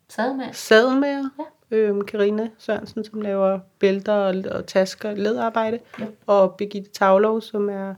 Sademager. 0.09 0.51
sademager, 0.51 1.29
ja. 1.39 1.43
Øhm, 1.71 2.01
Karina 2.01 2.49
Sørensen, 2.57 3.03
som 3.03 3.21
laver 3.21 3.59
bælter 3.79 4.13
og, 4.13 4.35
og 4.51 4.67
tasker, 4.67 5.15
ledarbejde, 5.15 5.79
ja. 5.99 6.05
og 6.27 6.55
Birgitte 6.55 6.89
Tavlov, 6.91 7.41
som 7.41 7.69
er 7.69 7.93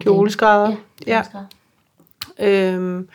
kjoleskrædder. 0.00 0.76
Ja, 1.06 1.22
ja. 2.38 2.72
Øhm, 2.72 3.08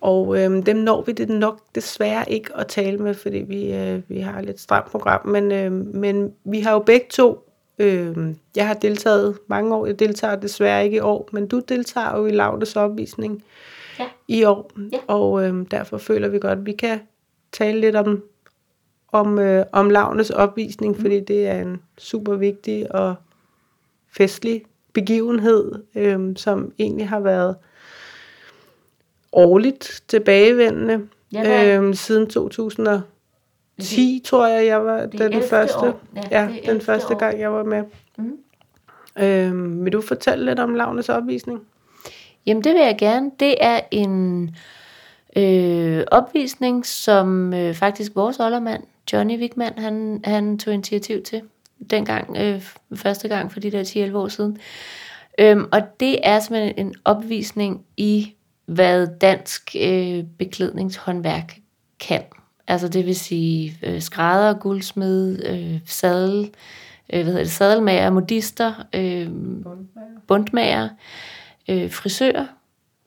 og 0.00 0.38
øhm, 0.38 0.62
dem 0.62 0.76
når 0.76 1.02
vi 1.02 1.12
det 1.12 1.28
nok 1.28 1.60
desværre 1.74 2.32
ikke 2.32 2.56
at 2.56 2.66
tale 2.66 2.98
med, 2.98 3.14
fordi 3.14 3.38
vi, 3.38 3.74
øh, 3.74 4.02
vi 4.08 4.20
har 4.20 4.38
et 4.38 4.44
lidt 4.44 4.60
stramt 4.60 4.86
program. 4.86 5.26
Men, 5.26 5.52
øh, 5.52 5.72
men 5.72 6.34
vi 6.44 6.60
har 6.60 6.72
jo 6.72 6.78
begge 6.78 7.06
to, 7.10 7.50
øh, 7.78 8.16
jeg 8.56 8.66
har 8.66 8.74
deltaget 8.74 9.38
mange 9.46 9.74
år, 9.74 9.86
jeg 9.86 9.98
deltager 9.98 10.36
desværre 10.36 10.84
ikke 10.84 10.96
i 10.96 11.00
år, 11.00 11.28
men 11.32 11.46
du 11.46 11.60
deltager 11.68 12.18
jo 12.18 12.26
i 12.26 12.30
Lavdes 12.30 12.76
opvisning 12.76 13.44
ja. 13.98 14.06
i 14.28 14.44
år. 14.44 14.70
Ja. 14.92 14.98
Og 15.06 15.44
øh, 15.44 15.66
derfor 15.70 15.98
føler 15.98 16.28
vi 16.28 16.38
godt, 16.38 16.58
at 16.58 16.66
vi 16.66 16.72
kan 16.72 17.00
tale 17.52 17.80
lidt 17.80 17.96
om, 17.96 18.22
om, 19.12 19.38
øh, 19.38 19.64
om 19.72 19.90
Lavnes 19.90 20.30
opvisning, 20.30 20.96
mm. 20.96 21.00
fordi 21.00 21.20
det 21.20 21.46
er 21.46 21.60
en 21.60 21.82
super 21.98 22.34
vigtig 22.34 22.94
og 22.94 23.14
festlig 24.12 24.62
begivenhed, 24.92 25.82
øh, 25.94 26.36
som 26.36 26.72
egentlig 26.78 27.08
har 27.08 27.20
været 27.20 27.56
årligt 29.32 30.02
tilbagevendende 30.08 31.08
Ja, 31.32 31.76
øhm, 31.76 31.94
siden 31.94 32.26
2010, 32.26 34.22
tror 34.24 34.46
jeg, 34.46 34.66
jeg 34.66 34.84
var 34.84 35.00
Det 35.00 35.12
den 35.12 35.32
11. 35.32 35.48
første, 35.48 35.78
år. 35.78 36.00
Ja, 36.16 36.22
ja, 36.30 36.48
det 36.52 36.60
den 36.62 36.70
11. 36.70 36.80
første 36.80 37.14
år. 37.14 37.18
gang, 37.18 37.40
jeg 37.40 37.52
var 37.52 37.64
med. 37.64 37.82
Mhm. 38.18 38.36
Øhm, 39.18 39.84
vil 39.84 39.92
du 39.92 40.00
fortælle 40.00 40.44
lidt 40.44 40.58
om 40.58 40.74
Lavnes 40.74 41.08
opvisning? 41.08 41.60
Jamen 42.46 42.64
det 42.64 42.74
vil 42.74 42.82
jeg 42.82 42.96
gerne. 42.98 43.30
Det 43.40 43.54
er 43.60 43.80
en 43.90 44.50
øh, 45.36 46.04
opvisning, 46.10 46.86
som 46.86 47.54
øh, 47.54 47.74
faktisk 47.74 48.12
vores 48.14 48.40
oldermand, 48.40 48.82
Johnny 49.12 49.40
Wigman, 49.40 49.78
han, 49.78 50.20
han 50.24 50.58
tog 50.58 50.74
initiativ 50.74 51.22
til 51.22 51.42
dengang, 51.90 52.36
øh, 52.36 52.62
første 52.94 53.28
gang 53.28 53.52
for 53.52 53.60
de 53.60 53.70
der 53.70 54.10
10-11 54.12 54.16
år 54.16 54.28
siden. 54.28 54.58
Øhm, 55.38 55.68
og 55.72 55.80
det 56.00 56.18
er 56.22 56.40
simpelthen 56.40 56.86
en 56.86 56.94
opvisning 57.04 57.84
i, 57.96 58.34
hvad 58.66 59.06
dansk 59.20 59.76
øh, 59.80 60.24
beklædningshåndværk 60.38 61.58
kan. 62.00 62.22
Altså 62.68 62.88
det 62.88 63.06
vil 63.06 63.16
sige 63.16 63.78
øh, 63.82 64.00
skrædder, 64.00 64.54
guldsmed, 64.54 65.46
øh, 65.46 65.80
sadel, 65.86 66.50
øh, 67.12 67.22
hvad 67.22 67.24
hedder 67.24 67.38
det, 67.38 67.50
sadelmager, 67.50 68.10
modister, 68.10 68.86
øh, 68.94 69.28
bundmager, 70.26 70.88
øh, 71.68 71.90
frisører 71.90 72.46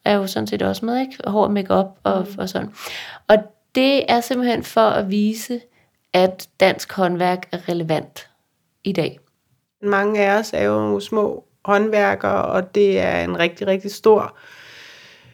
er 0.06 0.16
jo 0.16 0.28
sådan 0.28 0.48
set 0.48 0.62
også 0.62 0.86
med, 0.86 1.00
ikke? 1.00 1.18
Hår 1.28 1.48
makeup 1.48 2.00
og, 2.04 2.28
mm. 2.30 2.40
og 2.40 2.50
sådan. 2.50 2.72
Og 3.28 3.38
det 3.76 4.12
er 4.12 4.22
simpelthen 4.22 4.64
for 4.64 4.82
at 4.82 5.10
vise, 5.10 5.60
at 6.14 6.50
dansk 6.60 6.94
håndværk 6.94 7.48
er 7.52 7.70
relevant 7.70 8.30
i 8.84 8.92
dag. 8.92 9.20
Mange 9.84 10.26
af 10.26 10.40
os 10.40 10.52
er 10.54 10.64
jo 10.64 11.00
små 11.00 11.44
håndværkere, 11.66 12.46
og 12.46 12.76
det 12.76 13.00
er 13.00 13.24
en 13.24 13.40
rigtig, 13.40 13.68
rigtig 13.68 13.92
stor 13.92 14.38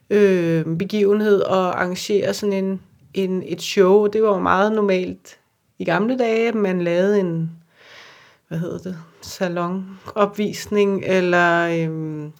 øh, 0.09 0.77
begivenhed 0.77 1.41
at 1.41 1.51
arrangere 1.51 2.33
sådan 2.33 2.53
en, 2.53 2.81
en, 3.13 3.43
et 3.45 3.61
show. 3.61 4.07
Det 4.07 4.23
var 4.23 4.27
jo 4.29 4.39
meget 4.39 4.71
normalt 4.71 5.37
i 5.79 5.83
gamle 5.85 6.17
dage, 6.17 6.47
at 6.47 6.55
man 6.55 6.81
lavede 6.81 7.19
en, 7.19 7.51
hvad 8.47 8.57
hedder 8.59 8.77
det, 8.77 8.97
salonopvisning, 9.21 11.03
eller 11.05 11.67
øhm, 11.83 12.31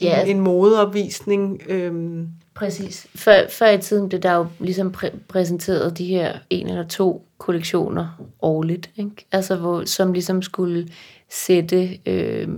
Ja. 0.00 0.22
en, 0.22 0.28
en 0.28 0.40
modeopvisning. 0.40 1.62
Øhm, 1.68 2.28
Præcis. 2.54 3.06
Før, 3.14 3.48
før 3.48 3.68
i 3.70 3.78
tiden 3.78 4.08
blev 4.08 4.20
der 4.20 4.34
jo 4.34 4.46
ligesom 4.58 4.94
præ- 4.96 5.16
præsenteret 5.28 5.98
de 5.98 6.04
her 6.06 6.38
en 6.50 6.68
eller 6.68 6.86
to 6.88 7.24
kollektioner 7.38 8.08
årligt, 8.42 8.90
ikke? 8.96 9.26
Altså, 9.32 9.56
hvor, 9.56 9.84
som 9.84 10.12
ligesom 10.12 10.42
skulle 10.42 10.88
sætte, 11.30 11.98
øh, 12.06 12.48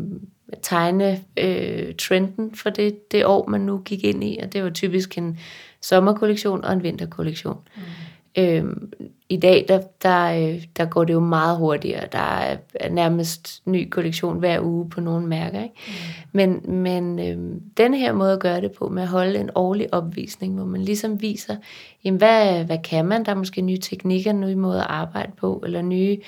tegne 0.62 1.20
øh, 1.36 1.94
trenden 1.94 2.54
for 2.54 2.70
det, 2.70 3.12
det 3.12 3.26
år, 3.26 3.48
man 3.48 3.60
nu 3.60 3.78
gik 3.78 4.04
ind 4.04 4.24
i, 4.24 4.38
og 4.42 4.52
det 4.52 4.64
var 4.64 4.70
typisk 4.70 5.18
en 5.18 5.38
sommerkollektion 5.80 6.64
og 6.64 6.72
en 6.72 6.82
vinterkollektion. 6.82 7.58
Mm. 7.76 8.42
Øhm, 8.42 8.92
I 9.30 9.36
dag, 9.36 9.64
der, 9.68 9.80
der, 10.02 10.24
øh, 10.24 10.64
der 10.76 10.84
går 10.84 11.04
det 11.04 11.12
jo 11.12 11.20
meget 11.20 11.58
hurtigere. 11.58 12.06
Der 12.12 12.18
er, 12.18 12.56
nærmest 12.90 13.62
ny 13.64 13.90
kollektion 13.90 14.38
hver 14.38 14.60
uge 14.60 14.90
på 14.90 15.00
nogle 15.00 15.26
mærker. 15.26 15.62
Ikke? 15.62 15.74
Mm. 15.86 15.92
Men, 16.32 16.60
men 16.82 17.18
øhm, 17.18 17.62
den 17.76 17.94
her 17.94 18.12
måde 18.12 18.32
at 18.32 18.40
gøre 18.40 18.60
det 18.60 18.72
på, 18.72 18.88
med 18.88 19.02
at 19.02 19.08
holde 19.08 19.38
en 19.38 19.50
årlig 19.54 19.94
opvisning, 19.94 20.54
hvor 20.54 20.64
man 20.64 20.80
ligesom 20.80 21.22
viser, 21.22 21.56
jamen 22.04 22.18
hvad, 22.18 22.64
hvad 22.64 22.78
kan 22.84 23.04
man? 23.04 23.24
Der 23.24 23.32
er 23.32 23.36
måske 23.36 23.62
nye 23.62 23.78
teknikker, 23.78 24.32
nye 24.32 24.54
måder 24.54 24.80
at 24.80 24.90
arbejde 24.90 25.32
på, 25.36 25.62
eller 25.66 25.82
nye, 25.82 26.18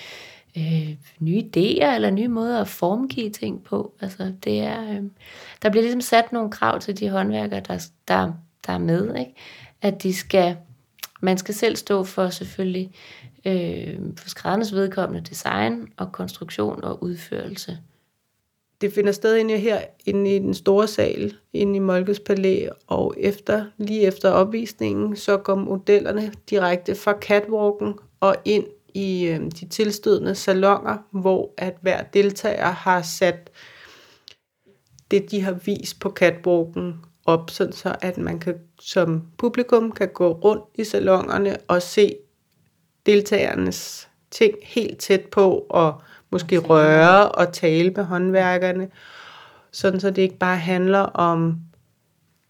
øh, 0.57 0.89
nye 1.21 1.43
idéer, 1.43 1.95
eller 1.95 2.11
nye 2.11 2.29
måder 2.29 2.61
at 2.61 2.69
formgive 2.69 3.31
ting 3.31 3.65
på. 3.65 3.93
Altså, 4.01 4.33
det 4.45 4.61
er, 4.61 4.83
øh, 4.91 5.03
der 5.63 5.71
bliver 5.71 5.83
ligesom 5.83 6.01
sat 6.01 6.33
nogle 6.33 6.51
krav 6.51 6.81
til 6.81 7.01
de 7.01 7.09
håndværkere, 7.09 7.61
der, 7.61 7.87
der, 8.09 8.33
der 8.67 8.73
er 8.73 8.79
med. 8.79 9.17
Ikke? 9.17 9.35
At 9.83 10.03
de 10.03 10.15
skal 10.15 10.57
man 11.23 11.39
skal 11.39 11.55
selv 11.55 11.77
stå 11.77 12.05
for 12.05 12.29
selvfølgelig 12.29 12.93
øh, 13.45 13.99
for 14.17 14.29
skræddernes 14.29 14.75
vedkommende 14.75 15.29
design 15.31 15.89
og 15.97 16.13
konstruktion 16.13 16.85
og 16.85 17.03
udførelse. 17.03 17.79
det 18.81 18.93
finder 18.93 19.13
sted 19.13 19.37
inde 19.37 19.59
her 19.59 19.81
inde 20.05 20.37
i 20.37 20.39
den 20.39 20.55
store 20.55 20.89
sal, 20.89 21.35
inde 21.53 21.77
i 21.77 21.79
Molkes 21.79 22.21
Palæ, 22.21 22.67
og 22.87 23.15
efter, 23.19 23.65
lige 23.77 24.03
efter 24.03 24.31
opvisningen, 24.31 25.17
så 25.17 25.37
går 25.37 25.55
modellerne 25.55 26.33
direkte 26.51 26.95
fra 26.95 27.19
catwalken 27.21 27.95
og 28.21 28.37
ind 28.45 28.65
i 28.95 29.27
øh, 29.27 29.41
de 29.41 29.69
tilstødende 29.69 30.35
salonger, 30.35 30.97
hvor 31.11 31.51
at 31.57 31.75
hver 31.81 32.03
deltager 32.03 32.71
har 32.71 33.03
sat 33.03 33.51
det, 35.11 35.31
de 35.31 35.41
har 35.41 35.53
vist 35.53 36.01
på 36.01 36.11
catwalken 36.11 36.95
op, 37.27 37.51
sådan 37.51 37.73
så 37.73 37.97
at 38.01 38.19
man 38.19 38.39
kan, 38.39 38.55
som 38.81 39.23
publikum 39.39 39.93
kan 39.93 40.09
gå 40.09 40.33
rundt 40.33 40.65
i 40.75 40.85
salongerne 40.85 41.57
og 41.69 41.83
se 41.83 42.17
deltagernes 43.07 44.09
ting 44.31 44.55
helt 44.63 44.99
tæt 44.99 45.21
på, 45.21 45.67
og 45.71 46.03
måske 46.31 46.59
røre 46.59 47.29
og 47.29 47.53
tale 47.53 47.91
med 47.91 48.05
håndværkerne, 48.05 48.89
sådan 49.73 50.01
så 50.01 50.11
det 50.11 50.23
ikke 50.23 50.39
bare 50.39 50.57
handler 50.57 51.01
om 51.01 51.57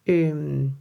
øhm, 0.07 0.73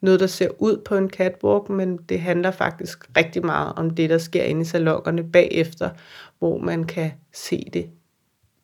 noget, 0.00 0.20
der 0.20 0.26
ser 0.26 0.48
ud 0.58 0.82
på 0.84 0.96
en 0.96 1.10
catwalk, 1.10 1.68
men 1.68 1.96
det 1.96 2.20
handler 2.20 2.50
faktisk 2.50 3.16
rigtig 3.16 3.46
meget 3.46 3.72
om 3.76 3.90
det, 3.90 4.10
der 4.10 4.18
sker 4.18 4.42
inde 4.42 4.60
i 4.60 4.64
salongerne 4.64 5.30
bagefter, 5.30 5.90
hvor 6.38 6.58
man 6.58 6.84
kan 6.84 7.12
se 7.32 7.70
det 7.72 7.90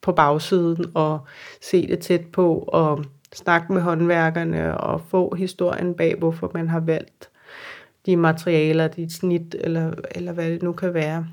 på 0.00 0.12
bagsiden 0.12 0.84
og 0.94 1.26
se 1.62 1.86
det 1.86 1.98
tæt 1.98 2.26
på 2.32 2.58
og 2.58 3.04
snakke 3.34 3.72
med 3.72 3.82
håndværkerne 3.82 4.78
og 4.80 5.00
få 5.00 5.34
historien 5.34 5.94
bag, 5.94 6.16
hvorfor 6.18 6.50
man 6.54 6.68
har 6.68 6.80
valgt 6.80 7.30
de 8.06 8.16
materialer, 8.16 8.88
de 8.88 9.14
snit 9.14 9.56
eller, 9.60 9.92
eller 10.10 10.32
hvad 10.32 10.50
det 10.50 10.62
nu 10.62 10.72
kan 10.72 10.94
være. 10.94 11.26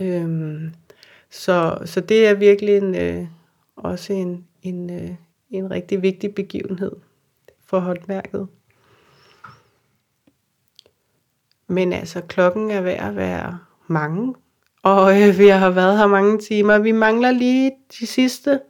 Øhm, 0.00 0.74
så, 1.30 1.78
så 1.84 2.00
det 2.00 2.28
er 2.28 2.34
virkelig 2.34 2.76
en, 2.76 2.94
øh, 2.94 3.26
også 3.76 4.12
en, 4.12 4.46
en, 4.62 4.90
øh, 4.90 5.10
en 5.50 5.70
rigtig 5.70 6.02
vigtig 6.02 6.34
begivenhed 6.34 6.92
for 7.66 7.78
håndværket. 7.78 8.48
Men 11.66 11.92
altså, 11.92 12.20
klokken 12.20 12.70
er 12.70 12.80
ved 12.80 12.92
at 12.92 13.16
være 13.16 13.58
mange, 13.86 14.34
og 14.82 15.22
øh, 15.22 15.38
vi 15.38 15.48
har 15.48 15.70
været 15.70 15.98
her 15.98 16.06
mange 16.06 16.38
timer. 16.38 16.78
Vi 16.78 16.92
mangler 16.92 17.30
lige 17.30 17.72
de 18.00 18.06
sidste 18.06 18.60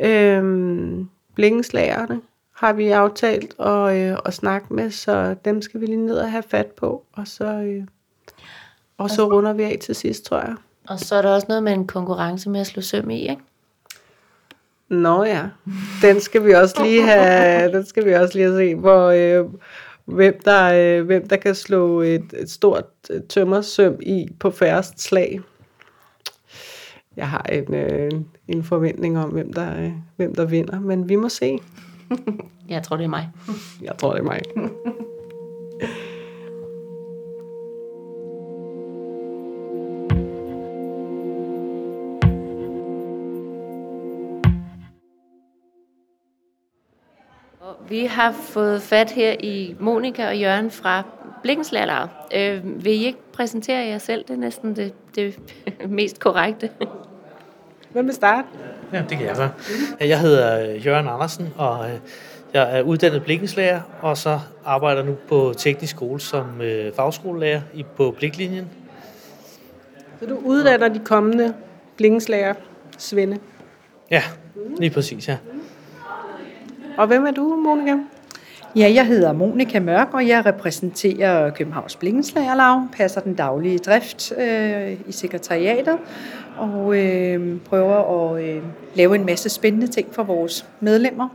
øh, 0.00 0.44
blinkenslagerne, 1.38 2.20
har 2.54 2.72
vi 2.72 2.88
aftalt 2.88 3.60
at, 3.60 3.96
øh, 3.96 4.18
at 4.24 4.34
snakke 4.34 4.74
med, 4.74 4.90
så 4.90 5.36
dem 5.44 5.62
skal 5.62 5.80
vi 5.80 5.86
lige 5.86 6.06
ned 6.06 6.18
og 6.18 6.30
have 6.30 6.42
fat 6.42 6.66
på, 6.66 7.04
og 7.12 7.28
så, 7.28 7.44
øh, 7.44 7.84
og 8.98 9.10
så 9.10 9.24
runder 9.32 9.52
vi 9.52 9.62
af 9.62 9.78
til 9.80 9.94
sidst, 9.94 10.24
tror 10.24 10.38
jeg. 10.38 10.54
Og 10.88 11.00
så 11.00 11.14
er 11.14 11.22
der 11.22 11.28
også 11.28 11.46
noget 11.48 11.62
med 11.62 11.72
en 11.72 11.86
konkurrence 11.86 12.50
med 12.50 12.60
at 12.60 12.66
slå 12.66 12.82
søm 12.82 13.10
i, 13.10 13.20
ikke? 13.20 13.42
Nå 14.88 15.24
ja, 15.24 15.42
den 16.02 16.20
skal 16.20 16.44
vi 16.44 16.54
også 16.54 16.82
lige 16.82 17.02
have, 17.02 17.72
den 17.76 17.86
skal 17.86 18.04
vi 18.04 18.12
også 18.12 18.38
lige 18.38 18.46
have 18.46 18.58
se, 18.58 18.74
hvor, 18.74 19.06
øh, 19.06 19.46
hvem, 20.04 20.40
der, 20.44 20.72
øh, 20.74 21.06
hvem 21.06 21.28
der 21.28 21.36
kan 21.36 21.54
slå 21.54 22.00
et, 22.00 22.34
et 22.38 22.50
stort 22.50 22.84
øh, 23.10 23.20
tømmersøm 23.28 23.96
i 24.00 24.28
på 24.40 24.50
færrest 24.50 25.00
slag. 25.00 25.40
Jeg 27.18 27.28
har 27.28 27.42
en, 27.52 27.74
øh, 27.74 28.10
en 28.48 28.62
forventning 28.62 29.18
om, 29.18 29.30
hvem 29.30 29.52
der, 29.52 29.82
øh, 29.82 29.92
hvem 30.16 30.34
der 30.34 30.44
vinder, 30.44 30.80
men 30.80 31.08
vi 31.08 31.16
må 31.16 31.28
se. 31.28 31.58
Jeg 32.68 32.82
tror, 32.82 32.96
det 32.96 33.04
er 33.04 33.08
mig. 33.08 33.28
Jeg 33.82 33.94
tror, 33.98 34.12
det 34.12 34.20
er 34.20 34.24
mig. 34.24 34.40
Vi 47.88 48.04
har 48.04 48.32
fået 48.32 48.82
fat 48.82 49.10
her 49.10 49.36
i 49.40 49.76
Monika 49.80 50.28
og 50.28 50.38
Jørgen 50.38 50.70
fra 50.70 51.02
Blikkenslagerlaget. 51.42 52.10
Øh, 52.34 52.84
vil 52.84 52.92
I 52.92 53.06
ikke 53.06 53.18
præsentere 53.32 53.86
jer 53.86 53.98
selv? 53.98 54.24
Det 54.28 54.34
er 54.34 54.38
næsten 54.38 54.76
det, 54.76 54.94
det 55.14 55.38
mest 55.88 56.20
korrekte. 56.20 56.70
Hvem 57.92 58.06
vil 58.06 58.14
starte? 58.14 58.48
Ja, 58.92 58.98
det 59.08 59.18
kan 59.18 59.26
jeg 59.26 59.36
gøre. 59.36 59.50
Jeg 60.00 60.20
hedder 60.20 60.70
øh, 60.74 60.86
Jørgen 60.86 61.08
Andersen, 61.08 61.48
og 61.56 61.84
øh, 61.90 61.96
jeg 62.54 62.78
er 62.78 62.82
uddannet 62.82 63.22
blikkenslager, 63.24 63.80
og 64.00 64.16
så 64.16 64.40
arbejder 64.64 65.02
nu 65.02 65.16
på 65.28 65.54
teknisk 65.56 65.90
skole 65.96 66.20
som 66.20 66.60
øh, 66.60 66.92
fagskolelærer 66.94 67.60
i- 67.74 67.84
på 67.96 68.14
bliklinjen. 68.18 68.68
Så 70.20 70.26
du 70.26 70.38
uddanner 70.44 70.88
de 70.88 70.98
kommende 70.98 71.54
blinkenslager, 71.96 72.54
Svende. 72.98 73.38
Ja, 74.10 74.22
lige 74.78 74.90
præcis, 74.90 75.28
ja. 75.28 75.36
Og 76.98 77.06
hvem 77.06 77.26
er 77.26 77.30
du, 77.30 77.56
Monika? 77.56 77.96
Ja, 78.76 78.90
jeg 78.94 79.06
hedder 79.06 79.32
Monika 79.32 79.80
Mørk, 79.80 80.14
og 80.14 80.28
jeg 80.28 80.46
repræsenterer 80.46 81.50
Københavns 81.50 81.96
Blikkenslagerlag, 81.96 82.82
passer 82.96 83.20
den 83.20 83.34
daglige 83.34 83.78
drift 83.78 84.32
øh, 84.38 84.92
i 85.06 85.12
sekretariatet, 85.12 85.98
og 86.58 86.98
øh, 86.98 87.56
prøver 87.64 88.32
at 88.34 88.44
øh, 88.44 88.62
lave 88.94 89.14
en 89.14 89.26
masse 89.26 89.48
spændende 89.48 89.86
ting 89.86 90.14
for 90.14 90.22
vores 90.22 90.66
medlemmer, 90.80 91.28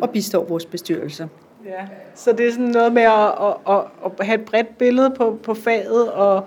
og 0.00 0.10
bistår 0.10 0.44
vores 0.44 0.66
bestyrelse. 0.66 1.28
Ja, 1.66 1.86
så 2.14 2.32
det 2.32 2.48
er 2.48 2.52
sådan 2.52 2.66
noget 2.66 2.92
med 2.92 3.02
at, 3.02 3.26
at, 3.68 3.74
at, 3.76 4.10
at 4.20 4.26
have 4.26 4.40
et 4.40 4.44
bredt 4.44 4.78
billede 4.78 5.10
på, 5.16 5.38
på 5.42 5.54
faget, 5.54 6.12
og, 6.12 6.44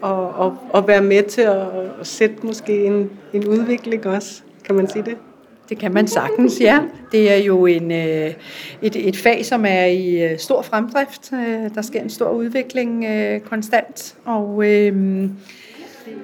og, 0.00 0.28
og, 0.34 0.56
og 0.70 0.88
være 0.88 1.02
med 1.02 1.22
til 1.22 1.42
at, 1.42 1.56
at 2.00 2.06
sætte 2.06 2.36
måske 2.42 2.84
en, 2.84 3.10
en 3.32 3.46
udvikling 3.46 4.06
også. 4.06 4.42
Kan 4.64 4.74
man 4.74 4.88
sige 4.88 5.02
det? 5.02 5.16
Det 5.68 5.78
kan 5.78 5.94
man 5.94 6.06
sagtens, 6.08 6.60
ja. 6.60 6.78
Det 7.12 7.32
er 7.32 7.36
jo 7.36 7.66
en, 7.66 7.92
øh, 7.92 8.34
et, 8.82 9.08
et 9.08 9.16
fag, 9.16 9.44
som 9.44 9.64
er 9.68 9.84
i 9.84 10.24
øh, 10.24 10.38
stor 10.38 10.62
fremdrift. 10.62 11.32
Øh, 11.32 11.74
Der 11.74 11.82
sker 11.82 12.00
en 12.00 12.10
stor 12.10 12.30
udvikling 12.30 13.04
øh, 13.04 13.40
konstant, 13.40 14.16
og 14.24 14.64
øh, 14.66 15.24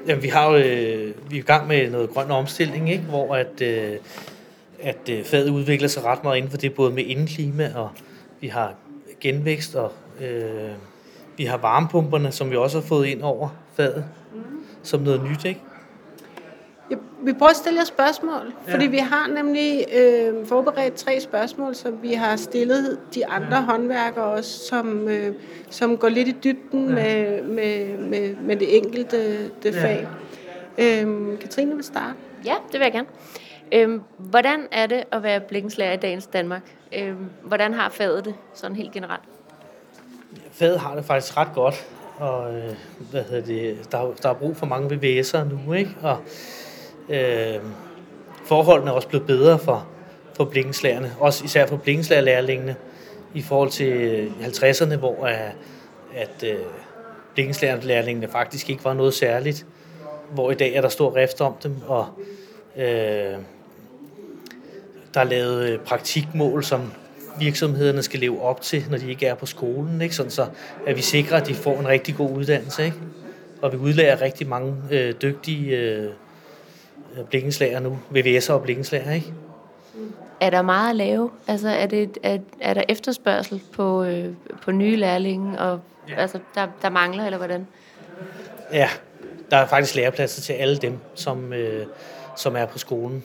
Jamen, 0.07 0.23
vi 0.23 0.29
har 0.29 0.51
jo, 0.51 0.57
øh, 0.57 1.15
vi 1.31 1.37
er 1.37 1.41
i 1.41 1.45
gang 1.45 1.67
med 1.67 1.91
noget 1.91 2.11
grøn 2.11 2.31
omstilling, 2.31 2.91
ikke? 2.91 3.05
hvor 3.05 3.35
at, 3.35 3.61
øh, 3.61 3.97
at 4.81 5.09
øh, 5.11 5.25
faget 5.25 5.51
udvikler 5.51 5.89
sig 5.89 6.05
ret 6.05 6.25
meget 6.25 6.37
inden 6.37 6.51
for 6.51 6.59
det, 6.59 6.75
både 6.75 6.91
med 6.93 7.05
indeklima, 7.05 7.73
og 7.75 7.91
vi 8.41 8.49
har 8.49 8.75
genvækst, 9.21 9.75
og 9.75 9.93
øh, 10.21 10.71
vi 11.37 11.45
har 11.45 11.57
varmepumperne, 11.57 12.33
som 12.33 12.51
vi 12.51 12.57
også 12.57 12.81
har 12.81 12.87
fået 12.87 13.07
ind 13.07 13.23
over 13.23 13.49
faget, 13.77 14.05
som 14.83 15.01
noget 15.01 15.23
nyt, 15.31 15.45
ikke? 15.45 15.61
Ja, 16.93 16.97
vi 17.23 17.33
prøver 17.33 17.51
at 17.51 17.57
stille 17.57 17.79
jer 17.79 17.85
spørgsmål, 17.85 18.53
ja. 18.67 18.75
fordi 18.75 18.87
vi 18.87 18.97
har 18.97 19.29
nemlig 19.35 19.85
øh, 19.99 20.47
forberedt 20.47 20.95
tre 20.95 21.21
spørgsmål, 21.21 21.75
som 21.75 22.03
vi 22.03 22.13
har 22.13 22.37
stillet 22.37 22.99
de 23.15 23.27
andre 23.27 23.57
ja. 23.57 23.63
håndværkere 23.63 24.25
også, 24.25 24.59
som, 24.69 25.09
øh, 25.09 25.35
som 25.71 25.97
går 25.99 26.09
lidt 26.09 26.29
i 26.29 26.37
dybden 26.45 26.89
ja. 26.89 26.95
med, 26.95 27.43
med, 27.43 27.99
med, 27.99 28.37
med 28.37 28.57
det 28.57 28.77
enkelte 28.77 29.47
det 29.63 29.75
Ja. 29.75 29.85
fag. 29.85 30.09
Øh, 30.79 31.39
Katrine 31.39 31.75
vil 31.75 31.85
starte. 31.85 32.15
Ja, 32.45 32.55
det 32.73 32.81
vil 32.81 32.85
jeg 32.85 32.93
gerne. 32.93 33.09
Øhm, 33.73 34.03
hvordan 34.19 34.61
er 34.73 34.87
det 34.87 35.05
at 35.13 35.23
være 35.23 35.41
blikkenslager 35.41 35.93
i 35.93 35.97
dagens 35.97 36.27
Danmark? 36.27 36.63
Øhm, 36.97 37.31
hvordan 37.43 37.75
har 37.75 37.89
faget 37.89 38.25
det 38.25 38.35
sådan 38.55 38.77
helt 38.77 38.93
generelt? 38.93 39.23
Faget 40.53 40.81
har 40.81 40.95
det 40.95 41.05
faktisk 41.05 41.37
ret 41.37 41.49
godt, 41.55 41.87
og 42.19 42.55
øh, 42.55 42.71
hvad 43.11 43.23
hedder 43.23 43.45
det, 43.47 43.93
der, 43.93 44.13
der 44.23 44.29
er 44.29 44.35
brug 44.35 44.57
for 44.57 44.67
mange 44.67 44.95
VVS'ere 44.95 45.45
nu, 45.67 45.73
ikke? 45.73 45.91
Og 46.03 46.19
øh, 47.09 47.61
forholdene 48.45 48.91
er 48.91 48.95
også 48.95 49.09
blevet 49.09 49.27
bedre 49.27 49.59
for, 49.59 49.87
for 50.37 50.45
blikkenslagerne, 50.45 51.13
også 51.21 51.45
især 51.45 51.67
for 51.67 51.77
blikkenslagerlærlingene, 51.77 52.77
i 53.35 53.43
forhold 53.43 53.71
til 53.71 53.93
øh, 53.93 54.31
50'erne, 54.41 54.97
hvor 54.97 55.27
at, 55.27 55.53
at 56.15 56.45
øh, 56.47 56.59
blikkenslagerlærlingene 57.35 58.29
faktisk 58.29 58.71
ikke 58.71 58.85
var 58.85 58.95
noget 58.95 59.15
særligt, 59.15 59.67
hvor 60.31 60.51
i 60.51 60.55
dag 60.55 60.75
er 60.75 60.81
der 60.81 60.89
stor 60.89 61.17
rift 61.17 61.41
om 61.41 61.55
dem, 61.63 61.77
og 61.87 62.07
øh, 62.77 63.37
der 65.15 65.21
er 65.21 65.25
lavet 65.25 65.69
øh, 65.69 65.79
praktikmål, 65.79 66.65
som 66.65 66.93
virksomhederne 67.39 68.03
skal 68.03 68.21
leve 68.21 68.43
op 68.43 68.61
til, 68.61 68.85
når 68.91 68.99
de 68.99 69.11
ikke 69.11 69.27
er 69.27 69.35
på 69.35 69.47
skolen, 69.47 70.01
ikke? 70.01 70.15
Sådan 70.15 70.31
så 70.31 70.47
at 70.87 70.97
vi 70.97 71.03
sikrer, 71.03 71.37
at 71.37 71.47
de 71.47 71.55
får 71.55 71.81
en 71.81 71.89
rigtig 71.89 72.17
god 72.17 72.31
uddannelse. 72.31 72.85
Ikke? 72.85 72.97
Og 73.63 73.73
vi 73.73 73.77
udlærer 73.77 74.21
rigtig 74.21 74.49
mange 74.49 74.77
øh, 74.91 75.15
dygtige 75.23 75.77
øh, 75.77 76.11
blikkenslager 77.31 77.81
nu, 77.81 77.99
VVS'er 78.15 78.53
og 78.53 78.63
blikkenslager. 78.63 79.13
Ikke? 79.13 79.33
Er 80.41 80.51
der 80.51 80.63
meget 80.63 80.91
at 80.91 80.97
lave? 80.97 81.31
Altså, 81.47 81.69
er, 81.69 81.87
det, 81.87 82.19
er, 82.23 82.39
er 82.61 82.75
der 82.75 82.83
efterspørgsel 82.89 83.63
på, 83.73 84.05
øh, 84.05 84.35
på 84.63 84.73
nye 84.73 84.97
lærlinge, 84.97 85.59
og 85.59 85.81
ja. 86.09 86.15
altså, 86.15 86.39
der, 86.55 86.67
der 86.83 86.91
mangler, 86.91 87.25
eller 87.25 87.39
hvordan? 87.39 87.67
Ja, 88.73 88.89
der 89.51 89.57
er 89.57 89.67
faktisk 89.67 89.95
lærepladser 89.95 90.43
til 90.43 90.53
alle 90.53 90.77
dem, 90.77 90.99
som, 91.15 91.53
øh, 91.53 91.87
som 92.37 92.57
er 92.57 92.67
på 92.67 92.79
skolen. 92.79 93.25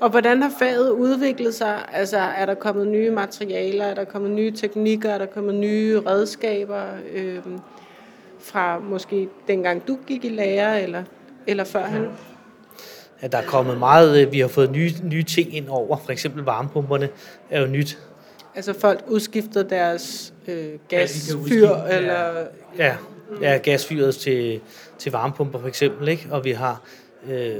Og 0.00 0.10
hvordan 0.10 0.42
har 0.42 0.52
faget 0.58 0.90
udviklet 0.90 1.54
sig? 1.54 1.78
Altså, 1.92 2.18
er 2.18 2.46
der 2.46 2.54
kommet 2.54 2.86
nye 2.86 3.10
materialer? 3.10 3.84
Er 3.84 3.94
der 3.94 4.04
kommet 4.04 4.30
nye 4.30 4.50
teknikker? 4.50 5.10
Er 5.10 5.18
der 5.18 5.26
kommet 5.26 5.54
nye 5.54 6.00
redskaber? 6.06 6.82
Øh, 7.12 7.42
fra 8.40 8.78
måske 8.78 9.28
dengang 9.48 9.88
du 9.88 9.98
gik 10.06 10.24
i 10.24 10.28
lære, 10.28 10.82
eller, 10.82 11.04
eller 11.48 11.64
førhen? 11.64 12.06
At 13.20 13.32
der 13.32 13.38
er 13.38 13.46
kommet 13.46 13.78
meget, 13.78 14.26
øh, 14.26 14.32
vi 14.32 14.40
har 14.40 14.48
fået 14.48 14.70
nye, 14.70 14.90
nye 15.02 15.22
ting 15.22 15.56
ind 15.56 15.68
over, 15.68 15.96
for 16.04 16.12
eksempel 16.12 16.44
varmepumperne 16.44 17.08
er 17.50 17.60
jo 17.60 17.66
nyt. 17.66 17.98
Altså 18.54 18.72
folk 18.80 19.04
udskiftede 19.06 19.70
deres 19.70 20.34
øh, 20.48 20.56
Ja, 20.56 20.62
de 20.72 20.78
gasfyr, 20.88 21.68
ja. 21.68 21.96
eller... 21.96 22.46
Ja, 22.78 22.96
ja 23.40 23.56
gasfyret 23.56 24.14
til, 24.14 24.60
til 24.98 25.12
varmepumper 25.12 25.58
for 25.58 25.68
eksempel, 25.68 26.08
ikke? 26.08 26.28
og 26.30 26.44
vi 26.44 26.52
har 26.52 26.82
øh, 27.30 27.56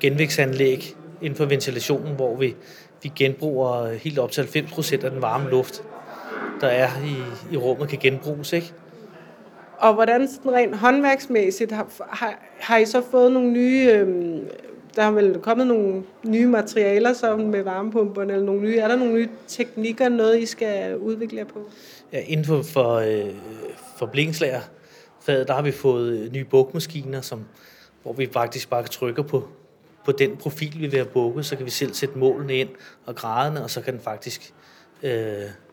genvæksanlæg 0.00 0.96
inden 1.22 1.36
for 1.36 1.44
ventilationen, 1.44 2.14
hvor 2.14 2.36
vi, 2.36 2.54
vi 3.02 3.12
genbruger 3.16 3.92
helt 3.92 4.18
op 4.18 4.30
til 4.30 4.42
90% 4.42 5.04
af 5.04 5.10
den 5.10 5.22
varme 5.22 5.50
luft, 5.50 5.82
der 6.60 6.66
er 6.66 6.88
i, 7.04 7.16
i 7.54 7.56
rummet, 7.56 7.88
kan 7.88 7.98
genbruges. 7.98 8.52
Ikke? 8.52 8.72
Og 9.80 9.94
hvordan 9.94 10.28
sådan 10.28 10.52
rent 10.52 10.76
håndværksmæssigt 10.76 11.72
har, 11.72 11.86
har, 12.10 12.38
har 12.60 12.76
I 12.76 12.84
så 12.84 13.02
fået 13.10 13.32
nogle 13.32 13.50
nye... 13.50 13.90
Øh, 13.92 14.38
der 14.96 15.02
har 15.02 15.10
vel 15.10 15.38
kommet 15.42 15.66
nogle 15.66 16.02
nye 16.24 16.46
materialer 16.46 17.12
som 17.12 17.40
med 17.40 17.62
varmepumperne, 17.62 18.32
eller 18.32 18.46
nogle 18.46 18.60
nye, 18.60 18.78
er 18.78 18.88
der 18.88 18.96
nogle 18.96 19.14
nye 19.14 19.28
teknikker, 19.48 20.08
noget 20.08 20.38
I 20.38 20.46
skal 20.46 20.96
udvikle 20.96 21.38
jer 21.38 21.44
på? 21.44 21.70
Ja, 22.12 22.20
inden 22.26 22.46
for, 22.46 22.62
for, 22.62 22.94
øh, 22.94 23.30
for 23.96 24.06
blinkslager, 24.06 24.60
der 25.26 25.52
har 25.52 25.62
vi 25.62 25.70
fået 25.70 26.12
øh, 26.12 26.32
nye 26.32 26.44
bukmaskiner, 26.44 27.20
som, 27.20 27.44
hvor 28.02 28.12
vi 28.12 28.28
faktisk 28.32 28.70
bare 28.70 28.82
trykker 28.82 29.22
på, 29.22 29.48
på 30.04 30.12
den 30.12 30.36
profil, 30.36 30.74
vi 30.74 30.86
vil 30.86 30.94
have 30.94 31.06
bukket, 31.06 31.46
så 31.46 31.56
kan 31.56 31.66
vi 31.66 31.70
selv 31.70 31.94
sætte 31.94 32.18
målene 32.18 32.54
ind 32.54 32.68
og 33.06 33.14
graderne, 33.14 33.62
og 33.62 33.70
så 33.70 33.80
kan 33.80 33.94
den 33.94 34.02
faktisk 34.02 34.40
øh, 34.40 34.70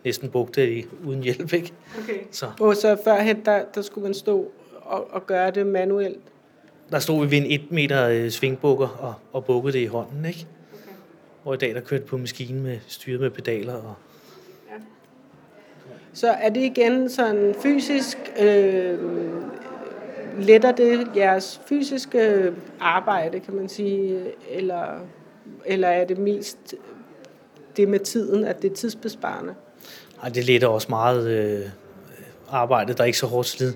næsten 0.03 0.29
bukke 0.29 0.51
det 0.61 0.69
i, 0.69 0.85
uden 1.05 1.23
hjælp. 1.23 1.53
Ikke? 1.53 1.73
Okay. 2.03 2.19
Så 2.31 2.45
Og 2.59 2.75
så 2.75 2.97
førhen, 3.03 3.45
der, 3.45 3.63
der 3.75 3.81
skulle 3.81 4.03
man 4.03 4.13
stå 4.13 4.51
og, 4.81 5.07
og 5.13 5.27
gøre 5.27 5.51
det 5.51 5.65
manuelt. 5.67 6.19
der 6.91 6.99
stod 6.99 7.25
vi 7.25 7.31
ved 7.31 7.37
en 7.37 7.51
1 7.61 7.71
meter 7.71 8.07
øh, 8.07 8.29
svingbukker 8.29 8.87
og, 8.87 9.13
og 9.33 9.45
bukkede 9.45 9.73
det 9.73 9.79
i 9.79 9.85
hånden. 9.85 10.25
Ikke? 10.25 10.47
Hvor 11.43 11.53
i 11.53 11.57
dag 11.57 11.75
der 11.75 11.81
kørte 11.81 12.03
på 12.03 12.17
maskinen 12.17 12.63
med 12.63 12.77
styret 12.87 13.19
med 13.21 13.29
pedaler. 13.29 13.73
Og, 13.73 13.93
Så 16.13 16.29
er 16.31 16.49
det 16.49 16.61
igen 16.61 17.09
sådan 17.09 17.55
fysisk, 17.63 18.17
øh, 18.41 18.99
letter 20.39 20.71
det 20.71 21.07
jeres 21.15 21.61
fysiske 21.69 22.53
arbejde, 22.79 23.39
kan 23.39 23.53
man 23.55 23.69
sige, 23.69 24.23
eller, 24.51 24.99
eller 25.65 25.87
er 25.87 26.05
det 26.05 26.17
mest 26.17 26.75
det 27.77 27.89
med 27.89 27.99
tiden, 27.99 28.43
at 28.43 28.61
det 28.61 28.71
er 28.71 28.75
tidsbesparende? 28.75 29.53
Ej, 30.23 30.29
det 30.29 30.45
letter 30.45 30.67
også 30.67 30.87
meget 30.89 31.29
øh, 31.29 31.69
arbejde, 32.49 32.93
der 32.93 33.01
er 33.01 33.05
ikke 33.05 33.17
så 33.17 33.27
hårdt 33.27 33.47
slid 33.47 33.73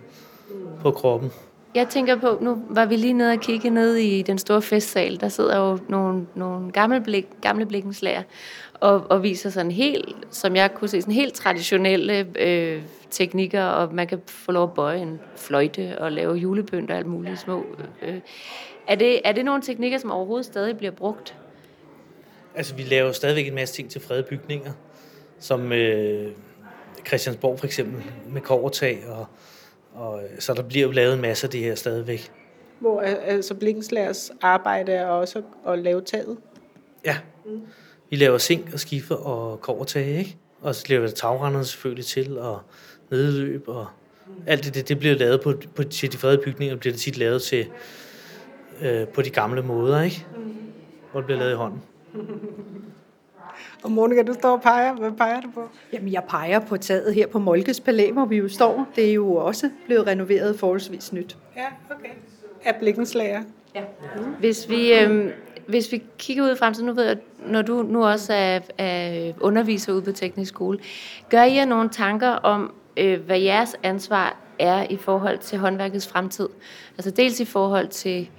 på 0.81 0.91
kroppen. 0.91 1.31
Jeg 1.75 1.87
tænker 1.89 2.15
på, 2.15 2.37
nu 2.41 2.63
var 2.69 2.85
vi 2.85 2.95
lige 2.95 3.13
nede 3.13 3.31
og 3.31 3.39
kigge 3.39 3.69
ned 3.69 3.95
i 3.95 4.21
den 4.21 4.37
store 4.37 4.61
festsal. 4.61 5.19
Der 5.19 5.29
sidder 5.29 5.57
jo 5.57 5.79
nogle, 5.89 6.27
nogle 6.35 6.71
gamle, 6.71 7.01
blik, 7.01 7.27
gamle 7.41 7.65
blikkenslager 7.65 8.23
og, 8.73 9.03
og 9.09 9.23
viser 9.23 9.49
sådan 9.49 9.71
helt, 9.71 10.15
som 10.31 10.55
jeg 10.55 10.73
kunne 10.73 10.87
se, 10.87 11.01
sådan 11.01 11.13
helt 11.13 11.33
traditionelle 11.33 12.27
øh, 12.39 12.81
teknikker, 13.09 13.63
og 13.63 13.93
man 13.93 14.07
kan 14.07 14.21
få 14.25 14.51
lov 14.51 14.63
at 14.63 14.73
bøje 14.73 15.01
en 15.01 15.19
fløjte 15.35 15.99
og 15.99 16.11
lave 16.11 16.33
julebønd 16.33 16.89
og 16.89 16.97
alt 16.97 17.07
muligt 17.07 17.39
små. 17.39 17.65
Øh. 18.01 18.19
Er, 18.87 18.95
det, 18.95 19.19
er 19.23 19.31
det 19.31 19.45
nogle 19.45 19.61
teknikker, 19.61 19.97
som 19.97 20.11
overhovedet 20.11 20.45
stadig 20.45 20.77
bliver 20.77 20.91
brugt? 20.91 21.35
Altså, 22.55 22.75
vi 22.75 22.83
laver 22.83 23.11
stadigvæk 23.11 23.47
en 23.47 23.55
masse 23.55 23.75
ting 23.75 23.89
til 23.89 24.01
fredede 24.01 24.23
bygninger, 24.23 24.71
som 25.39 25.71
øh, 25.71 26.31
Christiansborg 27.07 27.59
for 27.59 27.65
eksempel, 27.65 28.03
med 28.29 28.41
kovertag, 28.41 29.03
og, 29.07 29.25
og, 29.93 30.21
så 30.39 30.53
der 30.53 30.63
bliver 30.63 30.85
jo 30.85 30.91
lavet 30.91 31.13
en 31.13 31.21
masse 31.21 31.47
af 31.47 31.51
det 31.51 31.59
her 31.59 31.75
stadigvæk. 31.75 32.31
Hvor 32.79 33.01
altså 33.01 33.53
Blikkenslagers 33.53 34.31
arbejde 34.41 34.91
er 34.91 35.05
også 35.05 35.41
at 35.67 35.79
lave 35.79 36.01
taget? 36.01 36.37
Ja. 37.05 37.17
Mm. 37.45 37.61
Vi 38.09 38.15
laver 38.15 38.37
zink 38.37 38.73
og 38.73 38.79
skifer 38.79 39.15
og 39.15 39.61
kovertag, 39.61 40.07
ikke? 40.07 40.37
Og 40.61 40.75
så 40.75 40.85
laver 40.89 41.01
vi 41.01 41.11
tagrenderne 41.11 41.65
selvfølgelig 41.65 42.05
til, 42.05 42.37
og 42.37 42.61
nedløb, 43.11 43.67
og 43.67 43.87
alt 44.47 44.65
det, 44.65 44.75
det, 44.75 44.89
det 44.89 44.99
bliver 44.99 45.15
lavet 45.15 45.41
på, 45.41 45.53
på, 45.75 45.83
til 45.83 46.11
de 46.11 46.17
fredede 46.17 46.41
bygninger, 46.45 46.75
bliver 46.75 46.93
det 46.93 47.01
tit 47.01 47.17
lavet 47.17 47.41
til 47.41 47.67
øh, 48.81 49.07
på 49.07 49.21
de 49.21 49.29
gamle 49.29 49.61
måder, 49.61 50.01
ikke? 50.01 50.25
Hvor 51.11 51.19
det 51.19 51.25
bliver 51.25 51.39
lavet 51.39 51.51
i 51.51 51.55
hånden. 51.55 51.81
Og 53.83 53.91
Monika, 53.91 54.23
du 54.23 54.33
står 54.33 54.51
og 54.51 54.61
peger. 54.61 54.93
Hvad 54.93 55.11
peger 55.11 55.41
du 55.41 55.51
på? 55.53 55.69
Jamen, 55.93 56.13
jeg 56.13 56.23
peger 56.29 56.59
på 56.59 56.77
taget 56.77 57.13
her 57.13 57.27
på 57.27 57.39
Molkes 57.39 57.79
Palæ, 57.79 58.11
hvor 58.11 58.25
vi 58.25 58.37
jo 58.37 58.49
står. 58.49 58.87
Det 58.95 59.09
er 59.09 59.13
jo 59.13 59.35
også 59.35 59.69
blevet 59.85 60.07
renoveret 60.07 60.59
forholdsvis 60.59 61.13
nyt. 61.13 61.37
Ja, 61.55 61.65
okay. 61.89 62.09
Af 62.65 62.75
blikkenslager. 62.75 63.43
Ja. 63.75 63.81
Hvis 64.39 64.69
vi, 64.69 64.93
øh, 64.93 65.31
hvis 65.67 65.91
vi 65.91 66.03
kigger 66.17 66.43
ud 66.43 66.51
i 66.51 66.55
fremtiden, 66.55 66.87
nu 66.87 66.93
ved 66.93 67.03
jeg, 67.03 67.17
når 67.47 67.61
du 67.61 67.83
nu 67.83 68.05
også 68.05 68.33
er, 68.33 68.59
er 68.77 69.33
underviser 69.41 69.93
ude 69.93 70.01
på 70.01 70.11
teknisk 70.11 70.49
skole, 70.49 70.79
gør 71.29 71.43
I 71.43 71.55
jer 71.55 71.65
nogle 71.65 71.89
tanker 71.89 72.29
om, 72.29 72.73
øh, 72.97 73.19
hvad 73.25 73.39
jeres 73.39 73.75
ansvar 73.83 74.37
er 74.59 74.85
i 74.89 74.97
forhold 74.97 75.37
til 75.37 75.57
håndværkets 75.57 76.07
fremtid? 76.07 76.49
Altså 76.97 77.11
dels 77.11 77.39
i 77.39 77.45
forhold 77.45 77.87
til 77.87 78.29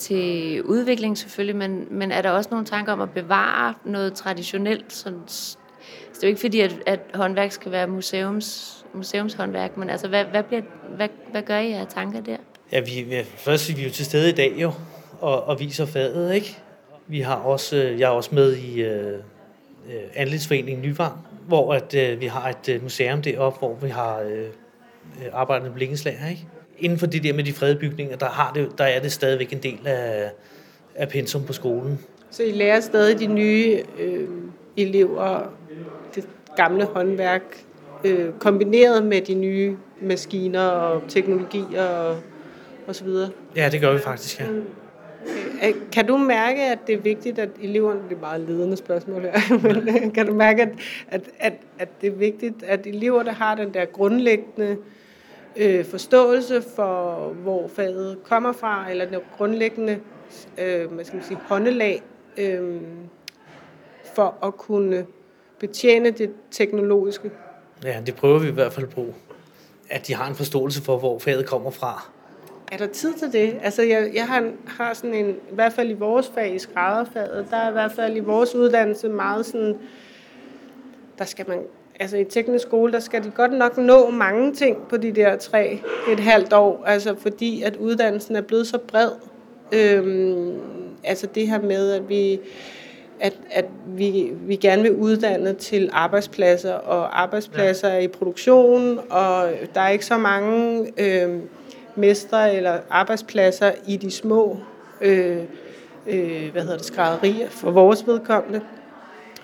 til 0.00 0.62
udvikling 0.62 1.18
selvfølgelig, 1.18 1.56
men, 1.56 1.86
men 1.90 2.12
er 2.12 2.22
der 2.22 2.30
også 2.30 2.50
nogle 2.50 2.66
tanker 2.66 2.92
om 2.92 3.00
at 3.00 3.10
bevare 3.10 3.74
noget 3.84 4.14
traditionelt? 4.14 4.92
Sådan, 4.92 5.18
det 6.20 6.22
er 6.22 6.26
jo 6.26 6.28
ikke 6.28 6.40
fordi, 6.40 6.60
at, 6.60 6.76
at 6.86 7.00
håndværk 7.14 7.52
skal 7.52 7.72
være 7.72 7.86
museums, 7.86 8.76
museumshåndværk, 8.94 9.76
men 9.76 9.90
altså, 9.90 10.08
hvad, 10.08 10.24
hvad, 10.24 10.42
bliver, 10.42 10.62
hvad, 10.96 11.08
hvad 11.30 11.42
gør 11.42 11.58
I 11.58 11.72
af 11.72 11.86
tanker 11.86 12.20
der? 12.20 12.36
Ja, 12.72 12.80
vi, 12.80 13.02
vi, 13.02 13.24
først 13.36 13.70
er 13.70 13.74
vi 13.76 13.84
jo 13.84 13.90
til 13.90 14.04
stede 14.04 14.28
i 14.28 14.32
dag 14.32 14.54
jo, 14.56 14.72
og, 15.20 15.44
og 15.44 15.60
viser 15.60 15.86
fadet, 15.86 16.34
ikke? 16.34 16.58
Vi 17.06 17.20
har 17.20 17.36
også, 17.36 17.76
øh, 17.76 18.00
jeg 18.00 18.06
er 18.06 18.10
også 18.10 18.34
med 18.34 18.56
i 18.56 18.82
øh, 18.82 19.12
øh 19.12 19.20
Anlægsforeningen 20.14 20.82
Nyvang, 20.82 21.12
hvor 21.46 21.74
at, 21.74 21.94
øh, 21.94 22.20
vi 22.20 22.26
har 22.26 22.48
et 22.48 22.68
øh, 22.68 22.82
museum 22.82 23.22
deroppe, 23.22 23.58
hvor 23.58 23.74
vi 23.74 23.88
har 23.88 24.20
øh, 24.20 24.38
øh 24.38 24.46
arbejdet 25.32 25.66
med 25.66 25.74
blikkenslager, 25.74 26.28
ikke? 26.28 26.46
Inden 26.80 26.98
for 26.98 27.06
det 27.06 27.24
der 27.24 27.32
med 27.32 27.44
de 27.44 27.52
fredede 27.52 27.78
bygninger, 27.78 28.16
der, 28.16 28.26
har 28.26 28.52
det, 28.52 28.78
der 28.78 28.84
er 28.84 29.00
det 29.00 29.12
stadigvæk 29.12 29.52
en 29.52 29.62
del 29.62 29.78
af, 29.84 30.30
af 30.94 31.08
pensum 31.08 31.44
på 31.44 31.52
skolen. 31.52 31.98
Så 32.30 32.42
I 32.42 32.52
lærer 32.52 32.80
stadig 32.80 33.18
de 33.18 33.26
nye 33.26 33.82
øh, 33.98 34.28
elever 34.76 35.52
det 36.14 36.28
gamle 36.56 36.84
håndværk 36.84 37.42
øh, 38.04 38.32
kombineret 38.38 39.04
med 39.04 39.20
de 39.20 39.34
nye 39.34 39.76
maskiner 40.02 40.66
og 40.66 41.02
teknologier 41.08 41.84
og, 41.84 42.18
og 42.86 42.94
så 42.94 43.04
videre? 43.04 43.30
Ja, 43.56 43.68
det 43.72 43.80
gør 43.80 43.92
vi 43.92 43.98
faktisk, 43.98 44.40
ja. 44.40 44.46
Øh, 45.64 45.74
kan 45.92 46.06
du 46.06 46.16
mærke, 46.16 46.62
at 46.62 46.78
det 46.86 46.94
er 46.94 47.00
vigtigt, 47.00 47.38
at 47.38 47.48
eleverne, 47.62 48.00
det 48.08 48.16
er 48.16 48.20
meget 48.20 48.40
ledende 48.40 48.76
spørgsmål 48.76 49.22
her, 49.22 49.58
men 50.02 50.10
kan 50.10 50.26
du 50.26 50.34
mærke, 50.34 50.62
at, 50.62 50.68
at, 51.08 51.22
at, 51.38 51.52
at 51.78 51.88
det 52.00 52.06
er 52.06 52.16
vigtigt, 52.16 52.62
at 52.62 52.86
elever, 52.86 53.22
der 53.22 53.32
har 53.32 53.54
den 53.54 53.74
der 53.74 53.84
grundlæggende 53.84 54.76
øh, 55.56 55.84
forståelse 55.84 56.62
for, 56.76 57.14
hvor 57.42 57.68
faget 57.68 58.18
kommer 58.24 58.52
fra, 58.52 58.90
eller 58.90 59.04
den 59.04 59.20
grundlæggende 59.36 60.00
øh, 60.58 60.92
hvad 60.92 61.04
skal 61.04 61.16
man 61.16 61.24
sige, 61.24 61.38
håndelag 61.48 62.02
øh, 62.36 62.80
for 64.14 64.38
at 64.42 64.56
kunne 64.56 65.06
betjene 65.58 66.10
det 66.10 66.30
teknologiske. 66.50 67.30
Ja, 67.84 68.02
det 68.06 68.14
prøver 68.14 68.38
vi 68.38 68.48
i 68.48 68.52
hvert 68.52 68.72
fald 68.72 68.86
på, 68.86 69.06
at 69.90 70.06
de 70.06 70.14
har 70.14 70.28
en 70.28 70.34
forståelse 70.34 70.82
for, 70.82 70.98
hvor 70.98 71.18
faget 71.18 71.46
kommer 71.46 71.70
fra. 71.70 72.10
Er 72.72 72.76
der 72.76 72.86
tid 72.86 73.14
til 73.14 73.32
det? 73.32 73.58
Altså, 73.62 73.82
jeg, 73.82 74.10
jeg 74.14 74.26
har, 74.26 74.50
har 74.66 74.94
sådan 74.94 75.14
en, 75.14 75.30
i 75.30 75.54
hvert 75.54 75.72
fald 75.72 75.90
i 75.90 75.94
vores 75.94 76.30
fag, 76.34 76.54
i 76.54 76.58
skrædderfaget, 76.58 77.46
der 77.50 77.56
er 77.56 77.68
i 77.68 77.72
hvert 77.72 77.92
fald 77.92 78.16
i 78.16 78.20
vores 78.20 78.54
uddannelse 78.54 79.08
meget 79.08 79.46
sådan, 79.46 79.78
der 81.18 81.24
skal 81.24 81.48
man 81.48 81.58
altså 82.00 82.16
i 82.16 82.24
teknisk 82.24 82.66
skole, 82.66 82.92
der 82.92 83.00
skal 83.00 83.24
de 83.24 83.30
godt 83.30 83.52
nok 83.52 83.78
nå 83.78 84.10
mange 84.10 84.54
ting 84.54 84.88
på 84.88 84.96
de 84.96 85.12
der 85.12 85.36
tre, 85.36 85.80
et 86.12 86.20
halvt 86.20 86.52
år, 86.52 86.84
altså 86.86 87.14
fordi 87.18 87.62
at 87.62 87.76
uddannelsen 87.76 88.36
er 88.36 88.40
blevet 88.40 88.66
så 88.66 88.78
bred. 88.78 89.10
Øhm, 89.72 90.58
altså 91.04 91.26
det 91.26 91.48
her 91.48 91.60
med, 91.60 91.92
at 91.92 92.08
vi, 92.08 92.40
at, 93.20 93.32
at 93.50 93.64
vi, 93.86 94.32
vi 94.34 94.56
gerne 94.56 94.82
vil 94.82 94.92
uddanne 94.92 95.54
til 95.54 95.90
arbejdspladser, 95.92 96.74
og 96.74 97.22
arbejdspladser 97.22 97.88
ja. 97.88 97.98
i 97.98 98.08
produktion, 98.08 99.00
og 99.10 99.50
der 99.74 99.80
er 99.80 99.88
ikke 99.88 100.06
så 100.06 100.18
mange 100.18 100.92
øhm, 100.98 101.42
mestre 101.96 102.54
eller 102.54 102.78
arbejdspladser 102.90 103.72
i 103.86 103.96
de 103.96 104.10
små 104.10 104.56
øh, 105.00 105.38
øh, 106.06 106.52
hvad 106.52 106.62
hedder 106.62 106.76
det, 106.76 106.86
skrædderier 106.86 107.48
for 107.48 107.70
vores 107.70 108.06
vedkommende, 108.06 108.60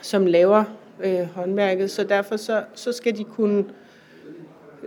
som 0.03 0.27
laver 0.27 0.65
øh, 1.05 1.27
håndværket, 1.35 1.91
så 1.91 2.05
derfor 2.05 2.37
så, 2.37 2.63
så 2.75 2.93
skal 2.93 3.17
de 3.17 3.25
kunne 3.25 3.65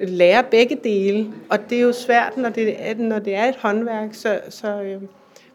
lære 0.02 0.44
begge 0.52 0.78
dele, 0.84 1.28
og 1.50 1.60
det 1.70 1.78
er 1.78 1.82
jo 1.82 1.94
svært, 1.94 2.38
når 2.38 2.50
det 2.50 2.90
er, 2.90 2.96
når 2.96 3.20
det 3.20 3.36
er 3.36 3.46
et 3.46 3.56
håndværk, 3.56 4.14
så, 4.14 4.40
så 4.50 4.82
øh, 4.82 5.02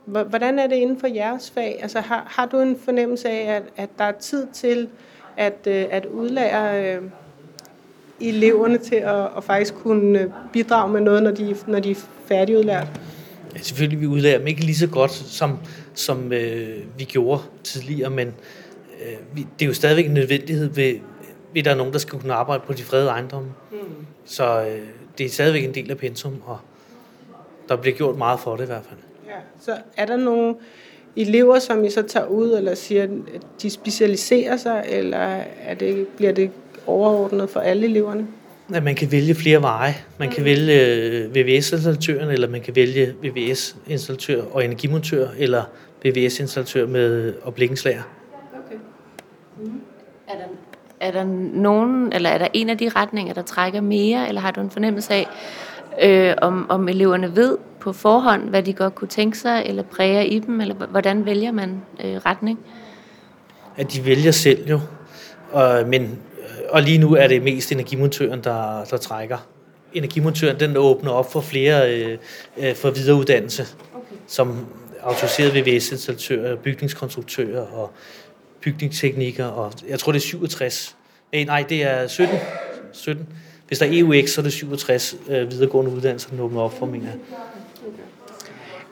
hvordan 0.05 0.59
er 0.59 0.67
det 0.67 0.77
inden 0.77 1.01
for 1.01 1.07
jeres 1.07 1.51
fag? 1.51 1.79
Altså 1.83 2.01
har, 2.01 2.27
har 2.37 2.47
du 2.47 2.61
en 2.61 2.79
fornemmelse 2.85 3.29
af, 3.29 3.57
at, 3.57 3.63
at 3.77 3.89
der 3.99 4.05
er 4.05 4.13
tid 4.13 4.47
til 4.53 4.89
at, 5.37 5.67
øh, 5.67 5.85
at 5.91 6.07
udlære 6.07 6.95
øh, 6.95 7.03
eleverne 8.21 8.79
til 8.79 8.95
at, 8.95 9.29
at 9.37 9.45
faktisk 9.45 9.75
kunne 9.75 10.33
bidrage 10.53 10.93
med 10.93 11.01
noget, 11.01 11.23
når 11.23 11.31
de, 11.31 11.57
når 11.67 11.81
de 11.81 11.91
er 11.91 11.95
færdigudlært? 12.27 12.87
Ja, 13.55 13.59
selvfølgelig 13.61 14.01
vi 14.01 14.07
udlærer 14.07 14.39
dem 14.39 14.47
ikke 14.47 14.61
lige 14.61 14.77
så 14.77 14.87
godt, 14.87 15.11
som, 15.11 15.59
som 15.95 16.33
øh, 16.33 16.79
vi 16.99 17.05
gjorde 17.05 17.43
tidligere, 17.65 18.11
men 18.11 18.35
det 19.59 19.65
er 19.65 19.67
jo 19.67 19.75
stadigvæk 19.75 20.07
en 20.07 20.15
nødvendighed 20.15 20.69
ved, 20.69 20.95
ved 21.55 21.63
der 21.63 21.71
er 21.71 21.75
nogen, 21.75 21.93
der 21.93 21.99
skal 21.99 22.19
kunne 22.19 22.35
arbejde 22.35 22.63
på 22.67 22.73
de 22.73 22.83
fredede 22.83 23.09
ejendomme. 23.09 23.49
Mm. 23.71 23.79
Så 24.25 24.63
øh, 24.63 24.79
det 25.19 25.27
er 25.27 25.31
stadigvæk 25.31 25.65
en 25.65 25.75
del 25.75 25.91
af 25.91 25.99
pensum, 25.99 26.43
og 26.47 26.59
der 27.69 27.77
bliver 27.77 27.97
gjort 27.97 28.19
meget 28.19 28.41
for 28.41 28.57
det 28.57 28.63
i 28.63 28.67
hvert 28.67 28.85
fald. 28.89 29.01
Ja. 29.27 29.39
Så 29.61 29.77
er 29.97 30.07
der 30.07 30.17
nogle 30.17 30.55
elever, 31.17 31.59
som 31.59 31.85
I 31.85 31.91
så 31.91 32.03
tager 32.03 32.27
ud, 32.27 32.57
eller 32.57 32.75
siger, 32.75 33.03
at 33.03 33.43
de 33.63 33.71
specialiserer 33.71 34.57
sig, 34.57 34.85
eller 34.89 35.41
er 35.63 35.75
det, 35.75 36.07
bliver 36.09 36.33
det 36.33 36.51
overordnet 36.87 37.51
for 37.51 37.61
alle 37.61 37.87
eleverne? 37.87 38.27
Ja, 38.73 38.81
man 38.81 38.95
kan 38.95 39.13
vælge 39.13 39.35
flere 39.35 39.63
veje. 39.63 39.95
Man 40.19 40.31
kan 40.31 40.41
mm. 40.41 40.45
vælge 40.45 40.87
øh, 40.87 41.35
VVS-installatøren, 41.35 42.31
eller 42.31 42.49
man 42.49 42.61
kan 42.61 42.77
vælge 42.77 43.15
VVS-installatør 43.23 44.43
og 44.53 44.65
energimontør, 44.65 45.29
eller 45.39 45.63
VVS-installatør 46.05 46.87
med 46.87 47.35
opplikkenslager. 47.43 48.03
Mm. 48.03 48.24
Er 50.29 50.35
der, 50.35 50.45
er 51.01 51.11
der 51.11 51.25
nogen, 51.55 52.13
eller 52.13 52.31
er 52.31 52.39
der 52.39 52.49
en 52.53 52.71
af 52.71 52.79
de 52.79 52.89
retninger, 52.89 53.35
der 53.35 53.43
trækker 53.43 53.81
mere, 53.81 54.29
eller 54.29 54.41
har 54.41 54.51
du 54.51 54.61
en 54.61 54.71
fornemmelse 54.71 55.15
af, 55.15 55.27
øh, 56.03 56.35
om, 56.43 56.71
om 56.71 56.89
eleverne 56.89 57.37
ved 57.37 57.59
på 57.81 57.93
forhånd, 57.93 58.49
hvad 58.49 58.63
de 58.63 58.73
godt 58.73 58.95
kunne 58.95 59.09
tænke 59.09 59.39
sig, 59.39 59.63
eller 59.67 59.83
præger 59.83 60.21
i 60.21 60.39
dem, 60.39 60.61
eller 60.61 60.75
hvordan 60.75 61.27
vælger 61.27 61.53
man 61.53 61.83
øh, 62.05 62.17
retning? 62.17 62.59
At 63.77 63.93
de 63.93 64.05
vælger 64.05 64.31
selv 64.31 64.69
jo, 64.69 64.81
og, 65.53 65.89
men, 65.89 66.19
og 66.71 66.83
lige 66.83 66.99
nu 66.99 67.15
er 67.15 67.27
det 67.27 67.43
mest 67.43 67.73
energimontøren, 67.73 68.45
der, 68.45 68.85
der 68.91 68.97
trækker. 68.97 69.39
Energimontøren 69.93 70.61
den 70.61 70.77
åbner 70.77 71.11
op 71.11 71.33
for 71.33 71.41
flere 71.41 71.95
øh, 71.95 72.19
øh 72.59 72.75
for 72.75 72.91
videreuddannelse, 72.91 73.63
okay. 73.95 74.17
som 74.27 74.67
autoriseret 75.03 75.55
VVS-installatører, 75.55 76.57
bygningskonstruktører 76.57 77.61
og 77.61 77.91
bygningsteknikker, 78.65 79.45
og 79.45 79.73
jeg 79.89 79.99
tror, 79.99 80.13
det 80.13 80.19
er 80.19 80.23
67. 80.23 80.97
Nej, 81.33 81.65
det 81.69 81.83
er 81.83 82.07
17. 82.07 82.37
17 82.93 83.29
hvis 83.69 83.79
der 83.79 83.87
er 83.87 83.91
EUX, 83.93 84.31
så 84.31 84.41
er 84.41 84.43
det 84.43 84.53
67 84.53 85.17
øh, 85.29 85.51
videregående 85.51 85.91
uddannelser, 85.91 86.31
der 86.37 86.43
åbner 86.43 86.61
op 86.61 86.79
for, 86.79 86.87
mener 86.87 87.07
jeg. 87.07 87.19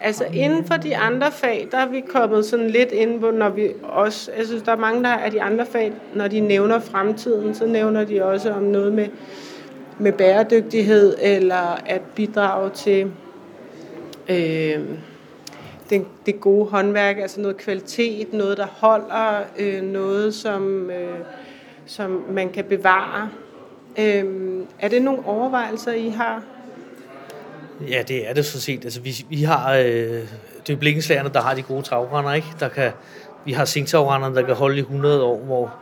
Altså 0.00 0.24
inden 0.24 0.64
for 0.64 0.74
de 0.74 0.96
andre 0.96 1.32
fag, 1.32 1.68
der 1.70 1.78
er 1.78 1.88
vi 1.88 2.02
kommet 2.08 2.44
sådan 2.46 2.70
lidt 2.70 2.92
ind 2.92 3.20
på, 3.20 3.30
når 3.30 3.48
vi 3.48 3.68
også, 3.82 4.30
jeg 4.38 4.46
synes, 4.46 4.62
der 4.62 4.72
er 4.72 4.76
mange 4.76 5.02
der 5.02 5.08
af 5.08 5.30
de 5.30 5.42
andre 5.42 5.66
fag, 5.66 5.92
når 6.14 6.28
de 6.28 6.40
nævner 6.40 6.80
fremtiden, 6.80 7.54
så 7.54 7.66
nævner 7.66 8.04
de 8.04 8.24
også 8.24 8.52
om 8.52 8.62
noget 8.62 8.92
med, 8.92 9.08
med 9.98 10.12
bæredygtighed, 10.12 11.16
eller 11.20 11.80
at 11.86 12.00
bidrage 12.14 12.70
til 12.70 13.10
øh, 14.28 14.80
det, 15.90 16.04
det 16.26 16.40
gode 16.40 16.70
håndværk, 16.70 17.18
altså 17.18 17.40
noget 17.40 17.56
kvalitet, 17.56 18.32
noget 18.32 18.56
der 18.56 18.66
holder, 18.66 19.40
øh, 19.58 19.82
noget 19.82 20.34
som, 20.34 20.90
øh, 20.90 21.18
som 21.86 22.24
man 22.30 22.52
kan 22.52 22.64
bevare. 22.64 23.30
Øh, 23.98 24.24
er 24.78 24.88
det 24.88 25.02
nogle 25.02 25.26
overvejelser, 25.26 25.92
I 25.92 26.08
har? 26.08 26.42
Ja, 27.88 28.02
det 28.08 28.28
er 28.28 28.34
det 28.34 28.44
så 28.44 28.60
set. 28.60 28.84
Altså, 28.84 29.00
vi, 29.00 29.24
vi 29.28 29.42
har, 29.42 29.74
øh, 29.74 30.22
det 30.66 30.72
er 30.72 30.76
blikkenslagerne, 30.76 31.30
der 31.34 31.40
har 31.40 31.54
de 31.54 31.62
gode 31.62 31.82
tagrender, 31.82 32.32
ikke? 32.32 32.48
Der 32.60 32.68
kan, 32.68 32.90
vi 33.44 33.52
har 33.52 33.64
zinktagrenderne, 33.64 34.34
der 34.34 34.42
kan 34.42 34.54
holde 34.54 34.76
i 34.76 34.80
100 34.80 35.22
år, 35.22 35.38
hvor 35.38 35.74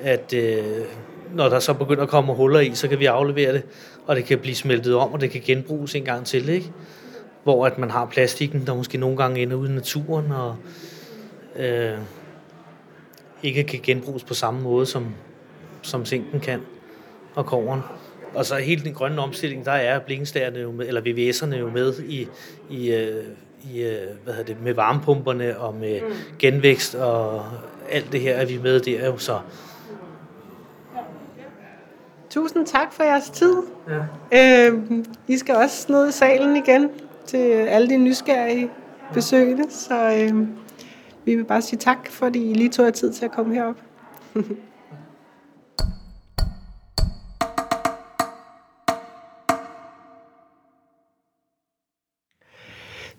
at, 0.00 0.34
øh, 0.34 0.64
når 1.34 1.48
der 1.48 1.58
så 1.58 1.74
begynder 1.74 2.02
at 2.02 2.08
komme 2.08 2.34
huller 2.34 2.60
i, 2.60 2.74
så 2.74 2.88
kan 2.88 2.98
vi 2.98 3.06
aflevere 3.06 3.52
det, 3.52 3.62
og 4.06 4.16
det 4.16 4.24
kan 4.24 4.38
blive 4.38 4.54
smeltet 4.54 4.94
om, 4.94 5.12
og 5.12 5.20
det 5.20 5.30
kan 5.30 5.40
genbruges 5.44 5.94
en 5.94 6.04
gang 6.04 6.26
til, 6.26 6.48
ikke? 6.48 6.72
Hvor 7.44 7.66
at 7.66 7.78
man 7.78 7.90
har 7.90 8.06
plastikken, 8.06 8.66
der 8.66 8.74
måske 8.74 8.98
nogle 8.98 9.16
gange 9.16 9.42
ender 9.42 9.56
ude 9.56 9.70
i 9.70 9.74
naturen, 9.74 10.32
og 10.32 10.56
øh, 11.56 11.98
ikke 13.42 13.64
kan 13.64 13.80
genbruges 13.82 14.24
på 14.24 14.34
samme 14.34 14.60
måde, 14.60 14.86
som, 14.86 15.14
som 15.82 16.04
zinken 16.04 16.40
kan, 16.40 16.60
og 17.34 17.46
koveren. 17.46 17.80
Og 18.34 18.46
så 18.46 18.56
hele 18.56 18.84
den 18.84 18.94
grønne 18.94 19.22
omstilling, 19.22 19.64
der 19.64 19.72
er 19.72 19.98
blikkenslagerne 19.98 20.58
jo 20.58 20.72
med, 20.72 20.88
eller 20.88 21.00
VVS'erne 21.00 21.56
jo 21.56 21.70
med 21.70 21.94
i, 21.98 22.28
i, 22.70 22.92
øh, 22.92 23.24
i 23.72 23.82
øh, 23.82 23.98
hvad 24.24 24.34
hedder 24.34 24.54
det, 24.54 24.62
med 24.62 24.74
varmepumperne 24.74 25.58
og 25.58 25.74
med 25.74 26.00
genvækst 26.38 26.94
og 26.94 27.44
alt 27.90 28.12
det 28.12 28.20
her 28.20 28.34
er 28.34 28.46
vi 28.46 28.58
med 28.62 28.80
der 28.80 29.06
jo, 29.06 29.18
så 29.18 29.38
Tusind 32.30 32.66
tak 32.66 32.92
for 32.92 33.02
jeres 33.02 33.30
tid. 33.30 33.56
Ja. 34.32 34.68
Øh, 34.68 34.82
I 35.28 35.38
skal 35.38 35.54
også 35.54 35.92
ned 35.92 36.08
i 36.08 36.12
salen 36.12 36.56
igen 36.56 36.90
til 37.26 37.38
alle 37.48 37.88
de 37.88 37.96
nysgerrige 37.96 38.70
besøgende, 39.14 39.70
så 39.70 39.94
øh, 39.94 40.46
vi 41.24 41.36
vil 41.36 41.44
bare 41.44 41.62
sige 41.62 41.78
tak, 41.78 42.10
fordi 42.10 42.50
I 42.50 42.54
lige 42.54 42.68
tog 42.68 42.84
jer 42.84 42.90
tid 42.92 43.12
til 43.12 43.24
at 43.24 43.32
komme 43.32 43.54
herop. 43.54 43.76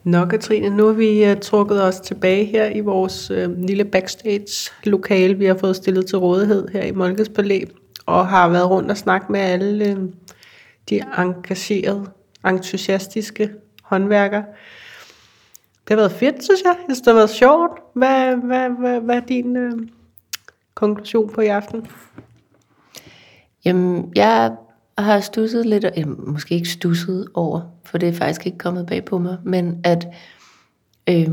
Nå, 0.04 0.26
Katrine, 0.26 0.70
nu 0.70 0.86
har 0.86 0.94
vi 0.94 1.32
uh, 1.32 1.38
trukket 1.40 1.84
os 1.84 2.00
tilbage 2.00 2.46
her 2.46 2.70
i 2.76 2.80
vores 2.80 3.32
uh, 3.32 3.58
lille 3.58 3.86
backstage-lokale, 3.86 5.38
vi 5.38 5.46
har 5.46 5.58
fået 5.58 5.76
stillet 5.76 6.06
til 6.06 6.18
rådighed 6.18 6.68
her 6.68 6.84
i 6.84 6.92
Molkes 6.92 7.30
Palæ, 7.30 7.62
og 8.06 8.28
har 8.28 8.50
været 8.50 8.70
rundt 8.70 8.92
og 8.92 8.98
snakket 8.98 9.30
med 9.30 9.40
alle 9.40 9.98
uh, 9.98 10.10
de 10.90 11.02
engagerede, 11.18 12.06
entusiastiske 12.46 13.50
håndværker. 13.94 14.44
Det 15.88 15.90
har 15.90 15.96
været 15.96 16.12
fedt, 16.12 16.44
synes 16.44 16.62
jeg. 16.64 16.76
Jeg 16.78 16.86
synes, 16.86 17.02
det 17.02 17.08
har 17.08 17.14
været 17.14 17.30
sjovt. 17.30 17.72
Hvad, 17.94 18.36
hvad, 18.36 18.70
hvad, 18.80 19.00
hvad 19.00 19.16
er 19.16 19.20
din 19.20 19.58
øh, 19.58 19.72
konklusion 20.74 21.30
på 21.30 21.42
i 21.42 21.48
aften? 21.48 21.88
Jamen, 23.66 24.12
jeg 24.16 24.56
har 24.98 25.20
stusset 25.20 25.66
lidt, 25.66 25.86
øh, 25.98 26.28
måske 26.28 26.56
ikke 26.56 26.70
stusset 26.70 27.28
over, 27.34 27.62
for 27.86 27.98
det 27.98 28.10
er 28.10 28.14
faktisk 28.14 28.46
ikke 28.46 28.58
kommet 28.58 28.86
bag 28.86 29.06
på 29.06 29.18
mig, 29.18 29.38
men 29.44 29.82
at 29.84 30.08
øh, 31.10 31.30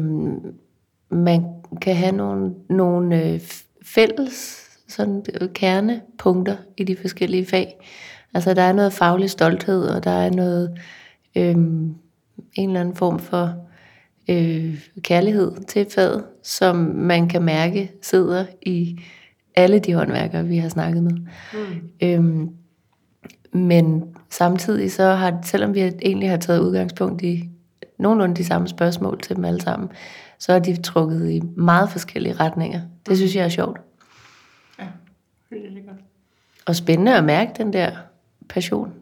man 1.10 1.44
kan 1.82 1.96
have 1.96 2.12
nogle, 2.12 2.54
nogle 2.68 3.24
øh, 3.24 3.40
fælles 3.84 4.66
sådan, 4.88 5.24
øh, 5.40 5.48
kernepunkter 5.54 6.56
i 6.76 6.84
de 6.84 6.96
forskellige 6.96 7.46
fag. 7.46 7.86
Altså 8.34 8.54
der 8.54 8.62
er 8.62 8.72
noget 8.72 8.92
faglig 8.92 9.30
stolthed, 9.30 9.88
og 9.88 10.04
der 10.04 10.10
er 10.10 10.30
noget 10.30 10.78
Øh, 11.36 11.56
en 12.54 12.68
eller 12.68 12.80
anden 12.80 12.96
form 12.96 13.18
for 13.18 13.54
øh, 14.28 14.88
kærlighed 15.02 15.52
til 15.68 15.86
faget, 15.94 16.24
som 16.42 16.76
man 16.94 17.28
kan 17.28 17.42
mærke 17.42 17.92
sidder 18.02 18.46
i 18.62 19.00
alle 19.54 19.78
de 19.78 19.94
håndværkere, 19.94 20.46
vi 20.46 20.56
har 20.56 20.68
snakket 20.68 21.02
med. 21.02 21.12
Mm. 21.12 21.90
Øhm, 22.02 22.50
men 23.52 24.04
samtidig 24.30 24.92
så 24.92 25.04
har, 25.04 25.38
selvom 25.44 25.74
vi 25.74 25.80
egentlig 25.80 26.30
har 26.30 26.36
taget 26.36 26.60
udgangspunkt 26.60 27.22
i 27.22 27.50
nogenlunde 27.98 28.34
de 28.34 28.44
samme 28.44 28.68
spørgsmål 28.68 29.20
til 29.20 29.36
dem 29.36 29.44
alle 29.44 29.60
sammen, 29.60 29.88
så 30.38 30.52
er 30.52 30.58
de 30.58 30.82
trukket 30.82 31.30
i 31.30 31.40
meget 31.56 31.90
forskellige 31.90 32.34
retninger. 32.34 32.80
Det 33.08 33.16
synes 33.16 33.36
jeg 33.36 33.44
er 33.44 33.48
sjovt. 33.48 33.80
Ja, 34.78 34.86
det 35.50 35.58
er 35.58 35.86
godt. 35.86 36.00
Og 36.66 36.76
spændende 36.76 37.16
at 37.16 37.24
mærke 37.24 37.52
den 37.56 37.72
der 37.72 37.90
passion 38.48 38.92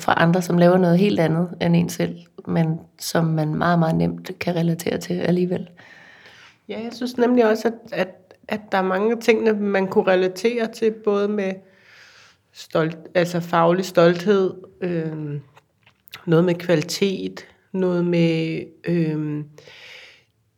fra 0.00 0.14
andre, 0.16 0.42
som 0.42 0.58
laver 0.58 0.78
noget 0.78 0.98
helt 0.98 1.20
andet 1.20 1.48
end 1.60 1.76
en 1.76 1.88
selv, 1.88 2.18
men 2.46 2.80
som 2.98 3.24
man 3.24 3.54
meget, 3.54 3.78
meget 3.78 3.94
nemt 3.94 4.38
kan 4.38 4.56
relatere 4.56 4.98
til 4.98 5.14
alligevel. 5.14 5.68
Ja, 6.68 6.80
jeg 6.84 6.92
synes 6.92 7.16
nemlig 7.16 7.46
også, 7.46 7.68
at, 7.68 7.74
at, 7.92 8.08
at 8.48 8.60
der 8.72 8.78
er 8.78 8.82
mange 8.82 9.20
ting, 9.20 9.60
man 9.60 9.86
kunne 9.86 10.06
relatere 10.06 10.66
til, 10.66 10.90
både 11.04 11.28
med 11.28 11.52
stolt, 12.52 12.98
altså 13.14 13.40
faglig 13.40 13.84
stolthed, 13.84 14.54
øh, 14.80 15.40
noget 16.26 16.44
med 16.44 16.54
kvalitet, 16.54 17.46
noget 17.72 18.04
med 18.04 18.62
øh, 18.84 19.44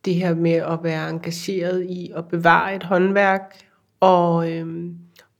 det 0.05 0.15
her 0.15 0.35
med 0.35 0.51
at 0.51 0.79
være 0.83 1.09
engageret 1.09 1.83
i 1.83 2.11
at 2.15 2.27
bevare 2.27 2.75
et 2.75 2.83
håndværk, 2.83 3.55
og, 3.99 4.51
øh, 4.51 4.91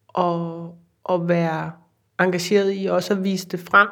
og, 0.07 0.75
og 1.03 1.29
være 1.29 1.71
engageret 2.19 2.73
i 2.75 2.85
også 2.85 3.13
at 3.13 3.23
vise 3.23 3.47
det 3.47 3.59
frem, 3.59 3.87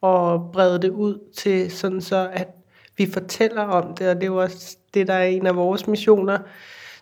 og 0.00 0.50
brede 0.52 0.82
det 0.82 0.90
ud 0.90 1.18
til 1.36 1.70
sådan 1.70 2.00
så, 2.00 2.30
at 2.32 2.48
vi 2.96 3.10
fortæller 3.12 3.62
om 3.62 3.94
det, 3.94 4.08
og 4.08 4.14
det 4.14 4.22
er 4.22 4.26
jo 4.26 4.36
også 4.36 4.76
det, 4.94 5.06
der 5.06 5.14
er 5.14 5.24
en 5.24 5.46
af 5.46 5.56
vores 5.56 5.86
missioner, 5.86 6.38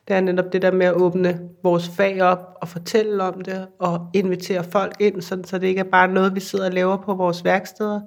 det 0.09 0.17
er 0.17 0.21
netop 0.21 0.53
det 0.53 0.63
der 0.63 0.71
med 0.71 0.87
at 0.87 0.95
åbne 0.95 1.41
vores 1.63 1.89
fag 1.89 2.23
op 2.23 2.57
og 2.61 2.69
fortælle 2.69 3.23
om 3.23 3.41
det 3.41 3.67
og 3.79 4.11
invitere 4.15 4.65
folk 4.65 4.93
ind, 5.01 5.23
sådan, 5.23 5.45
så 5.45 5.59
det 5.59 5.67
ikke 5.67 5.81
er 5.81 5.85
bare 5.85 6.09
noget, 6.09 6.35
vi 6.35 6.41
sidder 6.41 6.67
og 6.67 6.73
laver 6.73 6.97
på 6.97 7.15
vores 7.15 7.45
værksteder, 7.45 8.01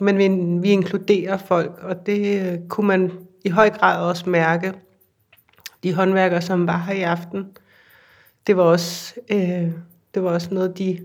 men 0.00 0.18
vi, 0.18 0.28
vi 0.60 0.72
inkluderer 0.72 1.36
folk, 1.36 1.78
og 1.82 2.06
det 2.06 2.52
øh, 2.52 2.58
kunne 2.68 2.86
man 2.86 3.12
i 3.44 3.48
høj 3.48 3.70
grad 3.70 4.08
også 4.08 4.30
mærke. 4.30 4.72
De 5.82 5.94
håndværkere, 5.94 6.42
som 6.42 6.66
var 6.66 6.78
her 6.78 6.94
i 6.94 7.02
aften, 7.02 7.46
det 8.46 8.56
var 8.56 8.62
også, 8.62 9.14
øh, 9.32 9.68
det 10.14 10.22
var 10.22 10.30
også 10.30 10.54
noget, 10.54 10.78
de 10.78 10.98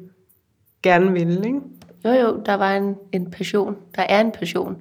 gerne 0.85 1.11
ville, 1.11 1.45
ikke? 1.45 1.59
Jo, 2.05 2.09
jo, 2.09 2.41
der 2.45 2.53
var 2.53 2.75
en, 2.75 2.95
en 3.11 3.31
passion. 3.31 3.75
Der 3.95 4.01
er 4.09 4.21
en 4.21 4.31
passion, 4.31 4.77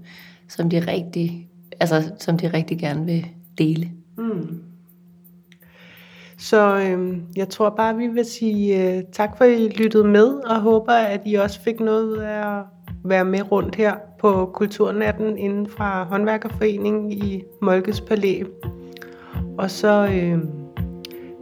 som 0.49 0.71
de 0.71 0.81
rigtig, 0.81 1.49
altså, 1.81 2.13
som 2.19 2.39
de 2.39 2.49
rigtig 2.49 2.79
gerne 2.79 3.05
vil 3.07 3.27
dele. 3.59 3.91
Mm. 4.17 4.61
Så 6.39 6.79
øh, 6.79 7.19
jeg 7.37 7.49
tror 7.49 7.71
bare, 7.71 7.97
vi 7.97 8.07
vil 8.07 8.25
sige 8.25 8.97
øh, 8.97 9.03
tak 9.13 9.39
for, 9.39 9.45
at 9.45 9.61
I 9.61 9.69
lyttede 9.69 10.05
med, 10.05 10.27
og 10.27 10.61
håber, 10.61 10.93
at 10.93 11.21
I 11.25 11.35
også 11.35 11.61
fik 11.61 11.81
noget 11.81 12.05
ud 12.05 12.17
af 12.17 12.59
at 12.59 12.63
være 13.05 13.25
med 13.25 13.53
rundt 13.53 13.75
her 13.75 13.95
på 14.19 14.51
Kulturnatten 14.55 15.39
inden 15.39 15.69
fra 15.69 16.05
Håndværkerforeningen 16.05 17.13
i 17.13 17.43
Molkes 17.63 18.01
Palæ. 18.01 18.43
Og 19.59 19.71
så, 19.71 20.09
øh, 20.13 20.39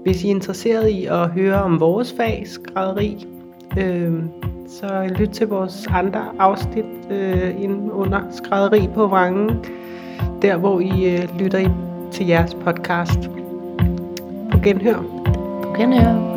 hvis 0.02 0.24
I 0.24 0.26
er 0.26 0.30
interesseret 0.30 0.88
i 0.88 1.06
at 1.06 1.28
høre 1.28 1.62
om 1.62 1.80
vores 1.80 2.14
fag, 2.16 2.42
skrædderi, 2.46 3.26
øh, 3.78 4.12
så 4.80 5.14
lyt 5.18 5.28
til 5.28 5.48
vores 5.48 5.86
andre 5.86 6.24
afsnit 6.38 6.84
øh, 7.10 7.62
inden 7.62 7.90
under 7.90 8.20
skrædderi 8.30 8.88
på 8.94 9.06
Vrangen, 9.06 9.64
der 10.42 10.56
hvor 10.56 10.80
I 10.80 11.16
øh, 11.16 11.38
lytter 11.38 11.58
ind 11.58 11.74
til 12.12 12.26
jeres 12.26 12.54
podcast. 12.54 13.30
På 14.50 14.58
genhør. 14.62 15.02
På 15.62 15.74
genhør. 15.76 16.31